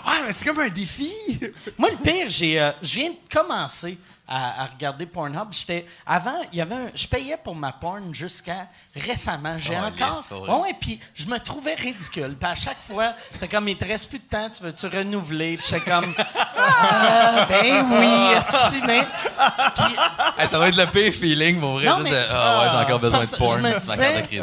[0.07, 1.11] Ouais, mais c'est comme un défi.
[1.79, 3.97] Moi, le pire, j'ai, euh, je viens de commencer
[4.27, 5.47] à, à regarder Pornhub.
[5.51, 9.57] J'étais, avant, il y avait un- je payais pour ma porn jusqu'à récemment.
[9.57, 10.27] J'ai Oh, encore.
[10.31, 10.49] ouais.
[10.49, 12.35] Ouais, ouais, puis je me trouvais ridicule.
[12.39, 15.57] Puis à chaque fois, c'est comme, il te reste plus de temps, tu veux-tu renouveler?
[15.57, 16.13] Puis j'étais comme,
[16.57, 19.05] Ah, ben oui, esti, mais.
[20.37, 21.85] Hey, ça doit être le pire feeling, pour vrai.
[21.85, 23.57] Non, mais- de, ah ouais, j'ai encore besoin de porn.
[23.57, 24.27] je me disais-.
[24.27, 24.41] Tu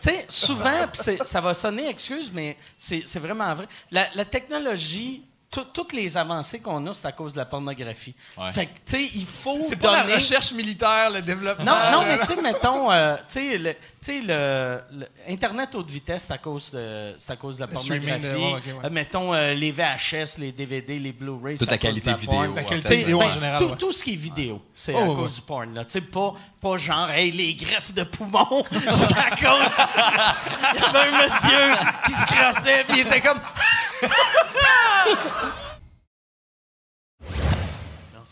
[0.00, 3.66] sais, souvent, c'est- ça va sonner excuse, mais c'est c'est vraiment vrai.
[3.90, 5.22] La, la technologie,
[5.60, 8.14] toutes les avancées qu'on a, c'est à cause de la pornographie.
[8.38, 8.50] Ouais.
[8.52, 10.08] Fait que, tu sais, il faut C'est pas donner...
[10.10, 11.64] la recherche militaire, le développement.
[11.64, 15.74] Non, non, mais tu sais, mettons, euh, tu sais, le, tu sais, le, le- Internet
[15.74, 18.20] haute vitesse, c'est à cause de, c'est à cause de la Le pornographie.
[18.22, 18.72] de- ouais, ok, ouais.
[18.84, 21.58] Euh, mettons, euh, les VHS, les DVD, les Blu-ray.
[21.58, 23.76] Toute la cause qualité de la vidéo, La qualité vidéo en ben, général, Tout, ouais.
[23.76, 25.34] tout ce qui est vidéo, c'est Oh, à ouais, cause ouais.
[25.36, 25.74] du porn.
[25.86, 29.76] Tu sais, pas, pas genre, hey, les greffes de poumons, c'est à cause.
[30.74, 31.74] Il y avait un monsieur
[32.06, 33.40] qui se crassait, puis il était comme.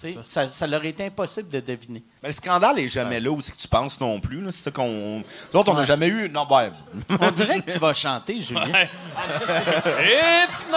[0.00, 2.02] C'est- ça, ça leur était impossible de deviner.
[2.22, 4.40] Mais le scandale est jamais là où c'est que tu penses non plus.
[4.40, 4.50] là.
[4.52, 5.18] C'est ça qu'on.
[5.52, 5.86] Nous autres, on n'a Ouais.
[5.86, 6.28] jamais eu.
[6.28, 6.72] Non, ben.
[7.20, 8.64] On dirait que tu vas chanter, Julien.
[9.44, 10.76] It's now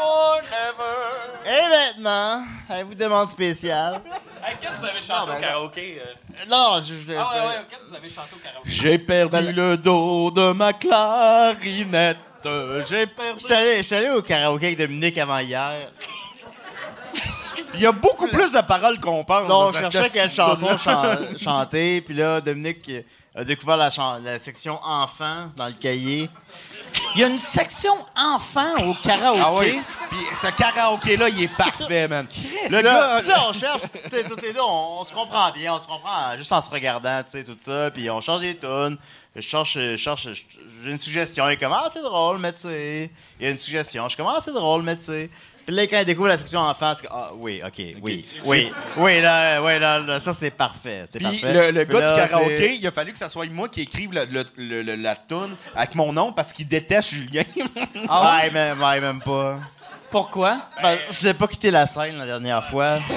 [0.00, 1.44] or never.
[1.44, 4.00] Et maintenant, avez-vous demande spéciale?
[4.60, 6.00] qu'est-ce que vous avez chanté ben, au karaoké?
[6.00, 6.44] euh?
[6.48, 6.94] Non, je...
[6.94, 8.70] je- Ah ouais, ouais, qu'est-ce que vous avez chanté au karaoké?
[8.70, 12.18] J'ai perdu le dos de ma clarinette.
[12.88, 13.40] J'ai perdu.
[13.40, 15.88] Je suis allé- je suis allé au karaoké avec Dominique avant hier.
[17.74, 19.48] Il y a beaucoup plus de paroles qu'on pense.
[19.48, 22.90] Non, cette cherchais quelle chanson chan- chanter, puis là, Dominique
[23.34, 26.28] a découvert la, chan- la section enfant dans le cahier.
[27.14, 29.40] Il y a une section enfant au karaoké.
[29.42, 29.80] Ah oui.
[30.10, 32.26] Puis ce karaoké-là, il est parfait, man.
[32.68, 35.86] Le gars, on cherche, tu sais, les deux, on, on se comprend bien, on se
[35.86, 38.98] comprend juste en se regardant, tu sais, tout ça, puis on change des tunes.
[39.34, 40.42] Je cherche, je cherche, je-
[40.84, 41.48] j'ai une suggestion.
[41.48, 43.10] Il est comme, ah, c'est drôle, mais tu sais.
[43.40, 44.02] Il y a une suggestion.
[44.04, 45.30] Je suis comme, ah, c'est drôle, mais tu sais.
[45.66, 47.72] Puis là, quand il découvre la section c'est comme, ah, oui, ok,
[48.02, 51.04] oui, oui, oui, là, oui, là, là, ça, c'est parfait.
[51.10, 51.52] C'est Puis parfait.
[51.52, 53.68] le, le Puis gars là, du karaoké, c'est- il a fallu que ça soit moi
[53.68, 57.42] qui écrive le, le- le- le- la toune avec mon nom parce qu'il déteste Julien.
[58.08, 59.58] Ah ouais, même, ouais, même pas.
[60.10, 60.58] Pourquoi?
[60.82, 62.98] Ben, je n'ai pas quitté la scène la dernière fois.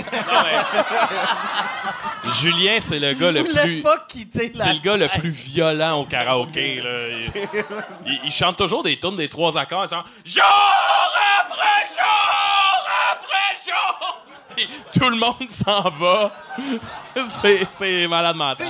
[2.41, 3.81] Julien, c'est le gars Je le voulais plus.
[3.81, 6.81] pas quitter la C'est le gars le plus violent au karaoké.
[6.81, 7.07] Là.
[7.09, 7.31] Il,
[8.05, 9.85] il- il chante toujours des tunes des trois accords.
[9.85, 10.43] Il chante jour
[11.41, 12.34] après jour.
[14.55, 16.31] Puis tout le monde s'en va.
[17.69, 18.67] C'est, malade mental.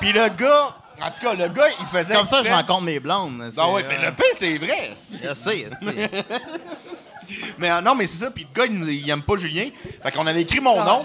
[0.00, 2.14] Puis le gars, en tout cas, le gars, il faisait.
[2.14, 3.52] Comme ça, je rencontre mes blondes.
[3.56, 4.90] Non, ouais, c'est, mais euh, le pire, c'est vrai.
[5.22, 6.10] Je sais, je sais.
[7.58, 8.30] mais euh, non, mais c'est ça.
[8.30, 9.68] Puis le gars, il, il aime pas Julien.
[10.02, 11.04] Fait qu'on avait écrit mon nom.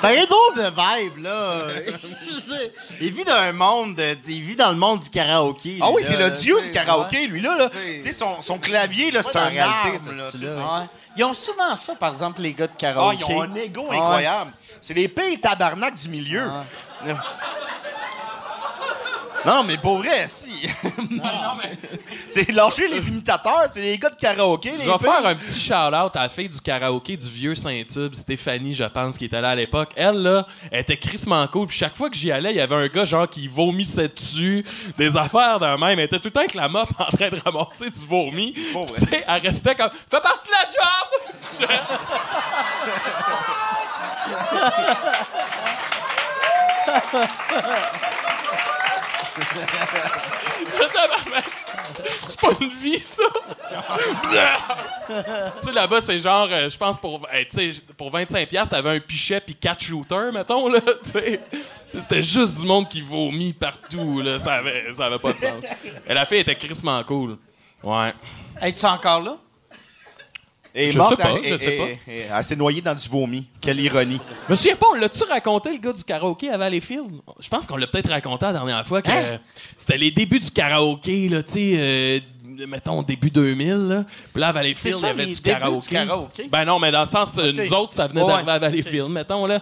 [0.00, 1.68] T'as un drôle de vibe, là.
[2.28, 2.72] Je sais.
[3.00, 5.78] il vit dans un monde, de- il vit dans le monde du karaoké.
[5.80, 7.68] Ah oui, lui, c'est là, le dieu tu du karaoké, lui, là.
[7.70, 10.30] Tu sais, son, son clavier, là, c'est dans un la réalité, arme, ce là, tu
[10.30, 10.52] sais, style-là.
[10.54, 10.86] c'est- Ouais.
[11.16, 13.16] Ils ont souvent ça, par exemple, les gars de Ah, karaoké.
[13.20, 13.96] ils ont un ego Ouais.
[13.96, 14.52] incroyable.
[14.80, 16.50] C'est les pires tabarnak du milieu.
[19.44, 20.50] Non, mais pour vrai, si.
[22.26, 25.58] c'est lâcher les imitateurs, c'est les gars de karaoké, les Je vais faire un petit
[25.58, 29.50] shout-out à la fille du karaoké du vieux Saint-Tube, Stéphanie, je pense, qui était là
[29.50, 29.90] à l'époque.
[29.96, 31.66] Elle, là, elle était crissement cool.
[31.66, 34.64] Puis chaque fois que j'y allais, il y avait un gars, genre, qui vomissait dessus,
[34.96, 35.98] des affaires d'un même.
[35.98, 38.52] Elle était tout le temps avec la mop en train de ramasser du vomi.
[38.54, 38.62] Tu
[38.96, 41.68] sais, elle restait comme, fais partie de la job!
[52.26, 53.22] C'est pas une vie, ça!
[55.60, 58.74] tu sais, là-bas, c'est genre, euh, je pense, pour, hey, tu sais, pour 25$, piastres,
[58.74, 60.80] t'avais un pichet puis quatre shooters, mettons, là.
[61.98, 64.38] C'était juste du monde qui vomit partout, là.
[64.38, 65.64] Ça avait, ça avait pas de sens.
[66.06, 67.38] Et la fille était crissement cool.
[67.82, 68.14] Ouais.
[68.60, 69.36] Es-tu encore là?
[70.74, 72.12] Et Je morte, sais pas, elle- je elle- sais pas.
[72.38, 73.46] elle- s'est noyée dans du vomi.
[73.60, 74.20] Quelle ironie.
[74.48, 77.08] Je me souviens pas, on l'a-tu raconté, le gars du karaoké à Valleyfield?
[77.40, 79.38] Je pense qu'on l'a peut-être raconté la dernière fois que Hein?
[79.76, 82.20] c'était les débuts du karaoké, là, tu sais, euh,
[82.66, 84.04] mettons, début 2000, là.
[84.32, 85.88] Puis là, à Valleyfield, il y avait du karaoké.
[85.88, 86.48] du karaoké?
[86.50, 88.28] Ben non, mais dans le sens, euh, nous autres, ça venait Ouais.
[88.28, 89.60] d'arriver à Valleyfield, mettons, là.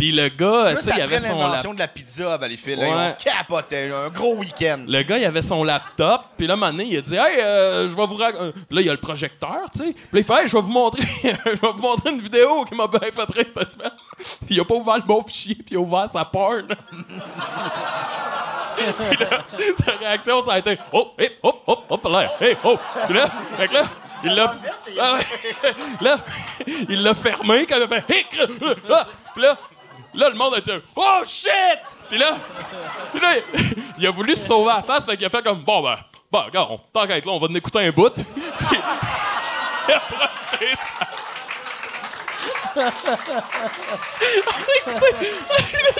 [0.00, 2.78] Puis le gars, tu sais, il avait son l'invention lap- de la pizza à Valleyfield,
[2.80, 2.90] Ouais.
[2.90, 3.16] là.
[4.06, 4.84] Un gros week-end.
[4.88, 7.38] Le gars, il avait son laptop, puis là, un moment donné, il a dit «Hey,
[7.40, 8.58] euh, je vais vous raconter...
[8.70, 9.92] Là, il y a le projecteur, tu sais.
[9.92, 12.64] Puis là, il fait «Hey, je vais vous montrer je vais vous montrer une vidéo
[12.64, 13.90] qui m'a bien fait rire cette semaine.»
[14.46, 16.66] Puis il a pas ouvert le bon fichier, puis il a ouvert sa porn.
[18.80, 19.44] Là,
[19.84, 23.28] sa réaction, ça a été «Oh, hey, hop, hop, hop, là, hey, oh!» Puis là,
[23.58, 23.84] fait que là,
[24.24, 24.54] il l'a...
[25.00, 25.18] Ah
[26.00, 26.18] là,
[26.88, 29.06] il l'a fermé, quand il a fait «Hey, cr- ah!
[29.34, 29.56] Puis là,
[30.14, 31.50] là, le monde été «Oh, shit!»
[32.08, 32.36] Puis là,
[33.12, 33.34] puis là,
[33.98, 35.96] il a voulu se sauver la face, fait qu'il a fait comme, bon, ben,
[36.30, 38.10] bon, regarde, on- tant qu'à là, on va en écouter un bout.
[38.14, 38.24] Puis,
[42.76, 42.90] il a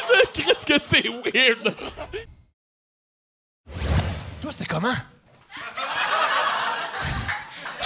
[0.01, 0.15] ça.
[0.33, 1.75] Christ que c'est weird?
[4.43, 4.95] Toi, c'était comment?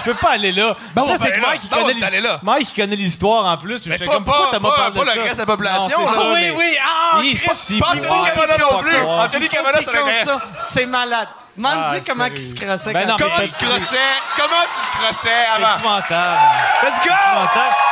[0.05, 0.77] Je peux pas aller là.
[0.95, 1.49] Ben, Là, on c'est que aller là.
[1.49, 2.41] Mike, il Ben, on connaît là.
[2.43, 3.87] Mike, il connaît l'histoire en plus.
[3.87, 5.23] Mais je fais pas- comme, pourquoi pas- t'as pas pas- parlé pas de le ça?
[5.23, 6.13] reste de la population, Non, là.
[6.13, 7.17] ça, Ah oui, mais- oui, ah,
[7.81, 8.97] pas Anthony Cavana non pas plus.
[8.97, 10.27] Anthony Cavana, ça l'intéresse.
[10.27, 10.39] ça.
[10.67, 11.29] C'est malade.
[11.65, 13.97] Ah, dis comment il se crossait Ben Comment tu petit- crossais?
[14.37, 15.79] Comment tu crossais avant?
[15.79, 16.41] Épouvantable.
[16.83, 17.84] Let's go!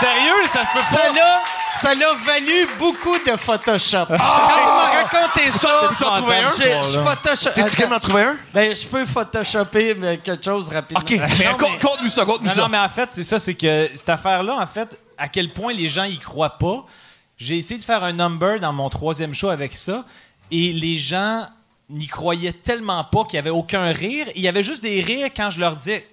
[0.00, 1.12] Sérieux, ça se peut Ça pas.
[1.12, 4.06] l'a, ça l'a valu beaucoup de Photoshop.
[4.08, 6.82] Quand tu m'as raconté ça, trouvé un?
[6.82, 6.98] je.
[6.98, 7.50] Photoshop.
[7.54, 8.36] T'es-tu capable d'en trouver un?
[8.52, 11.00] Ben, je peux Photoshopper mais quelque chose rapidement.
[11.00, 12.60] OK, mais Non, con- mais- conte-nous ça, conte-nous Non, ça.
[12.62, 15.72] non, mais en fait, c'est ça, c'est que cette affaire-là, en fait, à quel point
[15.72, 16.84] les gens y croient pas.
[17.38, 20.04] J'ai essayé de faire un number dans mon troisième show avec ça,
[20.50, 21.46] et les gens
[21.88, 24.26] n'y croyaient tellement pas qu'il y avait aucun rire.
[24.34, 26.06] Il y avait juste des rires quand je leur disais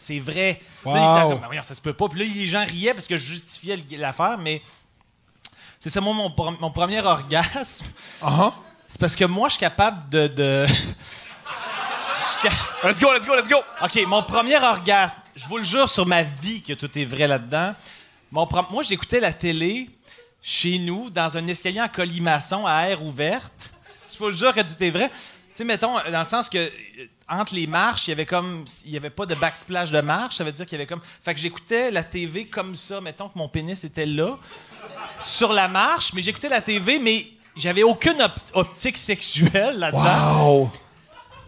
[0.00, 0.62] c'est vrai.
[0.82, 1.38] Puis Là, Wow.
[1.38, 2.08] comme, ça se peut pas.
[2.08, 4.62] Puis là, les gens riaient parce que je justifiais l'affaire, mais
[5.78, 7.84] c'est ça, moi, mon, mon premier orgasme.
[8.22, 8.52] Uh-huh.
[8.86, 10.66] C'est parce que moi, je suis capable de.
[12.82, 13.58] Let's go, let's go, let's go.
[13.82, 17.26] OK, mon premier orgasme, je vous le jure sur ma vie que tout est vrai
[17.26, 17.74] là-dedans.
[18.30, 19.90] Mon Moi, j'écoutais la télé
[20.40, 23.52] chez nous, dans un escalier en colimaçon à air ouverte.
[23.92, 25.10] Je vous le jure que tout est vrai.
[25.10, 25.16] Tu
[25.52, 26.70] sais, mettons, dans le sens que
[27.30, 28.64] entre les marches, il y avait comme.
[28.84, 30.36] Il y avait pas de backsplash de marche.
[30.36, 31.00] Ça veut dire qu'il y avait comme.
[31.24, 33.00] Fait que j'écoutais la TV comme ça.
[33.00, 34.36] Mettons que mon pénis était là,
[35.20, 37.26] sur la marche, mais j'écoutais la TV, mais
[37.56, 40.44] j'avais aucune op- optique sexuelle là-dedans.
[40.60, 40.70] Wow.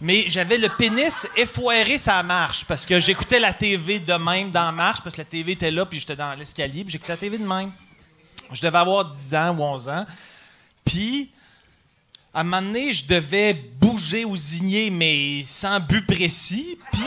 [0.00, 4.64] Mais j'avais le pénis effoiré sa marche parce que j'écoutais la TV de même dans
[4.64, 7.18] la marche parce que la TV était là puis j'étais dans l'escalier puis j'écoutais la
[7.18, 7.70] TV de même.
[8.50, 10.06] Je devais avoir 10 ans ou 11 ans.
[10.84, 11.30] Puis,
[12.34, 16.78] à un moment donné, je devais bouger ou zigner, mais sans but précis.
[16.92, 17.02] Puis,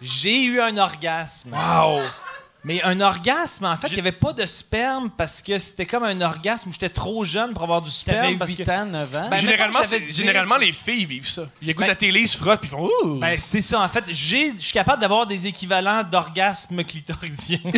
[0.00, 1.52] j'ai eu un orgasme.
[1.54, 2.00] Wow!
[2.64, 6.02] Mais un orgasme, en fait, il n'y avait pas de sperme parce que c'était comme
[6.02, 8.22] un orgasme où j'étais trop jeune pour avoir du sperme.
[8.24, 9.28] T'avais parce 8 que- ans, 9 ans?
[9.30, 11.42] Ben, généralement, mettons que j'avais c'est- 10, généralement, les filles vivent ça.
[11.62, 13.18] Ils écoutent Ben- la télé, ils se frottent, puis ils font Ouh!
[13.20, 13.80] Ben, c'est ça.
[13.80, 17.60] En fait, j'ai, je suis capable d'avoir des équivalents d'orgasme clitoridien.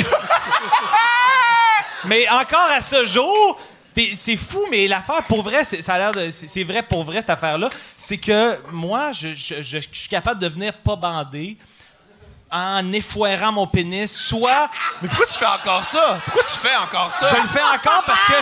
[2.05, 3.61] mais encore à ce jour,
[3.99, 7.03] pis c'est fou, mais l'affaire, pour vrai, c'est, ça a l'air de, c'est, vrai pour
[7.05, 10.95] vrai, cette affaire-là, c'est que moi, je, je- je- je suis capable de venir pas
[10.97, 11.57] bandé
[12.51, 14.71] en effoirant mon pénis, soit...
[15.03, 16.21] Mais pourquoi tu fais encore ça?
[16.25, 17.27] Pourquoi tu fais encore ça?
[17.35, 18.33] Je le fais encore parce que...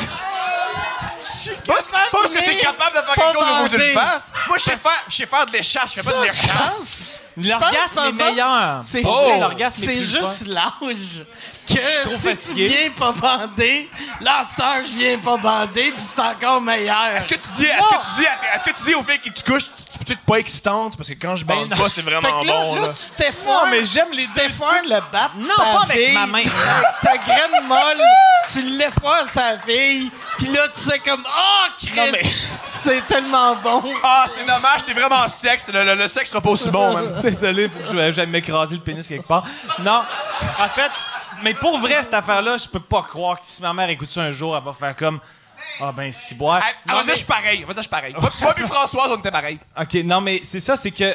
[1.66, 4.32] Pas, pas parce que t'es capable de faire quelque chose au bout d'une face.
[4.46, 7.94] Moi, je sais faire, je sais faire de l'échasse, je sais pas de pense- L'orgasme
[7.94, 8.78] pense, par est meilleur.
[8.82, 11.24] C'est c'est- l'orgasme juste l'âge
[11.66, 11.74] que
[12.08, 12.68] si fatigué.
[12.68, 13.90] tu viens pas bandé,
[14.20, 14.40] là,
[14.82, 17.08] je viens pas bandé, puis c'est encore meilleur.
[17.16, 19.32] Est-ce que tu dis, est-ce que tu dis, est-ce que tu dis aux filles qui
[19.32, 19.58] tu peux
[20.12, 21.76] être pas excitante parce que quand je bande non.
[21.76, 22.88] pas, c'est vraiment Fait que là, bon là, là.
[22.88, 23.64] tu t'effoires.
[23.66, 25.30] Non, mais j'aime les tu t'effoires le bat.
[25.36, 26.14] Non, sa pas avec fille.
[26.14, 26.42] ma main.
[27.02, 28.02] Ta graine molle,
[28.50, 32.22] tu l'effoires sa fille, puis là, tu sais comme, oh, Chris, Non, mais-
[32.64, 33.82] c'est tellement bon.
[34.02, 35.66] Ah, c'est dommage, t'es vraiment sexe.
[35.72, 37.20] Le, le- le sexe sera pas aussi bon, même.
[37.22, 39.44] Désolé, faut que je- j'aille m'écraser le pénis quelque part.
[39.80, 40.02] Non,
[40.60, 40.90] en fait,
[41.42, 44.20] mais pour vrai, cette affaire-là, je peux pas croire que si ma mère écoute ça
[44.22, 45.20] un jour, elle va faire comme...
[45.80, 46.62] Ah ben, si boire.
[46.62, 47.60] Ah, on va dire, je suis pareil.
[47.64, 48.14] On va dire, je suis pareil.
[48.18, 49.58] Moi, moi puis Françoise, on était pareil.
[49.78, 51.14] OK, non, mais c'est ça, c'est que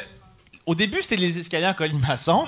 [0.64, 2.46] au début, c'était les escaliers en colimaçon.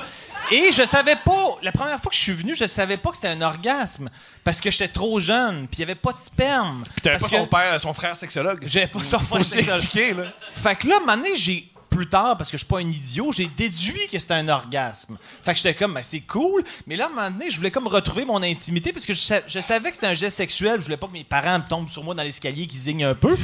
[0.52, 3.16] Et je savais pas, la première fois que je suis venu, je savais pas que
[3.16, 4.10] c'était un orgasme.
[4.44, 6.84] Parce que j'étais trop jeune, puis il y avait pas de sperme.
[6.92, 8.62] Puis t'avais pas que son père, son frère sexologue.
[8.66, 10.16] J'avais pas son frère sexologue.
[10.18, 10.32] là.
[10.50, 12.88] Fait que là, un moment donné, j'ai plus tard, parce que je suis pas un
[12.88, 15.16] idiot, j'ai déduit que c'était un orgasme.
[15.44, 16.64] Fait que j'étais comme, ben, c'est cool.
[16.86, 19.20] Mais là, à un moment donné, je voulais comme retrouver mon intimité parce que je,
[19.20, 20.80] sa- je savais que c'était un geste sexuel.
[20.80, 23.14] Je voulais pas que mes parents me tombent sur moi dans l'escalier qui zignent un
[23.14, 23.36] peu.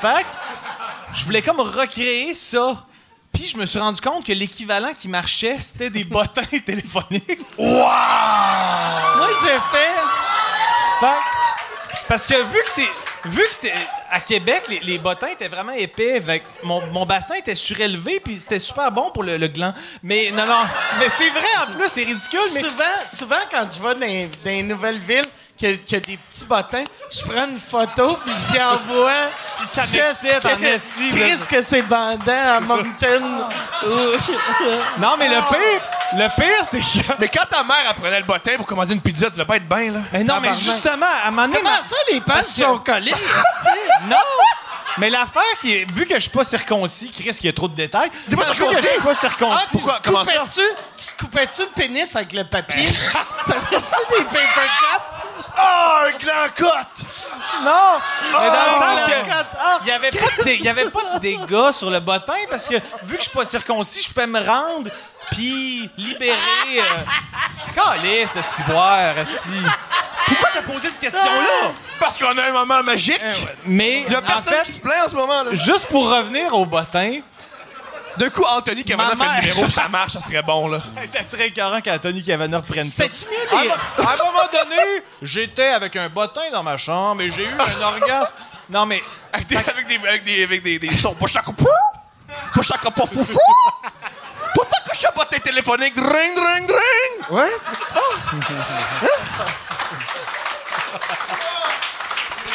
[0.00, 0.26] Fait que
[1.14, 2.84] je voulais comme recréer ça.
[3.32, 7.40] Puis je me suis rendu compte que l'équivalent qui marchait, c'était des bottins téléphoniques.
[7.58, 9.94] Moi, j'ai fait.
[11.00, 12.88] Fait- parce que vu que c'est
[13.26, 13.74] vu que c'est
[14.10, 16.16] à Québec les, bottins étaient vraiment épais.
[16.16, 19.72] Avec mon, bassin était surélevé puis c'était super bon pour le, gland.
[20.02, 20.64] Mais non non
[20.98, 24.50] mais c'est vrai en plus c'est ridicule mais Souvent, souvent, quand je vais dans, dans
[24.50, 25.26] les nouvelles villes,
[25.58, 29.12] qu'il y, a- a des petits bottins, je prends une photo puis j'y envoie.
[29.58, 31.26] Puis ça m'excite sais en esti, là.
[31.50, 33.22] que c'est bandant à Moncton.
[34.98, 35.82] non mais le pire
[36.16, 39.26] le pire c'est que Mais quand ta mère apprenait le bottin pour commander une pizza,
[39.26, 40.00] tu devais pas être bien, là.
[40.12, 43.12] mais non mais justement à un moment donné Comment ma- ça, les que- sont collés?
[44.08, 44.16] non
[44.96, 47.68] mais l'affaire qui est vu que je suis pas circoncis Chris qu'il y a trop
[47.68, 48.86] de détails T'es pas que je circoncis?
[48.88, 49.98] suis pas Ah, circoncis tu Pourquoi?
[50.02, 50.32] Comment ça?
[50.32, 50.60] coupais-tu,
[50.96, 52.86] tu te coupais-tu le pénis avec le papier?
[53.46, 55.18] T'avais-tu des paper cuts?
[55.60, 57.04] Oh, un gland cut!
[57.64, 57.98] Non!
[58.22, 59.12] Mais dans le Oh, sens que.
[59.60, 61.98] Ah, Il n'y avait, pas de dé- il y avait pas de dégâts sur le
[62.00, 62.74] bottin parce que
[63.04, 64.88] vu que je suis pas circoncis, je pouvais me rendre
[65.30, 66.34] puis libérer.
[66.78, 66.82] Euh...
[67.74, 69.62] Calisse, le ciboire, Esti.
[70.26, 71.72] Pourquoi t'as posé cette question-là?
[71.98, 73.20] Parce qu'on a un moment magique.
[73.64, 75.54] Mais, Il y a en personne fait, qui se plaint en ce moment, là.
[75.54, 77.20] juste pour revenir au bottin,
[78.18, 80.80] D'un coup, Anthony Cavana fait le numéro, ça marche, ça serait bon, là.
[81.12, 83.04] ça serait écœurant qu'Anthony Cavana reprenne ça.
[83.04, 83.70] C'est-tu mieux À, les...
[83.70, 84.82] à un moment donné,
[85.22, 88.34] j'étais avec un bottin dans ma chambre et j'ai eu un orgasme.
[88.70, 89.02] Non, mais
[89.32, 91.14] Avec des, avec des, avec des, avec des, des sons.
[91.14, 91.64] Pas chaque pou!
[92.54, 93.38] Pas chaque pas foufou!
[94.58, 95.94] Pourtant que je sais pas tes téléphoniques.
[95.94, 97.30] Dring, dring, dring!
[97.30, 97.48] Ouais?
[97.70, 98.72] Qu'est-ce qui se passe?
[99.02, 99.08] Hein?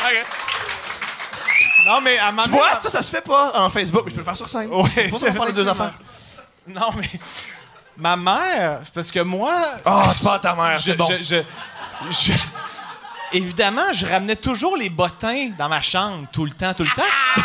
[0.06, 0.26] Ok.
[1.86, 4.16] non, mais à moment Tu vois, ça, ça se fait pas en Facebook, mais je
[4.16, 4.70] peux le faire sur scène.
[4.72, 5.94] Ouais, Faut pas c'est faire les deux affaires.
[6.68, 7.10] Non, mais
[7.98, 9.56] ma mère, parce que moi.
[9.86, 11.06] Ah, tu parles à ta mère, je, c'est bon.
[11.10, 12.34] je- je- je-
[13.32, 17.42] évidemment, je ramenais toujours les bottins dans ma chambre, tout le temps, tout le temps.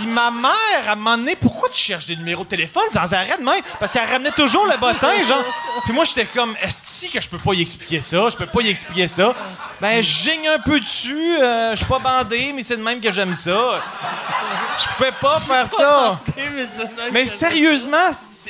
[0.00, 3.12] Puis ma mère, à un moment donné, pourquoi tu cherches des numéros de téléphone sans
[3.12, 3.60] arrêt de même?
[3.78, 5.42] Parce qu'elle ramenait toujours le bottin, genre.
[5.84, 8.28] Puis moi, j'étais comme, est-ce que je peux pas y expliquer ça?
[8.30, 9.34] Je peux pas y expliquer ça.
[9.80, 11.36] Ben, je gigne un peu dessus.
[11.40, 13.80] euh, je suis pas bandé, mais c'est de même que j'aime ça.
[14.82, 16.20] Je pouvais pas faire ça.
[17.12, 17.96] Mais sérieusement,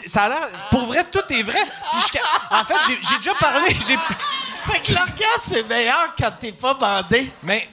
[0.06, 0.48] ça a l'air.
[0.70, 1.59] Pour vrai, tout est vrai.
[1.93, 3.77] Puis je- en fait, j'ai- déjà parlé.
[3.86, 3.98] j'ai-
[4.72, 7.32] Fait que l'orgasme, c'est meilleur quand t'es pas bandé.
[7.43, 7.68] Mais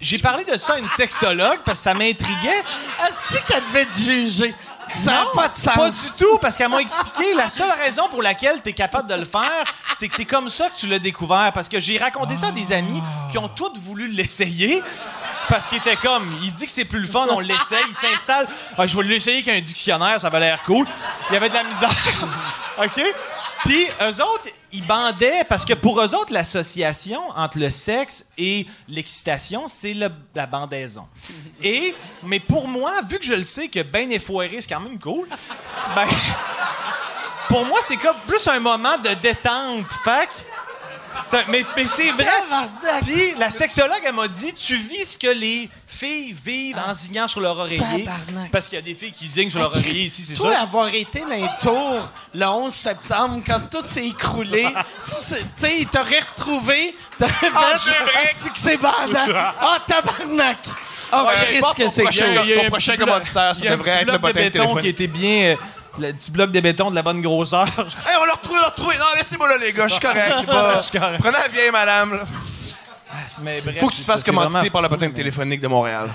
[0.00, 2.62] j'ai parlé de ça à une sexologue parce que ça m'intriguait.
[3.06, 4.54] Est-ce qu'elle devait te juger?
[4.92, 5.74] Ça n'a pas de sens.
[5.74, 9.08] Pas du tout, parce qu'elle m'a expliqué la seule raison pour laquelle tu es capable
[9.08, 9.64] de le faire,
[9.94, 11.52] c'est que c'est comme ça que tu l'as découvert.
[11.52, 14.82] Parce que j'ai raconté ça à des amis qui ont tous voulu l'essayer.
[15.48, 18.46] Parce qu'il était comme, il dit que c'est plus le fun, on l'essaye, il s'installe.
[18.78, 20.86] Ah, je vais l'essayer avec un dictionnaire, ça va l'air cool.
[21.28, 21.90] Il y avait de la misère.
[22.78, 23.02] OK?
[23.64, 28.66] Puis eux autres, ils bandaient parce que pour eux autres, l'association entre le sexe et
[28.88, 31.06] l'excitation, c'est la bandaison.
[31.62, 31.94] Et,
[32.24, 35.28] mais pour moi, vu que je le sais que ben effoiré, c'est quand même cool,
[35.94, 36.06] ben,
[37.48, 39.86] pour moi, c'est comme plus un moment de détente.
[40.02, 40.28] Fait
[41.32, 42.26] un- mais, mais c'est vrai.
[43.02, 47.28] Puis la sexologue, elle m'a dit tu vis ce que les filles vivent en zignant
[47.28, 47.78] sur leur oreiller.
[47.78, 48.50] Tabarnak.
[48.50, 50.52] Parce qu'il y a des filles qui zignent sur leur Hey, oreiller ici, c'est Toi,
[50.52, 50.62] ça?
[50.62, 54.64] avoir été dans les tours le 11 septembre, quand tout s'est écroulé,
[54.98, 55.10] tu
[55.56, 58.12] sais, t'aurais retrouvé, t'aurais Ah, fait c'est vrai.
[58.24, 59.38] Ah, c'est que c'est bandant.
[59.60, 60.58] Ah, tabarnak!
[61.12, 64.32] Ah, Ouais, Chris, pas que c'est ton prochain commanditaire, ça devrait être le de bottin
[64.40, 64.82] béton téléphonique.
[64.82, 65.42] qui était bien.
[65.52, 65.56] euh,
[65.98, 67.66] le petit bloc de béton de la bonne grosseur.
[67.76, 68.94] Hey, on l'a retrouvé, on l'a retrouvé.
[68.98, 70.34] Non, laissez-moi là, les gars, je suis correct.
[70.46, 71.20] correct.
[71.20, 72.14] Prenez la vieille madame.
[72.14, 72.24] là.
[73.42, 75.68] Mais bref, Faut que tu te fasses ça, vraiment par la patente mais- téléphonique de
[75.68, 76.08] Montréal.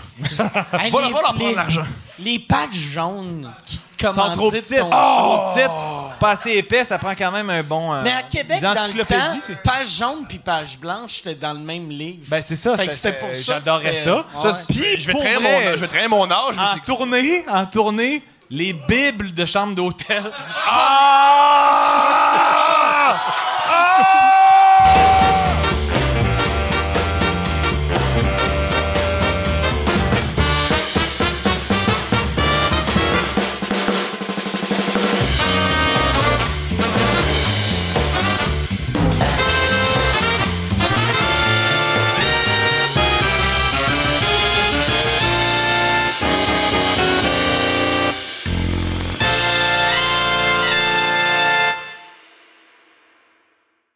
[0.74, 1.84] Hey, Va les- va leur prendre les- l'argent.
[2.20, 4.78] Les pattes jaunes qui te Ils sont trop petites.
[4.80, 5.54] ton trop show.
[5.56, 6.20] petites.
[6.20, 7.94] Pas assez épais, ça prend quand même un bon.
[7.94, 11.60] euh, Mais à Québec, dans le temps, page jaune puis page blanche, c'était dans le
[11.60, 12.26] même livre.
[12.28, 12.76] Ben, c'est ça.
[12.76, 14.26] Ça- c'était pour euh, ça J'adorais ça.
[14.44, 14.52] Ouais.
[14.68, 16.56] Puis, Je vais traîner mon- je vais traîner mon âge.
[16.58, 20.24] En tournée, en tournée, les bibles de chambre d'hôtel.
[20.68, 21.70] Ah!
[23.72, 24.49] Ah!